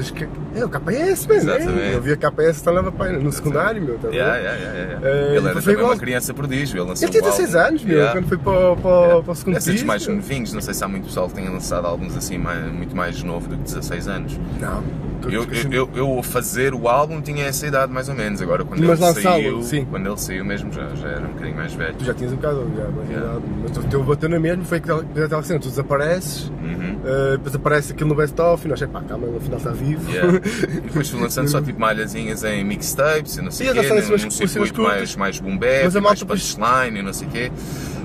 é 0.55 0.63
o 0.65 0.69
KPS, 0.69 1.27
mano. 1.27 1.51
é. 1.79 1.95
Eu 1.95 2.01
vi 2.01 2.13
a 2.13 2.17
KPS, 2.17 2.57
estava 2.57 2.91
pá, 2.91 3.09
no 3.09 3.29
secundário, 3.57 3.81
meu. 3.83 3.97
tá? 3.97 4.07
Yeah, 4.09 4.35
yeah, 4.37 4.57
yeah, 4.57 4.79
yeah. 4.79 5.07
Eh, 5.07 5.35
ele 5.37 5.47
era 5.47 5.59
também 5.59 5.73
igual. 5.75 5.89
uma 5.91 5.97
criança 5.97 6.33
prodígio. 6.33 6.77
Ele, 6.79 6.89
lançou 6.89 7.05
Ele 7.07 7.11
tinha 7.11 7.23
um 7.23 7.25
16 7.31 7.55
álbum. 7.55 7.67
anos, 7.67 7.83
meu, 7.83 8.11
quando 8.11 8.27
foi 8.27 8.37
para, 8.37 8.51
o- 8.71 8.77
para, 8.77 8.91
Yeah. 9.07 9.23
para 9.23 9.31
o 9.31 9.35
segundo 9.35 9.59
disco. 9.59 9.87
mais 9.87 10.07
novinhos, 10.07 10.53
não 10.53 10.61
sei 10.61 10.73
se 10.73 10.83
há 10.83 10.87
muito 10.87 11.05
pessoal 11.05 11.27
que 11.27 11.33
tenha 11.35 11.49
lançado 11.51 11.85
álbuns 11.87 12.15
assim 12.17 12.37
mais- 12.37 12.71
muito 12.71 12.95
mais 12.95 13.21
novo 13.23 13.47
do 13.47 13.57
que 13.57 13.63
16 13.63 14.07
anos. 14.07 14.39
Não. 14.59 14.83
Eu, 15.29 15.43
eu, 15.43 15.71
eu, 15.71 15.89
eu 15.95 16.19
a 16.19 16.23
fazer 16.23 16.73
o 16.75 16.87
álbum 16.87 17.19
tinha 17.21 17.45
essa 17.45 17.65
idade 17.65 17.91
mais 17.91 18.07
ou 18.07 18.13
menos, 18.15 18.39
agora 18.41 18.63
quando 18.63 18.81
Mas 18.85 19.01
ele 19.01 19.21
saiu, 19.21 19.63
sim. 19.63 19.83
quando 19.85 20.07
ele 20.07 20.17
saiu 20.17 20.45
mesmo 20.45 20.71
já, 20.71 20.87
já 20.95 21.07
era 21.09 21.21
um 21.21 21.29
bocadinho 21.33 21.55
mais 21.55 21.73
velho. 21.73 21.95
Tu 21.97 22.05
já 22.05 22.13
tinhas 22.13 22.31
um 22.33 22.35
bocado, 22.35 22.71
já, 22.77 22.83
mais 22.87 23.09
Yeah. 23.09 23.31
idade. 23.31 23.45
Mas 23.63 23.77
o 23.77 23.83
teu 23.87 24.03
bateu 24.03 24.29
na 24.29 24.39
mesma, 24.39 24.63
foi 24.63 24.77
aquela 24.77 25.43
cena, 25.43 25.59
tu 25.59 25.69
desapareces, 25.69 26.49
Uhum. 26.61 26.96
Eh, 27.07 27.31
depois 27.37 27.55
aparece 27.55 27.93
aquilo 27.93 28.09
no 28.09 28.15
best-of 28.15 28.65
e 28.65 28.69
nós, 28.69 28.81
pá, 28.81 29.01
calma, 29.01 29.27
ele 29.27 29.37
afinal 29.37 29.57
está 29.57 29.71
vivo. 29.71 30.11
Yeah. 30.11 30.41
E 30.67 30.81
depois 30.81 31.09
fui 31.09 31.21
lançando 31.21 31.47
só 31.47 31.61
tipo 31.61 31.79
malhazinhas 31.79 32.43
em 32.43 32.65
mixtapes 32.65 33.37
e 33.37 33.41
não 33.41 33.49
sei 33.49 33.69
o 33.69 33.73
quê, 33.73 33.81
num, 33.81 34.29
cenas 34.29 34.33
circuito 34.33 34.81
mais, 34.81 35.15
mais 35.15 35.39
boom 35.39 35.57
bap, 35.57 36.01
mais 36.01 36.23
punchline 36.23 36.99
e 36.99 37.01
não 37.01 37.13
sei 37.13 37.27
o 37.27 37.31
quê. 37.31 37.51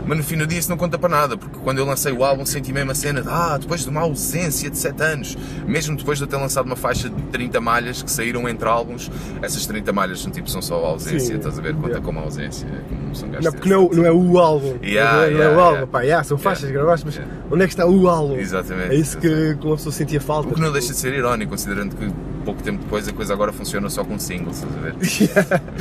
Mas 0.07 0.19
no 0.19 0.25
fim 0.25 0.37
do 0.37 0.47
dia 0.47 0.59
isso 0.59 0.69
não 0.71 0.77
conta 0.77 0.99
para 0.99 1.09
nada, 1.09 1.37
porque 1.37 1.59
quando 1.63 1.79
eu 1.79 1.85
lancei 1.87 2.13
o 2.13 2.25
álbum 2.25 2.45
senti 2.45 2.73
mesmo 2.73 2.91
a 2.91 2.95
cena 2.95 3.23
de 3.23 3.29
ah, 3.29 3.57
depois 3.59 3.83
de 3.83 3.89
uma 3.89 4.01
ausência 4.01 4.69
de 4.71 4.77
7 4.77 5.03
anos, 5.03 5.39
mesmo 5.67 5.97
depois 5.97 6.19
de 6.19 6.25
eu 6.25 6.29
ter 6.29 6.37
lançado 6.37 6.67
uma 6.67 6.77
faixa 6.77 7.09
de 7.09 7.23
30 7.25 7.61
malhas 7.61 8.03
que 8.03 8.11
saíram 8.11 8.49
entre 8.49 8.69
álbuns, 8.69 9.11
essas 9.41 9.67
30 9.67 9.93
malhas 9.93 10.21
são 10.21 10.31
tipo, 10.31 10.51
são 10.51 10.61
só 10.61 10.75
ausência, 10.85 11.21
Sim, 11.21 11.37
estás 11.37 11.59
a 11.59 11.63
ver? 11.63 11.75
Conta 11.75 11.89
yeah. 11.89 12.05
como 12.05 12.19
ausência, 12.19 12.67
como 12.89 13.15
são 13.15 13.29
Não, 13.29 13.35
gastos. 13.35 13.55
porque 13.55 13.69
não, 13.69 13.89
não 13.89 14.07
é 14.07 14.13
o 14.13 14.39
álbum. 14.39 14.75
Yeah, 14.83 15.13
não 15.17 15.23
é, 15.23 15.31
não 15.31 15.37
é 15.37 15.39
yeah, 15.39 15.57
o 15.57 15.61
álbum, 15.61 15.87
pá, 15.87 16.01
yeah, 16.03 16.25
são 16.25 16.37
faixas 16.37 16.71
gravadas, 16.71 17.05
mas 17.05 17.21
onde 17.51 17.63
é 17.63 17.67
que 17.67 17.73
está 17.73 17.87
o 17.87 18.09
álbum? 18.09 18.37
Exatamente, 18.37 18.91
É 18.93 18.95
isso 18.97 19.19
que, 19.19 19.27
exatamente. 19.27 19.59
que 19.61 19.67
uma 19.67 19.77
pessoa 19.77 19.93
sentia 19.93 20.21
falta. 20.21 20.49
O 20.49 20.55
que 20.55 20.61
não 20.61 20.73
deixa 20.73 20.93
de 20.93 20.97
ser 20.99 21.15
irónico, 21.15 21.51
considerando 21.51 21.95
que 21.97 22.11
pouco 22.43 22.63
tempo 22.63 22.83
depois 22.83 23.09
a 23.09 23.13
coisa 23.13 23.33
agora 23.33 23.53
funciona 23.53 23.89
só 23.91 24.05
com 24.05 24.19
singles, 24.19 24.57
estás 24.63 24.77
a 24.77 24.81
ver? 24.81 24.95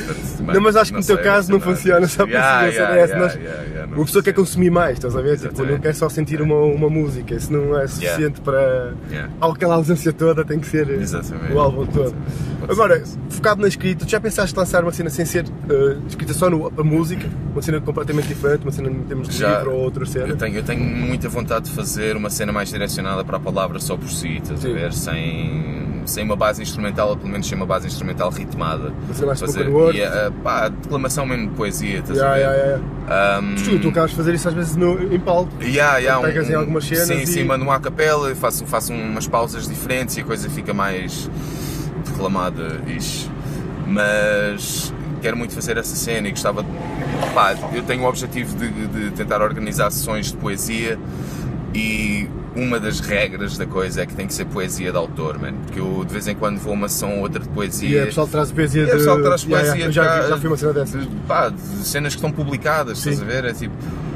Portanto, 0.06 0.54
Não, 0.54 0.62
mas 0.62 0.76
acho 0.76 0.92
que 0.92 1.00
no 1.00 1.06
teu 1.06 1.16
sei, 1.16 1.26
caso 1.26 1.52
não 1.52 1.60
funciona 1.60 2.08
só 2.08 2.26
para 2.26 2.32
Yeah, 2.32 2.62
yeah, 2.68 2.72
yeah, 2.72 2.96
yeah, 2.96 3.06
yeah, 3.06 3.20
nós, 3.26 3.36
yeah, 3.36 3.64
yeah, 3.64 3.88
não 3.88 3.98
Uma 3.98 4.06
pessoa 4.06 4.24
quer 4.24 4.32
funciona. 4.32 4.48
consumir 4.48 4.70
mais, 4.70 4.94
estás 4.94 5.16
a 5.16 5.22
ver? 5.22 5.38
Tipo, 5.38 5.64
não 5.66 5.80
quer 5.80 5.96
só 5.96 6.10
sentir 6.10 6.42
uma, 6.42 6.56
uma 6.56 6.90
música, 6.90 7.36
isso 7.36 7.52
não 7.52 7.78
é 7.80 7.88
suficiente 7.88 8.42
para. 8.42 8.94
Yeah. 9.10 9.32
Aquela 9.42 9.76
ausência 9.76 10.14
toda 10.14 10.44
tem 10.46 10.60
que 10.60 10.68
ser 10.68 10.90
Exatamente. 10.90 11.54
o 11.54 11.60
álbum 11.60 11.86
todo. 11.86 12.16
Agora, 12.70 13.04
focado 13.30 13.62
na 13.62 13.68
escrita, 13.68 14.06
tu 14.06 14.10
já 14.10 14.20
pensaste 14.20 14.58
lançar 14.58 14.84
uma 14.84 14.92
cena 14.92 15.10
sem 15.10 15.26
ser 15.26 15.46
eh, 15.70 15.98
escrita 16.08 16.34
só 16.34 16.50
no, 16.50 16.72
a 16.78 16.84
música? 16.84 17.28
Uma 17.52 17.62
cena 17.62 17.82
completamente 17.82 18.28
diferente, 18.28 18.62
uma 18.64 18.72
cena 18.72 18.90
em 18.90 19.02
termos 19.04 19.28
de 19.30 19.38
Já. 19.38 19.58
livro 19.58 19.74
ou 19.76 19.82
outra 19.84 20.06
cena? 20.06 20.28
Eu 20.28 20.38
tenho, 20.38 20.56
eu 20.58 20.64
tenho 20.64 20.84
muita 20.84 21.28
vontade 21.28 21.66
de 21.70 21.76
fazer 21.76 22.16
uma 22.16 22.30
cena 22.30 22.52
mais 22.52 22.70
direcionada 22.70 23.24
para 23.26 23.38
a 23.38 23.40
palavra 23.40 23.80
só 23.80 23.98
por 23.98 24.10
si, 24.10 24.38
estás 24.38 24.60
a 24.64 24.68
Sim. 24.68 24.74
ver? 24.74 24.94
Sem, 24.94 25.88
sem 26.06 26.24
uma 26.24 26.36
base 26.36 26.62
instrumental, 26.62 27.10
ou 27.10 27.18
pelo 27.18 27.30
menos 27.30 27.48
sem 27.48 27.56
uma 27.58 27.66
base 27.66 27.88
instrumental 27.88 28.30
ritmada. 28.30 28.92
Cena 29.14 29.28
mais 29.28 29.40
Fazer, 29.40 29.68
e, 29.94 30.02
eh, 30.02 30.32
pá, 30.44 30.68
declamação 30.70 31.26
mesmo 31.26 31.50
de 31.50 31.56
poesia, 31.56 32.00
estás 32.00 32.18
Yeah, 32.20 32.34
a 32.34 32.38
ver? 32.38 32.42
yeah, 32.58 32.82
yeah. 33.08 33.40
Um, 33.42 33.56
Tu, 33.56 33.80
tu 33.80 33.90
acabas 33.90 34.12
de 34.12 34.18
fazer 34.18 34.34
isso 34.34 34.48
às 34.48 34.54
vezes 34.54 34.76
no, 34.76 35.14
em 35.14 35.20
palco. 35.20 35.52
Yeah, 35.62 35.98
yeah, 35.98 36.22
Pegas 36.26 36.50
em 36.50 36.54
algumas 36.56 36.86
cenas 36.86 37.08
Sim, 37.08 37.22
e- 37.22 37.28
sim, 37.28 37.44
mando 37.44 37.64
uma 37.64 37.80
capela, 37.80 38.34
faço, 38.36 38.66
faço 38.66 38.94
umas 38.94 39.28
pausas 39.28 39.68
diferentes 39.68 40.16
e 40.18 40.22
a 40.22 40.24
coisa 40.24 40.50
fica 40.50 40.74
mais 40.74 41.30
declamada, 42.06 42.80
ish. 42.88 43.30
Mas 43.88 44.94
quero 45.22 45.38
muito 45.38 45.54
fazer 45.54 45.78
essa 45.78 45.96
cena 45.96 46.28
e 46.28 46.32
gostava 46.32 46.64
de. 46.64 46.70
Pá, 47.34 47.56
eu 47.74 47.84
tenho 47.84 48.04
o 48.04 48.08
objetivo 48.08 48.56
de, 48.58 48.70
de 48.88 49.12
tentar 49.12 49.42
organizar 49.42 49.92
sessões 49.92 50.32
de 50.32 50.38
poesia 50.38 50.98
e 51.74 52.28
uma 52.56 52.80
das 52.80 53.00
regras 53.00 53.58
da 53.58 53.66
coisa 53.66 54.02
é 54.02 54.06
que 54.06 54.14
tem 54.14 54.28
que 54.28 54.34
ser 54.34 54.46
poesia 54.46 54.92
de 54.92 54.98
autor, 54.98 55.40
mano. 55.40 55.58
Porque 55.66 55.80
eu 55.80 56.04
de 56.06 56.12
vez 56.14 56.28
em 56.28 56.36
quando 56.36 56.58
vou 56.60 56.74
a 56.74 56.76
uma 56.76 56.90
sessão 56.90 57.16
ou 57.16 57.20
outra 57.22 57.42
de 57.42 57.50
poesia. 57.50 58.04
E 58.04 58.06
pessoal 58.08 58.26
que 58.28 58.32
traz 58.34 58.52
poesia 58.52 58.82
É, 58.84 58.86
de. 58.86 58.92
pessoal 58.92 59.22
traz 59.22 59.44
Yeah, 59.44 59.68
poesia 59.72 59.86
yeah, 59.86 59.86
eu 59.86 59.92
já, 59.92 60.22
vi- 60.24 60.30
já 60.30 60.38
fui 60.38 60.50
uma 60.50 60.58
cena 60.58 60.74
dessas. 60.74 61.02
de, 61.10 61.16
pá, 61.28 61.50
de 61.50 61.62
cenas 61.62 62.14
que 62.14 62.18
estão 62.18 62.32
publicadas, 62.32 63.00
Sim. 63.00 63.12
estás 63.12 63.30
a 63.30 63.32
ver? 63.34 63.46
É 63.46 63.54
tipo, 63.54 63.74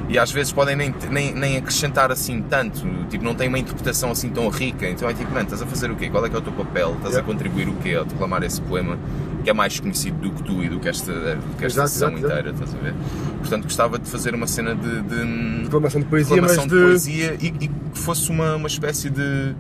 e 0.09 0.19
às 0.19 0.31
vezes 0.31 0.51
podem 0.51 0.75
nem, 0.75 0.93
nem, 1.09 1.33
nem 1.33 1.57
acrescentar 1.57 2.11
assim 2.11 2.41
tanto, 2.41 2.81
tipo, 3.09 3.23
não 3.23 3.33
tem 3.33 3.47
uma 3.47 3.57
interpretação 3.57 4.11
assim 4.11 4.29
tão 4.29 4.49
rica. 4.49 4.87
Então 4.87 5.09
é 5.09 5.13
tipo, 5.13 5.31
mano, 5.31 5.43
estás 5.45 5.61
a 5.61 5.65
fazer 5.65 5.89
o 5.89 5.95
quê? 5.95 6.09
Qual 6.09 6.25
é 6.25 6.29
que 6.29 6.35
é 6.35 6.39
o 6.39 6.41
teu 6.41 6.53
papel? 6.53 6.89
Estás 6.97 7.13
Yeah. 7.15 7.19
a 7.21 7.23
contribuir 7.23 7.69
o 7.69 7.73
quê? 7.75 7.95
Ao 7.95 8.05
declamar 8.05 8.43
esse 8.43 8.61
poema 8.61 8.97
que 9.45 9.49
é 9.49 9.53
mais 9.53 9.79
conhecido 9.79 10.17
do 10.17 10.31
que 10.31 10.43
tu 10.43 10.61
e 10.63 10.67
do 10.67 10.79
que 10.79 10.89
esta, 10.89 11.13
do 11.13 11.55
que 11.57 11.65
esta 11.65 11.83
Exato, 11.83 11.89
sessão 11.89 12.09
exato, 12.09 12.25
inteira, 12.25 12.49
estás 12.49 12.73
a 12.73 12.77
ver? 12.79 12.93
Portanto, 13.39 13.63
gostava 13.63 13.99
de 13.99 14.09
fazer 14.09 14.33
uma 14.35 14.47
cena 14.47 14.75
de, 14.75 15.01
de 15.03 15.63
Declamação 15.63 16.01
de 16.01 16.07
poesia, 16.07 16.41
de, 16.41 16.47
de- 16.67 16.69
poesia 16.69 17.37
e, 17.39 17.45
e 17.47 17.67
que 17.67 17.71
fosse 17.93 18.29
uma, 18.31 18.55
uma 18.55 18.67
espécie 18.67 19.09
de. 19.09 19.53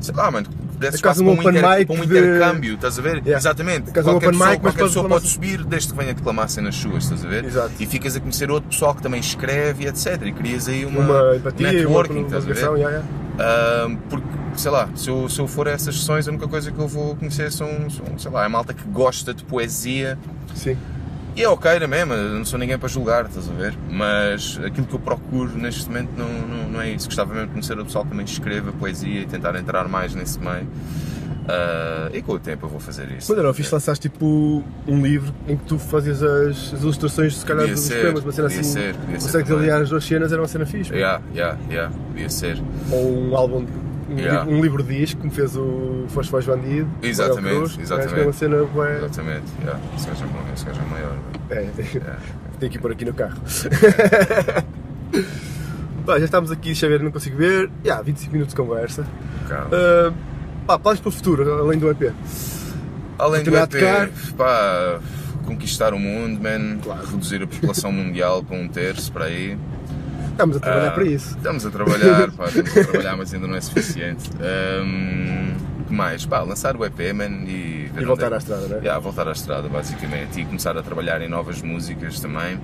sei 0.00 0.14
lá, 0.14 0.30
mano, 0.30 0.46
que 0.48 0.78
desse 0.78 0.96
É 0.98 1.00
quase 1.02 1.22
um 1.22 1.36
para 1.36 1.46
um, 1.46 1.50
inter- 1.50 1.78
mic 1.78 1.92
um 1.92 1.96
de- 1.96 2.02
intercâmbio, 2.18 2.74
estás 2.74 2.98
a 2.98 3.02
ver? 3.02 3.16
Yeah. 3.18 3.36
Exatamente. 3.36 3.90
É 3.90 4.02
Qualquer 4.02 4.30
pessoa, 4.30 4.50
mic, 4.50 4.60
qualquer 4.62 4.84
pessoa 4.84 5.08
pode 5.08 5.28
subir 5.28 5.64
desde 5.64 5.92
que 5.92 5.98
venha 5.98 6.14
declamar 6.14 6.48
cenas 6.48 6.74
suas, 6.76 7.04
estás 7.04 7.22
a 7.24 7.28
ver? 7.28 7.44
Exato. 7.44 7.72
E 7.78 7.84
ficas 7.86 8.16
a 8.16 8.20
conhecer 8.20 8.50
outro 8.50 8.70
pessoal 8.70 8.94
que 8.94 9.02
também 9.02 9.20
escreve 9.20 9.84
e 9.84 9.88
etc. 9.88 10.22
E 10.24 10.32
crias 10.32 10.68
aí 10.68 10.86
uma, 10.86 11.00
uma 11.00 11.36
empatia, 11.36 11.70
networking, 11.72 12.18
uma 12.20 12.26
estás 12.28 12.44
a 12.44 12.46
ver? 12.46 12.78
yeah, 12.78 12.78
yeah. 12.88 13.04
Ahm, 13.40 13.96
porque, 14.08 14.26
sei 14.58 14.70
lá, 14.70 14.88
se 14.94 15.08
eu, 15.08 15.28
se 15.28 15.40
eu 15.40 15.46
for 15.46 15.68
a 15.68 15.70
essas 15.70 15.98
sessões, 15.98 16.26
a 16.26 16.30
única 16.30 16.48
coisa 16.48 16.70
que 16.70 16.78
eu 16.78 16.88
vou 16.88 17.14
conhecer 17.16 17.50
são, 17.52 17.88
são 17.90 18.18
sei 18.18 18.30
lá, 18.30 18.44
a 18.44 18.48
malta 18.48 18.74
que 18.74 18.82
gosta 18.88 19.32
de 19.32 19.44
poesia. 19.44 20.18
Sim. 20.54 20.76
E 21.36 21.42
é 21.42 21.48
ok 21.48 21.78
na 21.78 21.86
mesma, 21.86 22.14
eu 22.14 22.34
não 22.34 22.44
sou 22.44 22.58
ninguém 22.58 22.76
para 22.76 22.88
julgar, 22.88 23.26
estás 23.26 23.48
a 23.48 23.52
ver? 23.52 23.72
Mas 23.88 24.58
aquilo 24.64 24.86
que 24.86 24.94
eu 24.94 24.98
procuro 24.98 25.56
neste 25.56 25.86
momento 25.86 26.10
não, 26.16 26.28
não, 26.28 26.68
não 26.68 26.80
é 26.80 26.90
isso. 26.90 27.06
Gostava 27.06 27.32
mesmo 27.32 27.46
de 27.46 27.52
conhecer 27.52 27.78
o 27.78 27.84
pessoal 27.84 28.02
que 28.04 28.10
também 28.10 28.24
escreva 28.24 28.72
poesia 28.72 29.20
e 29.20 29.26
tentar 29.26 29.54
entrar 29.54 29.86
mais 29.86 30.14
nesse 30.14 30.40
meio. 30.40 30.66
Ah, 31.48 32.10
e 32.12 32.20
com 32.20 32.32
o 32.32 32.38
tempo 32.38 32.66
eu 32.66 32.70
vou 32.70 32.78
fazer 32.78 33.10
isso. 33.10 33.32
Mas 33.32 33.38
era 33.38 33.54
fixe 33.54 33.72
lançaste 33.72 34.08
tipo 34.08 34.62
um 34.86 35.00
livro 35.02 35.32
em 35.48 35.56
que 35.56 35.64
tu 35.64 35.78
fazias 35.78 36.22
as, 36.22 36.74
as 36.74 36.82
ilustrações, 36.82 37.38
se 37.38 37.44
calhar, 37.46 37.62
Podia 37.62 37.74
dos 37.74 37.84
ser, 37.84 38.00
poemas, 38.02 38.24
uma 38.24 38.32
cena 38.32 38.48
assim. 38.48 38.62
ser, 38.62 38.94
podia 38.96 39.20
ser 39.20 39.26
consegues 39.26 39.50
aliar 39.52 39.80
as 39.80 39.88
duas 39.88 40.04
cenas, 40.04 40.30
era 40.30 40.42
uma 40.42 40.48
cena 40.48 40.66
fixe. 40.66 40.92
Yeah, 40.92 41.22
yeah, 41.34 41.58
yeah, 41.70 41.94
podia 42.08 42.28
ser. 42.28 42.62
Ou 42.90 43.30
um 43.30 43.34
álbum, 43.36 43.64
um, 44.08 44.16
Yeah. 44.18 44.42
livro, 44.44 44.56
um 44.58 44.62
livro 44.62 44.82
de 44.82 44.98
disco, 44.98 45.20
como 45.20 45.32
fez 45.32 45.56
o 45.56 46.04
Foz 46.08 46.28
Foz 46.28 46.44
Bandido. 46.46 46.88
Exatamente, 47.02 47.54
Cruz. 47.56 47.78
exatamente. 47.78 48.06
Acho 48.06 48.14
que 48.14 48.20
é 48.20 48.24
uma 48.24 48.32
cena 48.32 48.56
Exatamente, 48.96 49.52
yeah. 49.60 49.80
esse 49.96 50.06
gajo 50.08 50.24
é 50.24 50.26
bom, 50.28 50.38
esse 50.54 50.64
gajo 50.66 50.80
é 50.80 50.84
maior. 50.90 51.16
É, 51.50 51.54
tem, 51.76 51.86
Yeah. 51.94 52.18
tem 52.60 52.70
que 52.70 52.76
ir 52.76 52.80
por 52.80 52.92
aqui 52.92 53.04
no 53.04 53.14
carro. 53.14 53.40
Pá, 56.06 56.18
já 56.18 56.24
estamos 56.24 56.50
aqui, 56.50 56.66
deixa 56.66 56.88
ver, 56.88 57.02
não 57.02 57.10
consigo 57.10 57.36
ver. 57.36 57.70
Yeah, 57.84 58.02
25 58.02 58.32
minutos 58.32 58.54
de 58.54 58.60
conversa. 58.60 59.02
Uh, 59.02 60.12
pá, 60.66 60.78
planos 60.78 61.00
para 61.00 61.08
o 61.08 61.12
futuro, 61.12 61.60
além 61.60 61.78
do 61.78 61.90
EP. 61.90 62.12
Além 63.18 63.42
do 63.42 63.56
EP, 63.56 64.10
pá, 64.36 65.00
conquistar 65.44 65.92
o 65.92 65.98
mundo, 65.98 66.40
man, 66.42 66.78
Claro. 66.82 67.06
reduzir 67.06 67.42
a 67.42 67.46
população 67.46 67.90
mundial 67.92 68.42
para 68.42 68.56
um 68.56 68.68
terço, 68.68 69.12
para 69.12 69.26
aí. 69.26 69.58
Estamos 70.38 70.56
a 70.56 70.60
trabalhar 70.60 70.86
Ah, 70.88 70.90
para 70.92 71.04
isso. 71.04 71.36
Estamos 71.36 71.66
a 71.66 71.70
trabalhar, 71.70 72.30
pá, 72.38 72.44
estamos 72.46 72.76
a 72.76 72.84
trabalhar, 72.84 73.16
mas 73.16 73.34
ainda 73.34 73.46
não 73.48 73.56
é 73.56 73.60
suficiente. 73.60 74.30
Ahm, 74.40 75.56
que 75.88 75.92
mais? 75.92 76.24
Pá, 76.24 76.42
lançar 76.42 76.76
o 76.76 76.84
EP, 76.84 77.12
man, 77.12 77.24
e... 77.44 77.90
E 77.98 78.04
voltar 78.04 78.26
onde 78.26 78.34
é- 78.34 78.36
à 78.36 78.38
estrada, 78.38 78.68
né? 78.68 78.76
Yeah, 78.78 78.98
voltar 79.00 79.26
à 79.26 79.32
estrada, 79.32 79.68
basicamente, 79.68 80.40
e 80.40 80.44
começar 80.44 80.76
a 80.78 80.82
trabalhar 80.82 81.20
em 81.22 81.28
novas 81.28 81.60
músicas 81.60 82.20
também. 82.20 82.60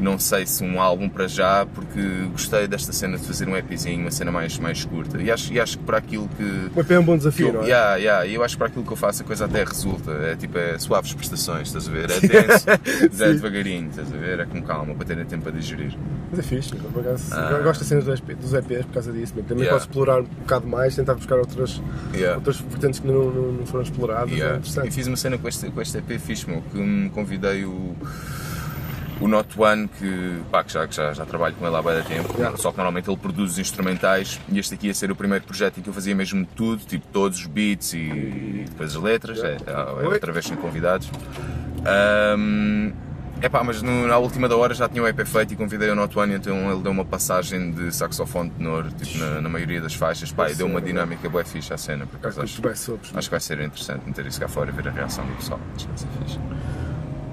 Não 0.00 0.18
sei 0.18 0.46
se 0.46 0.64
um 0.64 0.80
álbum 0.80 1.08
para 1.08 1.28
já, 1.28 1.66
porque 1.66 2.00
gostei 2.32 2.66
desta 2.66 2.92
cena 2.92 3.18
de 3.18 3.24
fazer 3.26 3.46
um 3.48 3.56
EPzinho, 3.56 4.00
uma 4.00 4.10
cena 4.10 4.32
mais, 4.32 4.58
mais 4.58 4.84
curta. 4.84 5.20
E 5.20 5.30
acho, 5.30 5.52
e 5.52 5.60
acho 5.60 5.78
que 5.78 5.84
para 5.84 5.98
aquilo 5.98 6.28
que, 6.36 6.70
O 6.74 6.80
EP 6.80 6.90
é 6.92 6.98
um 6.98 7.04
bom 7.04 7.16
desafio, 7.16 7.48
eu, 7.48 7.52
não 7.54 7.62
é? 7.62 7.66
yeah, 7.66 7.96
yeah, 7.96 8.26
e 8.26 8.34
eu 8.34 8.42
acho 8.42 8.54
que 8.54 8.58
para 8.58 8.68
aquilo 8.68 8.84
que 8.84 8.92
eu 8.92 8.96
faço 8.96 9.22
a 9.22 9.26
coisa 9.26 9.44
até 9.44 9.62
resulta. 9.64 10.10
É 10.10 10.36
tipo, 10.36 10.56
é 10.58 10.78
suaves 10.78 11.12
prestações, 11.12 11.68
estás 11.68 11.86
a 11.88 11.90
ver? 11.90 12.10
É 12.10 12.20
denso, 12.20 13.22
é 13.24 13.32
devagarinho, 13.32 13.90
estás 13.90 14.12
a 14.12 14.16
ver? 14.16 14.40
É 14.40 14.46
com 14.46 14.62
calma, 14.62 14.94
para 14.94 15.06
terem 15.06 15.24
tempo 15.26 15.48
a 15.48 15.52
digerir. 15.52 15.96
Mas 16.30 16.38
é 16.38 16.42
fixe, 16.42 16.72
eu, 16.74 16.80
por 16.90 17.00
acaso, 17.00 17.24
Ah. 17.34 17.50
eu 17.52 17.62
gosto 17.62 17.80
da 17.80 17.86
cena 17.86 18.00
dos 18.00 18.18
EP 18.18 18.34
dos 18.36 18.54
EPs 18.54 18.86
por 18.86 18.94
causa 18.94 19.12
disso. 19.12 19.34
Também 19.34 19.64
Yeah. 19.64 19.72
posso 19.78 19.86
explorar 19.88 20.20
um 20.20 20.24
bocado 20.24 20.66
mais, 20.66 20.94
tentar 20.96 21.14
buscar 21.14 21.36
outras, 21.38 21.80
Yeah. 22.14 22.36
outras 22.36 22.58
vertentes 22.58 23.00
que 23.00 23.06
não, 23.06 23.30
não, 23.30 23.52
não 23.52 23.66
foram 23.66 23.82
exploradas. 23.84 24.30
É 24.32 24.34
Yeah. 24.36 24.56
interessante. 24.58 24.88
E 24.88 24.90
fiz 24.90 25.06
uma 25.06 25.16
cena 25.16 25.36
com 25.36 25.46
este, 25.48 25.70
com 25.70 25.80
este 25.82 25.98
EP 25.98 26.18
fixe, 26.18 26.48
meu, 26.48 26.62
que 26.62 26.78
me 26.78 27.10
convidei 27.10 27.64
o, 27.64 27.94
o 29.20 29.28
Not 29.28 29.48
One, 29.60 29.86
que, 29.86 30.38
pá, 30.50 30.64
que, 30.64 30.72
já, 30.72 30.86
que 30.88 30.94
já, 30.96 31.12
já 31.12 31.26
trabalho 31.26 31.54
com 31.56 31.66
ele 31.66 31.76
há 31.76 31.82
bastante 31.82 32.08
tempo, 32.08 32.34
Yeah. 32.38 32.56
só 32.56 32.70
que 32.70 32.76
normalmente 32.78 33.08
ele 33.10 33.16
produz 33.18 33.52
os 33.52 33.58
instrumentais 33.58 34.40
e 34.48 34.58
este 34.58 34.74
aqui 34.74 34.86
ia 34.86 34.94
ser 34.94 35.10
o 35.10 35.16
primeiro 35.16 35.44
projeto 35.44 35.78
em 35.78 35.82
que 35.82 35.88
eu 35.88 35.92
fazia 35.92 36.14
mesmo 36.14 36.46
tudo, 36.56 36.82
tipo 36.86 37.06
todos 37.12 37.38
os 37.38 37.46
beats 37.46 37.92
e, 37.92 37.98
e 37.98 38.64
depois 38.68 38.96
as 38.96 39.02
letras, 39.02 39.38
Yeah. 39.38 39.60
é, 39.66 40.04
é, 40.04 40.08
outra 40.08 40.32
vez 40.32 40.46
sem 40.46 40.56
convidados. 40.56 41.10
Ahm, 41.84 42.92
Epá, 43.42 43.64
mas 43.64 43.80
no- 43.80 44.06
na 44.06 44.18
última 44.18 44.46
da 44.50 44.54
hora 44.54 44.74
já 44.74 44.86
tinha 44.86 45.02
o 45.02 45.08
EP 45.08 45.24
feito 45.24 45.54
e 45.54 45.56
convidei 45.56 45.88
o 45.88 45.94
Not 45.94 46.18
One, 46.18 46.34
então 46.34 46.70
ele 46.70 46.82
deu 46.82 46.92
uma 46.92 47.06
passagem 47.06 47.70
de 47.70 47.90
saxofone 47.90 48.50
tenor 48.50 48.92
tipo, 48.92 49.16
na, 49.16 49.40
na 49.40 49.48
maioria 49.48 49.80
das 49.80 49.94
faixas, 49.94 50.30
pá, 50.30 50.50
e 50.50 50.54
deu 50.54 50.66
uma 50.66 50.78
Sim. 50.80 50.86
dinâmica 50.88 51.26
boa 51.26 51.42
fixe 51.42 51.72
à 51.72 51.78
cena, 51.78 52.04
por 52.06 52.16
acaso 52.16 52.42
Acho 52.42 52.60
acho 53.14 53.28
que 53.28 53.30
vai 53.30 53.40
ser 53.40 53.60
interessante 53.62 54.02
meter 54.06 54.26
isso 54.26 54.38
cá 54.38 54.46
fora 54.46 54.68
e 54.68 54.74
ver 54.74 54.88
a 54.88 54.90
reação 54.90 55.24
do 55.26 55.32
pessoal. 55.36 55.58
Acho 55.74 55.86
que 55.86 55.90
vai 55.90 55.98
ser 55.98 56.06
fixe. 56.22 56.38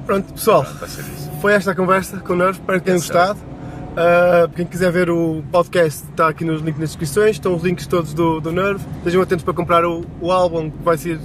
Pronto, 0.08 0.34
pessoal, 0.34 0.64
Pronto, 0.64 1.42
foi 1.42 1.52
esta 1.52 1.72
a 1.72 1.76
conversa 1.76 2.18
com 2.20 2.32
o 2.32 2.36
Nerve, 2.38 2.60
espero 2.60 2.80
que 2.80 2.86
tenham 2.86 2.98
gostado. 2.98 3.38
Uh, 3.40 4.48
quem 4.56 4.66
quiser 4.66 4.90
ver 4.90 5.10
o 5.10 5.44
podcast 5.52 6.06
está 6.10 6.30
aqui 6.30 6.46
nos 6.46 6.62
links 6.62 6.80
nas 6.80 6.90
descrições, 6.92 7.32
estão 7.32 7.54
os 7.54 7.62
links 7.62 7.86
todos 7.88 8.14
do, 8.14 8.40
do 8.40 8.54
Nerve. 8.54 8.86
Estejam 9.00 9.22
atentos 9.22 9.44
para 9.44 9.54
comprar 9.54 9.84
o, 9.84 10.06
o 10.22 10.32
álbum 10.32 10.70
que 10.70 10.82
vai 10.82 10.98
ser 10.98 11.20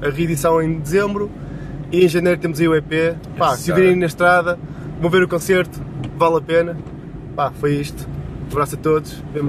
a 0.00 0.08
reedição 0.08 0.62
em 0.62 0.78
dezembro 0.78 1.28
e 1.90 2.04
em 2.04 2.08
janeiro 2.08 2.40
temos 2.40 2.60
aí 2.60 2.68
o 2.68 2.76
EP. 2.76 3.16
Pá, 3.36 3.56
se 3.56 3.72
virem 3.72 3.96
na 3.96 4.06
estrada, 4.06 4.56
vão 5.00 5.10
ver 5.10 5.24
o 5.24 5.28
concerto, 5.28 5.80
vale 6.16 6.36
a 6.36 6.40
pena. 6.40 6.76
Pá, 7.34 7.50
foi 7.50 7.74
isto. 7.74 8.08
Um 8.44 8.52
abraço 8.52 8.76
a 8.76 8.78
todos, 8.78 9.20
vemos 9.34 9.46